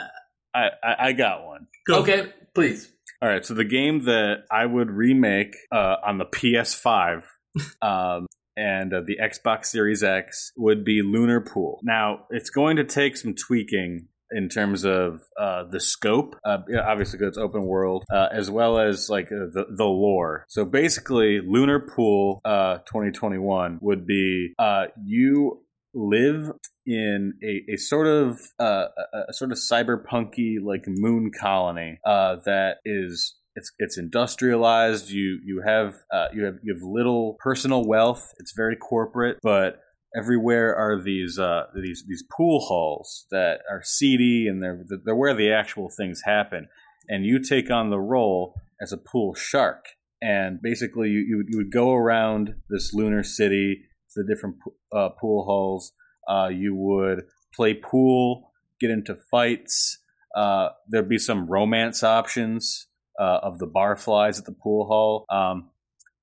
I, 0.55 0.69
I 0.83 0.95
I 1.09 1.13
got 1.13 1.45
one 1.45 1.67
Go. 1.87 2.01
Okay, 2.03 2.33
please. 2.55 2.93
All 3.23 3.29
right, 3.29 3.45
so 3.45 3.55
the 3.55 3.65
game 3.65 4.05
that 4.05 4.45
I 4.51 4.65
would 4.65 4.91
remake 4.91 5.57
uh, 5.73 5.97
on 6.07 6.19
the 6.19 6.25
PS5 6.25 7.23
um, 7.83 8.27
and 8.57 8.95
uh, 8.95 9.01
the 9.05 9.19
Xbox 9.23 9.67
Series 9.67 10.03
X 10.03 10.53
would 10.57 10.85
be 10.85 11.03
Lunar 11.03 11.41
Pool. 11.41 11.81
Now, 11.83 12.27
it's 12.31 12.51
going 12.51 12.77
to 12.77 12.85
take 12.85 13.17
some 13.17 13.35
tweaking 13.35 14.07
in 14.33 14.49
terms 14.49 14.85
of 14.85 15.23
uh, 15.39 15.65
the 15.65 15.81
scope, 15.81 16.37
uh, 16.45 16.59
obviously 16.85 17.19
because 17.19 17.37
it's 17.37 17.39
open 17.39 17.65
world, 17.65 18.05
uh, 18.13 18.29
as 18.33 18.51
well 18.51 18.79
as 18.79 19.09
like 19.09 19.27
uh, 19.27 19.51
the, 19.53 19.67
the 19.77 19.85
lore. 19.85 20.45
So 20.49 20.65
basically, 20.65 21.41
Lunar 21.41 21.81
Pool 21.81 22.41
uh, 22.45 22.79
2021 22.79 23.79
would 23.81 24.07
be 24.07 24.55
uh, 24.59 24.87
you 25.05 25.63
live 25.93 26.53
in 26.87 27.35
a, 27.43 27.73
a 27.73 27.77
sort 27.77 28.07
of 28.07 28.41
a, 28.59 28.87
a 29.29 29.33
sort 29.33 29.51
of 29.51 29.59
cyberpunky 29.59 30.57
like 30.63 30.85
moon 30.87 31.31
colony 31.39 31.99
that 32.05 32.77
is 32.85 33.35
it's 33.57 33.73
it's 33.79 33.99
industrialized. 33.99 35.11
You 35.11 35.39
you 35.45 35.63
have 35.67 35.95
uh, 36.13 36.29
you 36.33 36.45
have 36.45 36.59
you 36.63 36.75
have 36.75 36.83
little 36.83 37.37
personal 37.41 37.85
wealth. 37.85 38.33
It's 38.39 38.53
very 38.57 38.77
corporate, 38.77 39.39
but 39.43 39.81
everywhere 40.17 40.75
are 40.75 41.01
these 41.01 41.39
uh, 41.39 41.65
these 41.75 42.05
these 42.07 42.25
pool 42.37 42.61
halls 42.61 43.27
that 43.31 43.61
are 43.71 43.83
seedy 43.83 44.47
and 44.49 44.63
they're 44.63 44.85
they're 45.05 45.17
where 45.17 45.35
the 45.35 45.53
actual 45.53 45.91
things 45.91 46.23
happen. 46.25 46.69
And 47.09 47.25
you 47.25 47.43
take 47.43 47.71
on 47.71 47.91
the 47.91 47.99
role 47.99 48.55
as 48.81 48.93
a 48.93 48.97
pool 48.97 49.35
shark. 49.35 49.85
And 50.23 50.61
basically, 50.63 51.09
you, 51.09 51.25
you, 51.29 51.37
would, 51.39 51.47
you 51.49 51.57
would 51.59 51.73
go 51.73 51.93
around 51.95 52.55
this 52.69 52.93
lunar 52.93 53.23
city, 53.23 53.85
the 54.15 54.25
different 54.25 54.57
uh, 54.93 55.09
pool 55.21 55.45
halls. 55.45 55.93
Uh, 56.29 56.49
you 56.49 56.75
would 56.75 57.23
play 57.55 57.75
pool, 57.75 58.53
get 58.81 58.91
into 58.91 59.17
fights. 59.31 59.99
Uh, 60.37 60.69
there'd 60.89 61.09
be 61.09 61.19
some 61.19 61.47
romance 61.47 62.05
options 62.05 62.87
uh, 63.19 63.41
of 63.43 63.59
the 63.59 63.67
barflies 63.67 64.39
at 64.39 64.45
the 64.45 64.53
pool 64.53 64.87
hall. 64.87 65.25
Um, 65.31 65.71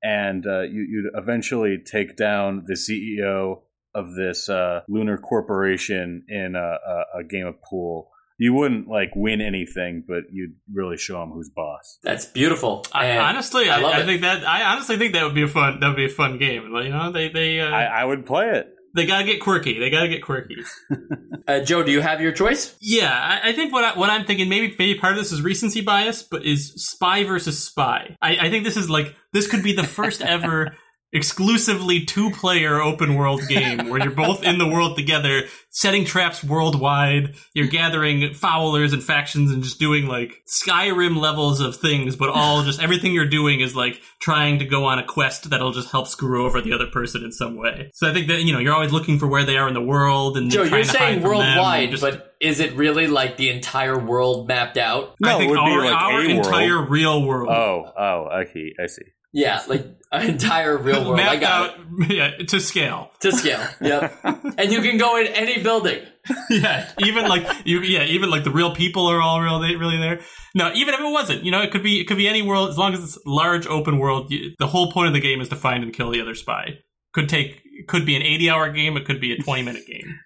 and 0.03 0.45
uh, 0.45 0.61
you, 0.61 0.85
you'd 0.89 1.11
eventually 1.19 1.77
take 1.79 2.15
down 2.15 2.65
the 2.67 2.75
CEO 2.75 3.61
of 3.93 4.13
this 4.13 4.49
uh, 4.49 4.81
lunar 4.88 5.17
corporation 5.17 6.23
in 6.27 6.55
a, 6.55 6.59
a, 6.59 7.19
a, 7.19 7.23
game 7.23 7.47
of 7.47 7.61
pool. 7.61 8.11
You 8.38 8.53
wouldn't 8.53 8.88
like 8.88 9.15
win 9.15 9.41
anything, 9.41 10.03
but 10.07 10.25
you'd 10.31 10.55
really 10.71 10.97
show 10.97 11.19
them 11.19 11.31
who's 11.31 11.49
boss. 11.49 11.97
That's 12.03 12.25
beautiful. 12.25 12.85
I, 12.93 13.17
honestly, 13.17 13.69
I, 13.69 13.81
I, 13.81 14.01
I 14.01 14.05
think 14.05 14.21
that 14.21 14.45
I 14.45 14.73
honestly 14.73 14.97
think 14.97 15.13
that 15.13 15.23
would 15.23 15.33
be 15.33 15.43
a 15.43 15.47
fun 15.47 15.79
that 15.79 15.88
would 15.88 15.95
be 15.95 16.05
a 16.05 16.09
fun 16.09 16.38
game. 16.38 16.63
You 16.63 16.89
know, 16.89 17.11
they 17.11 17.29
they 17.29 17.59
uh, 17.59 17.69
I, 17.69 18.05
would 18.05 18.27
play 18.27 18.49
it. 18.51 18.67
They 18.93 19.07
gotta 19.07 19.23
get 19.23 19.41
quirky. 19.41 19.79
They 19.79 19.89
gotta 19.89 20.07
get 20.07 20.21
quirky. 20.21 20.57
uh, 21.47 21.61
Joe, 21.61 21.81
do 21.81 21.91
you 21.91 22.01
have 22.01 22.21
your 22.21 22.31
choice? 22.31 22.75
Yeah, 22.79 23.11
I, 23.11 23.49
I 23.49 23.53
think 23.53 23.73
what 23.73 23.83
I, 23.83 23.97
what 23.97 24.11
I'm 24.11 24.25
thinking 24.25 24.49
maybe 24.49 24.75
maybe 24.77 24.99
part 24.99 25.13
of 25.13 25.19
this 25.19 25.31
is 25.31 25.41
recency 25.41 25.81
bias, 25.81 26.21
but 26.21 26.45
is 26.45 26.73
spy 26.75 27.23
versus 27.23 27.63
spy. 27.63 28.15
I, 28.21 28.38
I 28.41 28.49
think 28.51 28.63
this 28.63 28.77
is 28.77 28.88
like 28.88 29.15
this 29.33 29.47
could 29.47 29.63
be 29.63 29.73
the 29.73 29.83
first 29.83 30.21
ever 30.23 30.75
exclusively 31.14 32.05
two 32.05 32.32
player 32.32 32.82
open 32.82 33.16
world 33.16 33.41
game 33.47 33.89
where 33.89 34.01
you're 34.01 34.12
both 34.12 34.43
in 34.43 34.58
the 34.58 34.68
world 34.68 34.97
together, 34.97 35.43
setting 35.70 36.03
traps 36.03 36.43
worldwide. 36.43 37.36
You're 37.53 37.68
gathering 37.68 38.34
fowlers 38.34 38.93
and 38.93 39.03
factions 39.03 39.51
and 39.51 39.64
just 39.64 39.80
doing 39.80 40.08
like 40.08 40.43
Skyrim 40.47 41.18
levels 41.18 41.62
of 41.62 41.78
things, 41.78 42.16
but 42.16 42.30
all 42.30 42.64
just 42.64 42.82
everything 42.82 43.14
you're 43.14 43.30
doing 43.30 43.62
is 43.62 43.76
like 43.76 44.01
trying 44.22 44.60
to 44.60 44.66
go 44.66 44.86
on 44.86 44.99
a 44.99 45.05
quest 45.05 45.49
that'll 45.49 45.72
just 45.72 45.91
help 45.91 46.08
screw 46.08 46.45
over 46.45 46.62
the 46.62 46.74
other 46.74 46.88
person 46.88 47.24
in 47.24 47.32
some 47.32 47.55
way. 47.55 47.89
So 47.93 48.10
I 48.10 48.14
think 48.14 48.28
that, 48.28 48.41
you 48.43 48.51
know, 48.51 48.60
you're 48.60 48.74
always 48.74 48.91
looking 48.91 49.18
for 49.18 49.28
where 49.28 49.45
they 49.45 49.58
are 49.58 49.68
in 49.68 49.74
the 49.74 49.82
world 49.82 50.38
and 50.38 50.51
Joe, 50.51 50.64
you're 50.64 50.84
saying 50.84 51.22
worldwide, 51.22 51.91
just, 51.91 52.03
but 52.03 52.36
is 52.41 52.60
it 52.60 52.74
really 52.74 53.08
like 53.08 53.38
the 53.38 53.49
entire 53.49 53.97
world 53.97 54.47
mapped 54.47 54.78
out? 54.78 55.16
No, 55.22 55.36
I 55.36 55.38
think 55.38 55.47
it 55.47 55.49
would 55.51 55.60
our, 55.60 55.82
be 55.82 55.88
like 55.88 56.01
our 56.01 56.24
entire 56.24 56.86
real 56.86 57.26
world. 57.26 57.49
Oh, 57.49 57.91
oh, 57.97 58.41
okay, 58.41 58.74
I 58.82 58.88
see. 58.88 59.03
Yeah, 59.34 59.61
like 59.67 59.86
an 60.11 60.30
entire 60.30 60.78
real 60.78 61.03
world. 61.03 61.17
Mapped 61.17 61.43
out, 61.43 61.75
yeah, 62.09 62.38
to 62.38 62.59
scale. 62.59 63.11
To 63.19 63.32
scale. 63.32 63.65
Yep. 63.82 64.19
and 64.57 64.71
you 64.71 64.82
can 64.82 64.97
go 64.97 65.17
in 65.17 65.28
any 65.28 65.61
building. 65.61 66.01
yeah, 66.49 66.89
even 66.99 67.28
like 67.28 67.45
you, 67.65 67.82
yeah, 67.82 68.03
even 68.03 68.30
like 68.30 68.43
the 68.43 68.51
real 68.51 68.73
people 68.73 69.07
are 69.07 69.21
all 69.21 69.41
real, 69.41 69.59
They 69.59 69.75
really 69.75 69.97
there. 69.97 70.19
No, 70.55 70.71
even 70.73 70.93
if 70.93 70.99
it 70.99 71.11
wasn't, 71.11 71.43
you 71.43 71.51
know, 71.51 71.61
it 71.61 71.71
could 71.71 71.84
be, 71.84 71.99
it 71.99 72.05
could 72.07 72.17
be 72.17 72.28
any 72.28 72.41
world 72.41 72.69
as 72.69 72.78
long 72.78 72.93
as 72.93 73.03
it's 73.03 73.17
large 73.25 73.67
open 73.67 73.99
world. 73.99 74.32
You, 74.32 74.51
the 74.59 74.67
whole 74.67 74.91
point 74.91 75.07
of 75.07 75.13
the 75.13 75.19
game 75.19 75.41
is 75.41 75.49
to 75.49 75.55
find 75.55 75.84
and 75.84 75.93
kill 75.93 76.09
the 76.09 76.21
other 76.21 76.36
spy. 76.36 76.80
Could 77.13 77.30
take, 77.30 77.61
could 77.88 78.05
be 78.05 78.15
an 78.15 78.21
eighty-hour 78.21 78.71
game. 78.71 78.97
It 78.97 79.05
could 79.05 79.21
be 79.21 79.34
a 79.34 79.38
twenty-minute 79.38 79.86
game. 79.88 80.19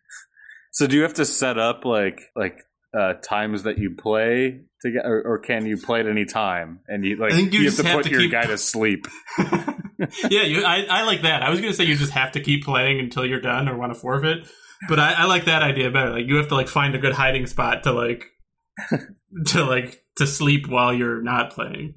So 0.72 0.88
do 0.88 0.96
you 0.96 1.04
have 1.04 1.16
to 1.16 1.26
set 1.26 1.58
up 1.58 1.86
like 1.86 2.22
like 2.36 2.60
uh, 2.98 3.14
times 3.14 3.64
that 3.64 3.78
you 3.78 3.96
play 3.96 4.62
to 4.82 4.92
get, 4.92 5.06
or, 5.06 5.22
or, 5.22 5.40
can 5.40 5.66
you 5.66 5.78
play 5.78 6.02
at 6.02 6.08
any 6.08 6.26
time? 6.26 6.82
And 6.88 7.06
you 7.06 7.16
like 7.16 7.34
you, 7.34 7.46
you 7.46 7.66
have 7.66 7.76
to 7.78 7.84
have 7.84 7.96
put 7.98 8.06
to 8.06 8.12
your 8.12 8.22
keep... 8.22 8.32
guy 8.32 8.46
to 8.46 8.58
sleep. 8.58 9.08
yeah, 10.30 10.44
you, 10.44 10.64
I, 10.64 10.86
I 10.90 11.04
like 11.04 11.22
that. 11.22 11.44
I 11.44 11.50
was 11.50 11.62
gonna 11.62 11.74
say 11.74 11.86
you 11.86 11.96
just 11.96 12.12
have 12.12 12.34
to 12.34 12.42
keep 12.42 12.66
playing 12.66 13.00
until 13.00 13.26
you're 13.26 13.42
done 13.42 13.70
or 13.70 13.78
want 13.78 13.94
to 13.94 14.00
forfeit, 14.00 14.46
but 14.90 15.00
I, 15.00 15.14
I 15.14 15.26
like 15.26 15.46
that 15.46 15.62
idea 15.62 15.90
better. 15.92 16.12
Like 16.12 16.28
you 16.28 16.36
have 16.36 16.50
to 16.50 16.56
like 16.56 16.68
find 16.68 16.96
a 16.96 16.98
good 16.98 17.14
hiding 17.14 17.48
spot 17.48 17.84
to 17.84 17.94
like 17.94 18.26
to 19.48 19.64
like 19.64 20.04
to 20.18 20.28
sleep 20.28 20.68
while 20.68 20.94
you're 20.94 21.22
not 21.22 21.52
playing, 21.52 21.96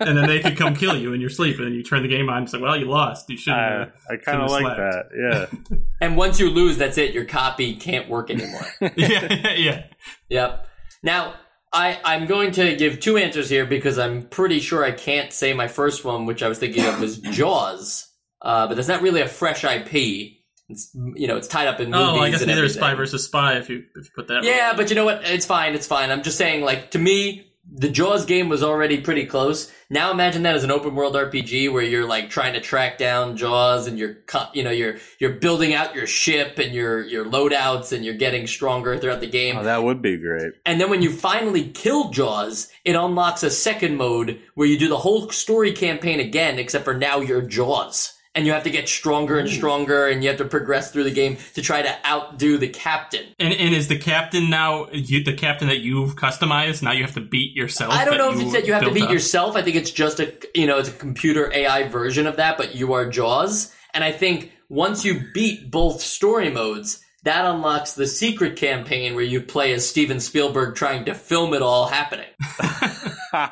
and 0.00 0.16
then 0.16 0.26
they 0.26 0.40
could 0.40 0.56
come 0.56 0.74
kill 0.74 0.96
you 0.96 1.12
in 1.12 1.20
your 1.20 1.30
sleep, 1.30 1.56
and 1.56 1.66
then 1.66 1.74
you 1.74 1.82
turn 1.82 2.02
the 2.02 2.08
game 2.08 2.28
on. 2.28 2.38
and 2.38 2.50
say, 2.50 2.58
"Well, 2.58 2.76
you 2.76 2.86
lost. 2.86 3.28
You 3.28 3.36
shouldn't." 3.36 3.60
Uh, 3.60 3.86
I 4.10 4.16
kind 4.16 4.42
of 4.42 4.50
like 4.50 4.62
slept. 4.62 4.76
that. 4.78 5.50
Yeah. 5.70 5.76
and 6.00 6.16
once 6.16 6.40
you 6.40 6.50
lose, 6.50 6.78
that's 6.78 6.98
it. 6.98 7.12
Your 7.12 7.24
copy 7.24 7.76
can't 7.76 8.08
work 8.08 8.30
anymore. 8.30 8.66
yeah. 8.96 9.54
Yeah. 9.56 9.84
Yep. 10.28 10.68
Now 11.02 11.34
I, 11.72 12.00
I'm 12.04 12.26
going 12.26 12.52
to 12.52 12.74
give 12.76 13.00
two 13.00 13.16
answers 13.18 13.50
here 13.50 13.66
because 13.66 13.98
I'm 13.98 14.22
pretty 14.22 14.60
sure 14.60 14.84
I 14.84 14.92
can't 14.92 15.32
say 15.32 15.52
my 15.52 15.68
first 15.68 16.04
one, 16.04 16.24
which 16.24 16.42
I 16.42 16.48
was 16.48 16.58
thinking 16.58 16.84
of 16.84 17.00
was 17.00 17.18
Jaws. 17.18 18.08
Uh, 18.40 18.66
but 18.66 18.76
that's 18.76 18.88
not 18.88 19.02
really 19.02 19.20
a 19.20 19.28
fresh 19.28 19.62
IP. 19.62 20.35
It's 20.68 20.90
you 20.94 21.28
know 21.28 21.36
it's 21.36 21.46
tied 21.46 21.68
up 21.68 21.78
in 21.78 21.90
movies. 21.90 22.06
Oh, 22.08 22.18
I 22.18 22.30
guess 22.30 22.44
neither 22.44 22.64
is 22.64 22.74
Spy 22.74 22.94
versus 22.94 23.24
Spy 23.24 23.56
if 23.58 23.70
you 23.70 23.84
if 23.94 24.06
you 24.06 24.10
put 24.14 24.28
that. 24.28 24.42
Yeah, 24.42 24.68
right. 24.68 24.76
but 24.76 24.90
you 24.90 24.96
know 24.96 25.04
what? 25.04 25.22
It's 25.24 25.46
fine. 25.46 25.74
It's 25.74 25.86
fine. 25.86 26.10
I'm 26.10 26.22
just 26.22 26.36
saying, 26.36 26.64
like 26.64 26.90
to 26.90 26.98
me, 26.98 27.46
the 27.70 27.88
Jaws 27.88 28.24
game 28.24 28.48
was 28.48 28.64
already 28.64 29.00
pretty 29.00 29.26
close. 29.26 29.72
Now 29.90 30.10
imagine 30.10 30.42
that 30.42 30.56
as 30.56 30.64
an 30.64 30.72
open 30.72 30.96
world 30.96 31.14
RPG 31.14 31.72
where 31.72 31.84
you're 31.84 32.08
like 32.08 32.30
trying 32.30 32.54
to 32.54 32.60
track 32.60 32.98
down 32.98 33.36
Jaws 33.36 33.86
and 33.86 33.96
you're 33.96 34.18
you 34.54 34.64
know 34.64 34.72
you're 34.72 34.96
you're 35.20 35.34
building 35.34 35.72
out 35.72 35.94
your 35.94 36.08
ship 36.08 36.58
and 36.58 36.74
your 36.74 37.04
your 37.04 37.24
loadouts 37.24 37.92
and 37.92 38.04
you're 38.04 38.14
getting 38.14 38.48
stronger 38.48 38.98
throughout 38.98 39.20
the 39.20 39.28
game. 39.28 39.56
Oh, 39.56 39.62
that 39.62 39.84
would 39.84 40.02
be 40.02 40.16
great. 40.16 40.52
And 40.64 40.80
then 40.80 40.90
when 40.90 41.02
you 41.02 41.12
finally 41.12 41.68
kill 41.70 42.10
Jaws, 42.10 42.72
it 42.84 42.96
unlocks 42.96 43.44
a 43.44 43.50
second 43.50 43.96
mode 43.96 44.40
where 44.54 44.66
you 44.66 44.78
do 44.78 44.88
the 44.88 44.98
whole 44.98 45.30
story 45.30 45.72
campaign 45.72 46.18
again, 46.18 46.58
except 46.58 46.84
for 46.84 46.94
now 46.94 47.20
you're 47.20 47.42
Jaws 47.42 48.15
and 48.36 48.46
you 48.46 48.52
have 48.52 48.64
to 48.64 48.70
get 48.70 48.88
stronger 48.88 49.38
and 49.38 49.48
stronger 49.48 50.06
and 50.06 50.22
you 50.22 50.28
have 50.28 50.38
to 50.38 50.44
progress 50.44 50.92
through 50.92 51.04
the 51.04 51.10
game 51.10 51.38
to 51.54 51.62
try 51.62 51.80
to 51.80 52.06
outdo 52.06 52.58
the 52.58 52.68
captain. 52.68 53.24
And, 53.38 53.54
and 53.54 53.74
is 53.74 53.88
the 53.88 53.98
captain 53.98 54.50
now 54.50 54.88
you, 54.92 55.24
the 55.24 55.32
captain 55.32 55.68
that 55.68 55.80
you've 55.80 56.16
customized? 56.16 56.82
Now 56.82 56.92
you 56.92 57.02
have 57.02 57.14
to 57.14 57.22
beat 57.22 57.56
yourself. 57.56 57.94
I 57.94 58.04
don't 58.04 58.18
know 58.18 58.30
if 58.30 58.40
it's 58.40 58.52
that 58.52 58.66
you 58.66 58.74
have 58.74 58.84
to 58.84 58.92
beat 58.92 59.04
up? 59.04 59.10
yourself. 59.10 59.56
I 59.56 59.62
think 59.62 59.76
it's 59.76 59.90
just 59.90 60.20
a 60.20 60.32
you 60.54 60.66
know 60.66 60.78
it's 60.78 60.90
a 60.90 60.92
computer 60.92 61.50
AI 61.52 61.88
version 61.88 62.26
of 62.26 62.36
that, 62.36 62.58
but 62.58 62.74
you 62.74 62.92
are 62.92 63.08
Jaws. 63.08 63.74
And 63.94 64.04
I 64.04 64.12
think 64.12 64.52
once 64.68 65.04
you 65.04 65.22
beat 65.32 65.70
both 65.70 66.02
story 66.02 66.50
modes, 66.50 67.02
that 67.24 67.46
unlocks 67.46 67.94
the 67.94 68.06
secret 68.06 68.56
campaign 68.56 69.14
where 69.14 69.24
you 69.24 69.40
play 69.40 69.72
as 69.72 69.88
Steven 69.88 70.20
Spielberg 70.20 70.76
trying 70.76 71.06
to 71.06 71.14
film 71.14 71.54
it 71.54 71.62
all 71.62 71.86
happening. 71.86 72.28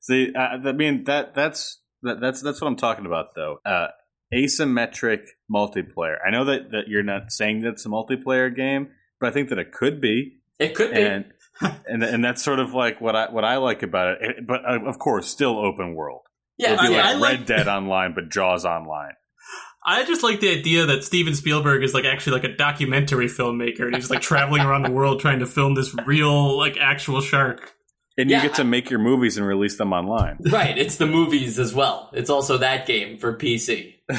See, 0.00 0.32
uh, 0.34 0.58
I 0.68 0.72
mean 0.72 1.04
that 1.04 1.36
that's 1.36 1.78
that, 2.02 2.20
that's 2.20 2.42
that's 2.42 2.60
what 2.60 2.68
I'm 2.68 2.76
talking 2.76 3.06
about, 3.06 3.34
though. 3.34 3.58
Uh, 3.64 3.88
asymmetric 4.32 5.26
multiplayer. 5.52 6.16
I 6.26 6.30
know 6.30 6.44
that, 6.46 6.70
that 6.70 6.88
you're 6.88 7.02
not 7.02 7.30
saying 7.30 7.60
that 7.60 7.70
it's 7.70 7.86
a 7.86 7.88
multiplayer 7.88 8.54
game, 8.54 8.88
but 9.20 9.28
I 9.28 9.32
think 9.32 9.50
that 9.50 9.58
it 9.58 9.72
could 9.72 10.00
be. 10.00 10.38
It 10.58 10.74
could 10.74 10.92
be. 10.92 11.02
And, 11.02 11.24
and, 11.86 12.02
and 12.02 12.24
that's 12.24 12.42
sort 12.42 12.58
of 12.58 12.72
like 12.72 13.00
what 13.00 13.14
I 13.14 13.30
what 13.30 13.44
I 13.44 13.56
like 13.56 13.82
about 13.82 14.08
it. 14.08 14.18
it 14.22 14.46
but 14.46 14.64
uh, 14.64 14.80
of 14.84 14.98
course, 14.98 15.28
still 15.28 15.58
open 15.58 15.94
world. 15.94 16.22
Yeah, 16.58 16.74
It'll 16.74 16.88
be 16.88 16.94
I, 16.94 16.96
like 16.96 17.04
I 17.04 17.12
like 17.14 17.38
Red 17.38 17.46
Dead 17.46 17.68
Online, 17.68 18.14
but 18.14 18.30
Jaws 18.30 18.64
Online. 18.64 19.12
I 19.84 20.04
just 20.04 20.22
like 20.22 20.40
the 20.40 20.56
idea 20.56 20.86
that 20.86 21.02
Steven 21.02 21.34
Spielberg 21.34 21.82
is 21.82 21.92
like 21.92 22.04
actually 22.04 22.34
like 22.34 22.44
a 22.44 22.56
documentary 22.56 23.26
filmmaker, 23.26 23.86
and 23.86 23.96
he's 23.96 24.10
like 24.10 24.20
traveling 24.20 24.62
around 24.62 24.82
the 24.82 24.92
world 24.92 25.20
trying 25.20 25.40
to 25.40 25.46
film 25.46 25.74
this 25.74 25.94
real, 26.06 26.56
like 26.56 26.76
actual 26.76 27.20
shark. 27.20 27.74
And 28.18 28.28
yeah, 28.28 28.42
you 28.42 28.48
get 28.48 28.56
to 28.56 28.64
make 28.64 28.90
your 28.90 28.98
movies 28.98 29.38
and 29.38 29.46
release 29.46 29.76
them 29.76 29.92
online. 29.92 30.38
Right. 30.52 30.76
It's 30.76 30.96
the 30.96 31.06
movies 31.06 31.58
as 31.58 31.72
well. 31.72 32.10
It's 32.12 32.28
also 32.28 32.58
that 32.58 32.86
game 32.86 33.16
for 33.18 33.34
PC. 33.36 33.94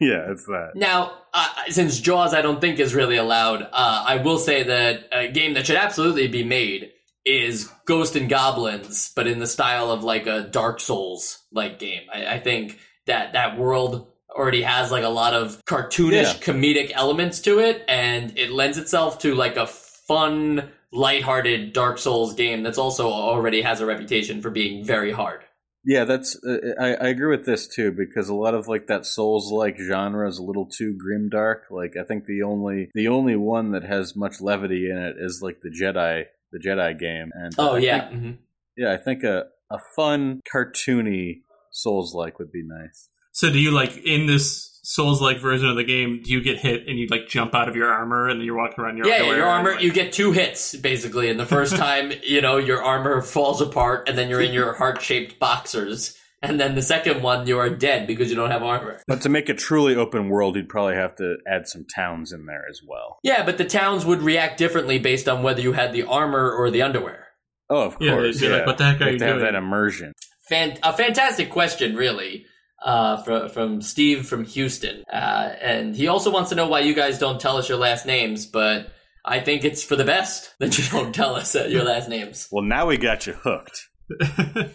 yeah, 0.00 0.30
it's 0.30 0.44
that. 0.44 0.72
Now, 0.74 1.12
uh, 1.32 1.48
since 1.68 1.98
Jaws, 1.98 2.34
I 2.34 2.42
don't 2.42 2.60
think 2.60 2.78
is 2.78 2.94
really 2.94 3.16
allowed, 3.16 3.62
uh, 3.62 4.04
I 4.06 4.16
will 4.16 4.38
say 4.38 4.64
that 4.64 5.08
a 5.12 5.28
game 5.28 5.54
that 5.54 5.66
should 5.66 5.76
absolutely 5.76 6.28
be 6.28 6.44
made 6.44 6.92
is 7.24 7.70
Ghost 7.84 8.16
and 8.16 8.28
Goblins, 8.28 9.12
but 9.14 9.26
in 9.26 9.38
the 9.38 9.46
style 9.46 9.90
of 9.90 10.04
like 10.04 10.26
a 10.26 10.42
Dark 10.42 10.80
Souls 10.80 11.38
like 11.52 11.78
game. 11.78 12.02
I, 12.12 12.34
I 12.34 12.40
think 12.40 12.78
that 13.06 13.32
that 13.32 13.58
world 13.58 14.08
already 14.30 14.62
has 14.62 14.90
like 14.90 15.04
a 15.04 15.08
lot 15.08 15.34
of 15.34 15.62
cartoonish 15.64 16.12
yeah. 16.12 16.34
comedic 16.34 16.92
elements 16.94 17.40
to 17.40 17.58
it, 17.58 17.84
and 17.88 18.36
it 18.38 18.50
lends 18.50 18.78
itself 18.78 19.18
to 19.20 19.34
like 19.34 19.56
a 19.56 19.66
fun 19.66 20.70
lighthearted 20.92 21.72
Dark 21.72 21.98
Souls 21.98 22.34
game 22.34 22.62
that's 22.62 22.78
also 22.78 23.08
already 23.10 23.62
has 23.62 23.80
a 23.80 23.86
reputation 23.86 24.40
for 24.40 24.50
being 24.50 24.84
very 24.84 25.12
hard. 25.12 25.40
Yeah, 25.84 26.04
that's 26.04 26.36
uh, 26.44 26.74
I, 26.78 26.86
I 26.94 27.08
agree 27.08 27.30
with 27.34 27.46
this 27.46 27.66
too 27.68 27.92
because 27.92 28.28
a 28.28 28.34
lot 28.34 28.54
of 28.54 28.68
like 28.68 28.88
that 28.88 29.06
Souls 29.06 29.52
like 29.52 29.78
genre 29.78 30.28
is 30.28 30.38
a 30.38 30.42
little 30.42 30.66
too 30.66 30.94
grim 30.98 31.28
dark. 31.28 31.64
Like 31.70 31.94
I 31.98 32.04
think 32.04 32.26
the 32.26 32.42
only 32.42 32.90
the 32.94 33.08
only 33.08 33.36
one 33.36 33.70
that 33.72 33.84
has 33.84 34.16
much 34.16 34.40
levity 34.40 34.90
in 34.90 34.98
it 34.98 35.16
is 35.18 35.40
like 35.42 35.60
the 35.62 35.70
Jedi 35.70 36.24
the 36.52 36.58
Jedi 36.58 36.98
game. 36.98 37.30
And 37.34 37.54
Oh 37.58 37.76
I 37.76 37.78
yeah. 37.78 38.08
think- 38.08 38.22
mhm. 38.22 38.38
yeah, 38.76 38.92
I 38.92 38.96
think 38.96 39.22
a 39.22 39.44
a 39.70 39.78
fun 39.94 40.40
cartoony 40.52 41.42
Souls 41.70 42.12
like 42.14 42.38
would 42.38 42.50
be 42.52 42.64
nice. 42.64 43.08
So 43.38 43.50
do 43.52 43.58
you 43.60 43.70
like 43.70 43.96
in 44.04 44.26
this 44.26 44.66
Souls 44.82 45.20
like 45.20 45.38
version 45.38 45.68
of 45.68 45.76
the 45.76 45.84
game, 45.84 46.22
do 46.24 46.32
you 46.32 46.40
get 46.42 46.56
hit 46.58 46.88
and 46.88 46.98
you 46.98 47.06
like 47.10 47.28
jump 47.28 47.54
out 47.54 47.68
of 47.68 47.76
your 47.76 47.92
armor 47.92 48.26
and 48.28 48.40
then 48.40 48.46
you're 48.46 48.56
walking 48.56 48.82
around 48.82 48.96
your 48.96 49.06
Yeah, 49.06 49.22
yeah, 49.22 49.36
your 49.36 49.44
armor. 49.46 49.72
like- 49.72 49.82
You 49.82 49.92
get 49.92 50.12
two 50.14 50.32
hits 50.32 50.74
basically, 50.74 51.28
and 51.28 51.38
the 51.38 51.44
first 51.44 51.76
time, 51.86 52.10
you 52.22 52.40
know, 52.40 52.56
your 52.56 52.82
armor 52.82 53.20
falls 53.20 53.60
apart, 53.60 54.08
and 54.08 54.16
then 54.16 54.30
you're 54.30 54.40
in 54.40 54.54
your 54.54 54.72
heart-shaped 54.72 55.38
boxers, 55.38 56.16
and 56.40 56.58
then 56.58 56.74
the 56.74 56.80
second 56.80 57.22
one, 57.22 57.46
you 57.46 57.58
are 57.58 57.68
dead 57.68 58.06
because 58.06 58.30
you 58.30 58.34
don't 58.36 58.50
have 58.50 58.62
armor. 58.62 59.02
But 59.06 59.20
to 59.22 59.28
make 59.28 59.50
a 59.50 59.54
truly 59.54 59.94
open 59.94 60.30
world, 60.30 60.56
you'd 60.56 60.70
probably 60.70 60.94
have 60.94 61.14
to 61.16 61.36
add 61.46 61.68
some 61.68 61.84
towns 61.94 62.32
in 62.32 62.46
there 62.46 62.64
as 62.70 62.80
well. 62.86 63.18
Yeah, 63.22 63.44
but 63.44 63.58
the 63.58 63.66
towns 63.66 64.06
would 64.06 64.22
react 64.22 64.56
differently 64.56 64.98
based 64.98 65.28
on 65.28 65.42
whether 65.42 65.60
you 65.60 65.74
had 65.74 65.92
the 65.92 66.04
armor 66.04 66.50
or 66.50 66.70
the 66.70 66.80
underwear. 66.80 67.26
Oh, 67.68 67.82
of 67.82 67.96
Yeah, 68.00 68.12
course. 68.12 68.40
they'd 68.40 68.46
be 68.48 68.52
like, 68.54 68.66
"What 68.66 68.78
the 68.78 68.84
heck 68.84 69.00
are 69.02 69.04
have 69.04 69.12
you 69.12 69.18
to 69.18 69.24
have 69.26 69.34
doing?" 69.34 69.44
that 69.44 69.54
immersion. 69.54 70.12
Fan- 70.48 70.78
a 70.82 70.94
fantastic 70.94 71.50
question, 71.50 71.94
really, 71.94 72.46
uh, 72.84 73.22
from, 73.22 73.48
from 73.48 73.82
Steve 73.82 74.26
from 74.26 74.44
Houston. 74.44 75.04
Uh, 75.12 75.52
and 75.60 75.94
he 75.94 76.08
also 76.08 76.30
wants 76.30 76.50
to 76.50 76.56
know 76.56 76.68
why 76.68 76.80
you 76.80 76.94
guys 76.94 77.18
don't 77.18 77.40
tell 77.40 77.56
us 77.56 77.68
your 77.68 77.78
last 77.78 78.06
names, 78.06 78.46
but 78.46 78.92
I 79.24 79.40
think 79.40 79.64
it's 79.64 79.82
for 79.82 79.96
the 79.96 80.04
best 80.04 80.54
that 80.60 80.78
you 80.78 80.84
don't 80.90 81.14
tell 81.14 81.34
us 81.34 81.54
uh, 81.54 81.64
your 81.64 81.84
last 81.84 82.08
names. 82.08 82.48
Well, 82.50 82.64
now 82.64 82.86
we 82.86 82.96
got 82.96 83.26
you 83.26 83.34
hooked. 83.34 83.88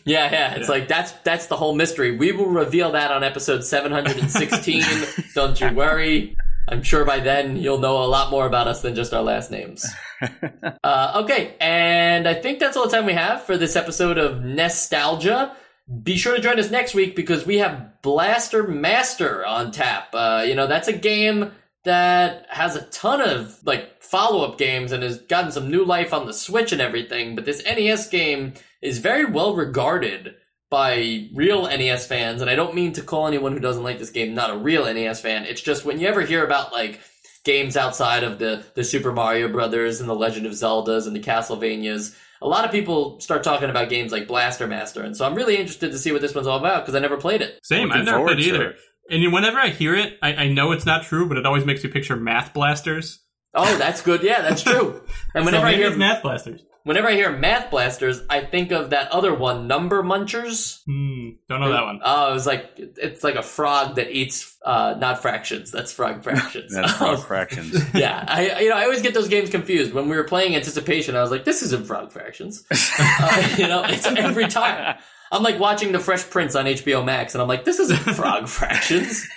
Yeah, 0.06 0.32
yeah, 0.32 0.56
it's 0.56 0.70
like 0.70 0.88
that's 0.88 1.12
that's 1.24 1.48
the 1.48 1.56
whole 1.56 1.74
mystery. 1.74 2.16
We 2.16 2.34
will 2.34 2.50
reveal 2.50 2.92
that 2.92 3.10
on 3.10 3.24
episode 3.24 3.64
716. 3.64 4.84
don't 5.36 5.60
you 5.60 5.74
worry. 5.74 6.36
I'm 6.68 6.84
sure 6.84 7.04
by 7.04 7.20
then 7.20 7.58
you'll 7.58 7.80
know 7.80 8.04
a 8.04 8.06
lot 8.06 8.30
more 8.30 8.46
about 8.46 8.68
us 8.68 8.82
than 8.82 8.96
just 8.96 9.14
our 9.14 9.24
last 9.24 9.50
names. 9.50 9.86
Uh, 10.84 11.22
okay, 11.24 11.56
and 11.60 12.28
I 12.28 12.34
think 12.36 12.60
that's 12.60 12.78
all 12.78 12.86
the 12.86 12.96
time 12.96 13.06
we 13.06 13.14
have 13.14 13.44
for 13.44 13.58
this 13.58 13.76
episode 13.76 14.18
of 14.18 14.44
Nostalgia. 14.44 15.56
Be 16.02 16.18
sure 16.18 16.36
to 16.36 16.42
join 16.42 16.60
us 16.60 16.72
next 16.72 16.94
week 16.94 17.16
because 17.16 17.46
we 17.46 17.58
have 17.58 18.02
Blaster 18.02 18.66
Master 18.68 19.46
on 19.46 19.72
tap. 19.72 20.10
Uh, 20.14 20.44
you 20.48 20.56
know, 20.56 20.68
that's 20.68 20.88
a 20.88 20.94
game 20.94 21.52
that 21.84 22.46
has 22.50 22.76
a 22.76 22.86
ton 22.86 23.22
of 23.22 23.60
like 23.66 24.02
follow-up 24.02 24.58
games 24.58 24.92
and 24.92 25.04
has 25.04 25.20
gotten 25.20 25.52
some 25.52 25.70
new 25.70 25.84
life 25.84 26.14
on 26.14 26.26
the 26.26 26.34
Switch 26.34 26.72
and 26.72 26.82
everything. 26.82 27.36
But 27.36 27.46
this 27.46 27.64
NES 27.66 28.08
game 28.10 28.54
is 28.82 29.00
very 29.00 29.26
well 29.26 29.56
regarded 29.56 30.36
by 30.70 31.30
real 31.36 31.64
NES 31.68 32.08
fans, 32.08 32.42
and 32.42 32.50
I 32.50 32.56
don't 32.56 32.74
mean 32.74 32.94
to 32.94 33.04
call 33.04 33.28
anyone 33.28 33.52
who 33.52 33.60
doesn't 33.60 33.84
like 33.84 34.00
this 34.00 34.10
game 34.10 34.34
not 34.34 34.50
a 34.50 34.58
real 34.58 34.92
NES 34.92 35.22
fan. 35.22 35.46
It's 35.46 35.62
just 35.62 35.86
when 35.86 36.00
you 36.00 36.08
ever 36.08 36.22
hear 36.22 36.44
about 36.44 36.72
like 36.72 37.00
games 37.44 37.76
outside 37.78 38.24
of 38.24 38.40
the 38.40 38.64
the 38.74 38.84
Super 38.84 39.12
Mario 39.12 39.48
Brothers 39.48 40.00
and 40.00 40.10
the 40.10 40.16
Legend 40.16 40.46
of 40.46 40.54
Zeldas 40.54 41.08
and 41.08 41.16
the 41.16 41.20
Castlevanias, 41.20 42.16
a 42.42 42.48
lot 42.48 42.66
of 42.66 42.72
people 42.72 43.20
start 43.20 43.44
talking 43.44 43.70
about 43.70 43.90
games 43.90 44.12
like 44.12 44.28
Blaster 44.28 44.68
Master, 44.68 45.02
and 45.04 45.16
so 45.16 45.26
I'm 45.26 45.36
really 45.36 45.58
interested 45.58 45.92
to 45.92 45.98
see 45.98 46.12
what 46.12 46.22
this 46.22 46.36
one's 46.36 46.48
all 46.48 46.58
about 46.60 46.84
because 46.84 46.96
I 46.96 47.00
never 47.00 47.18
played 47.18 47.42
it. 47.42 47.60
Same, 47.64 47.88
Looking 47.88 48.02
I've 48.02 48.06
never 48.06 48.26
played 48.26 48.40
either. 48.40 48.70
it. 48.72 48.78
And 49.10 49.34
whenever 49.34 49.60
I 49.60 49.68
hear 49.70 49.96
it, 49.96 50.18
I, 50.22 50.34
I 50.34 50.48
know 50.48 50.72
it's 50.72 50.86
not 50.86 51.04
true, 51.04 51.28
but 51.28 51.38
it 51.38 51.46
always 51.46 51.66
makes 51.66 51.84
me 51.84 51.90
picture 51.90 52.16
math 52.16 52.54
blasters. 52.54 53.20
Oh, 53.54 53.78
that's 53.78 54.02
good. 54.02 54.24
Yeah, 54.24 54.42
that's 54.42 54.64
true. 54.64 55.02
And 55.36 55.46
whenever 55.46 55.66
so 55.66 55.70
I 55.70 55.76
hear 55.76 55.88
it's 55.88 55.98
math 55.98 56.22
blasters. 56.22 56.64
Whenever 56.84 57.08
I 57.08 57.14
hear 57.14 57.32
Math 57.32 57.72
Blasters, 57.72 58.22
I 58.30 58.42
think 58.42 58.72
of 58.72 58.92
that 58.92 59.12
other 59.12 59.34
one, 59.34 59.68
Number 59.68 60.04
Munchers. 60.04 60.84
Hmm, 60.86 61.32
don't 61.48 61.62
know 61.62 61.72
that 61.72 61.84
one. 61.84 62.02
Oh, 62.04 62.32
it 62.32 62.34
was 62.34 62.46
like 62.46 62.74
it's 62.78 63.24
like 63.24 63.36
a 63.36 63.42
frog 63.42 63.96
that 63.96 64.12
eats 64.12 64.58
uh, 64.64 64.96
not 64.98 65.22
fractions. 65.22 65.72
That's 65.72 65.92
frog 65.92 66.24
fractions. 66.24 66.74
That's 66.74 66.94
frog 66.98 67.20
fractions. 67.20 67.82
yeah, 67.94 68.24
I 68.28 68.62
you 68.62 68.70
know 68.70 68.76
I 68.76 68.84
always 68.84 69.02
get 69.02 69.14
those 69.14 69.28
games 69.28 69.50
confused. 69.50 69.94
When 69.94 70.10
we 70.10 70.16
were 70.16 70.26
playing 70.26 70.56
Anticipation, 70.56 71.16
I 71.16 71.22
was 71.22 71.32
like, 71.32 71.46
"This 71.46 71.62
isn't 71.64 71.86
Frog 71.86 72.12
Fractions." 72.12 72.64
uh, 73.00 73.56
you 73.58 73.68
know, 73.68 73.84
it's 73.86 74.06
every 74.06 74.48
time. 74.48 74.98
I'm 75.32 75.42
like 75.42 75.60
watching 75.60 75.92
The 75.92 76.00
Fresh 76.00 76.30
Prince 76.30 76.56
on 76.56 76.66
HBO 76.66 77.04
Max, 77.04 77.34
and 77.34 77.42
I'm 77.42 77.48
like, 77.48 77.66
"This 77.66 77.80
isn't 77.80 78.16
Frog 78.16 78.48
Fractions." 78.48 79.28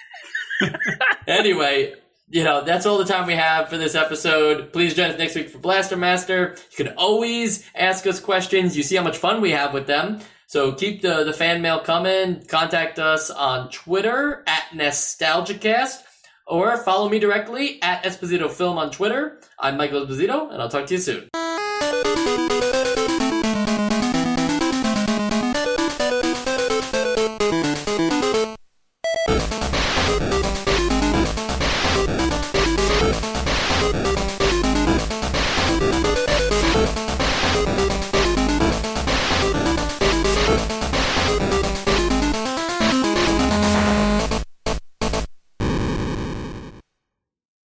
anyway, 1.27 1.95
you 2.29 2.43
know 2.43 2.65
that's 2.65 2.87
all 2.87 2.99
the 2.99 3.05
time 3.05 3.27
we 3.27 3.35
have 3.35 3.69
for 3.69 3.79
this 3.79 3.95
episode. 3.95 4.73
Please 4.73 4.95
join 4.95 5.11
us 5.11 5.19
next 5.19 5.35
week 5.35 5.51
for 5.51 5.59
Blaster 5.59 5.97
Master. 5.97 6.57
You 6.77 6.85
can 6.85 6.95
always 6.97 7.69
ask 7.75 8.07
us 8.07 8.21
questions. 8.21 8.77
You 8.77 8.83
see 8.83 8.97
how 8.97 9.05
much 9.05 9.19
fun 9.19 9.41
we 9.41 9.53
have 9.53 9.73
with 9.73 9.87
them. 9.87 10.21
So 10.49 10.73
keep 10.73 11.03
the, 11.03 11.25
the 11.25 11.33
fan 11.33 11.61
mail 11.61 11.81
coming. 11.81 12.45
Contact 12.47 12.99
us 12.99 13.31
on 13.31 13.71
Twitter 13.71 14.45
at 14.47 14.65
NostalgiaCast 14.73 16.03
or 16.47 16.77
follow 16.79 17.09
me 17.09 17.19
directly 17.19 17.83
at 17.83 18.05
Esposito 18.05 18.51
Film 18.51 18.79
on 18.79 18.91
Twitter. 18.91 19.41
I'm 19.59 19.77
Michael 19.77 20.07
Esposito, 20.07 20.53
and 20.53 20.63
I'll 20.63 20.69
talk 20.69 20.87
to 20.87 20.95
you 20.95 21.01
soon. 21.01 22.56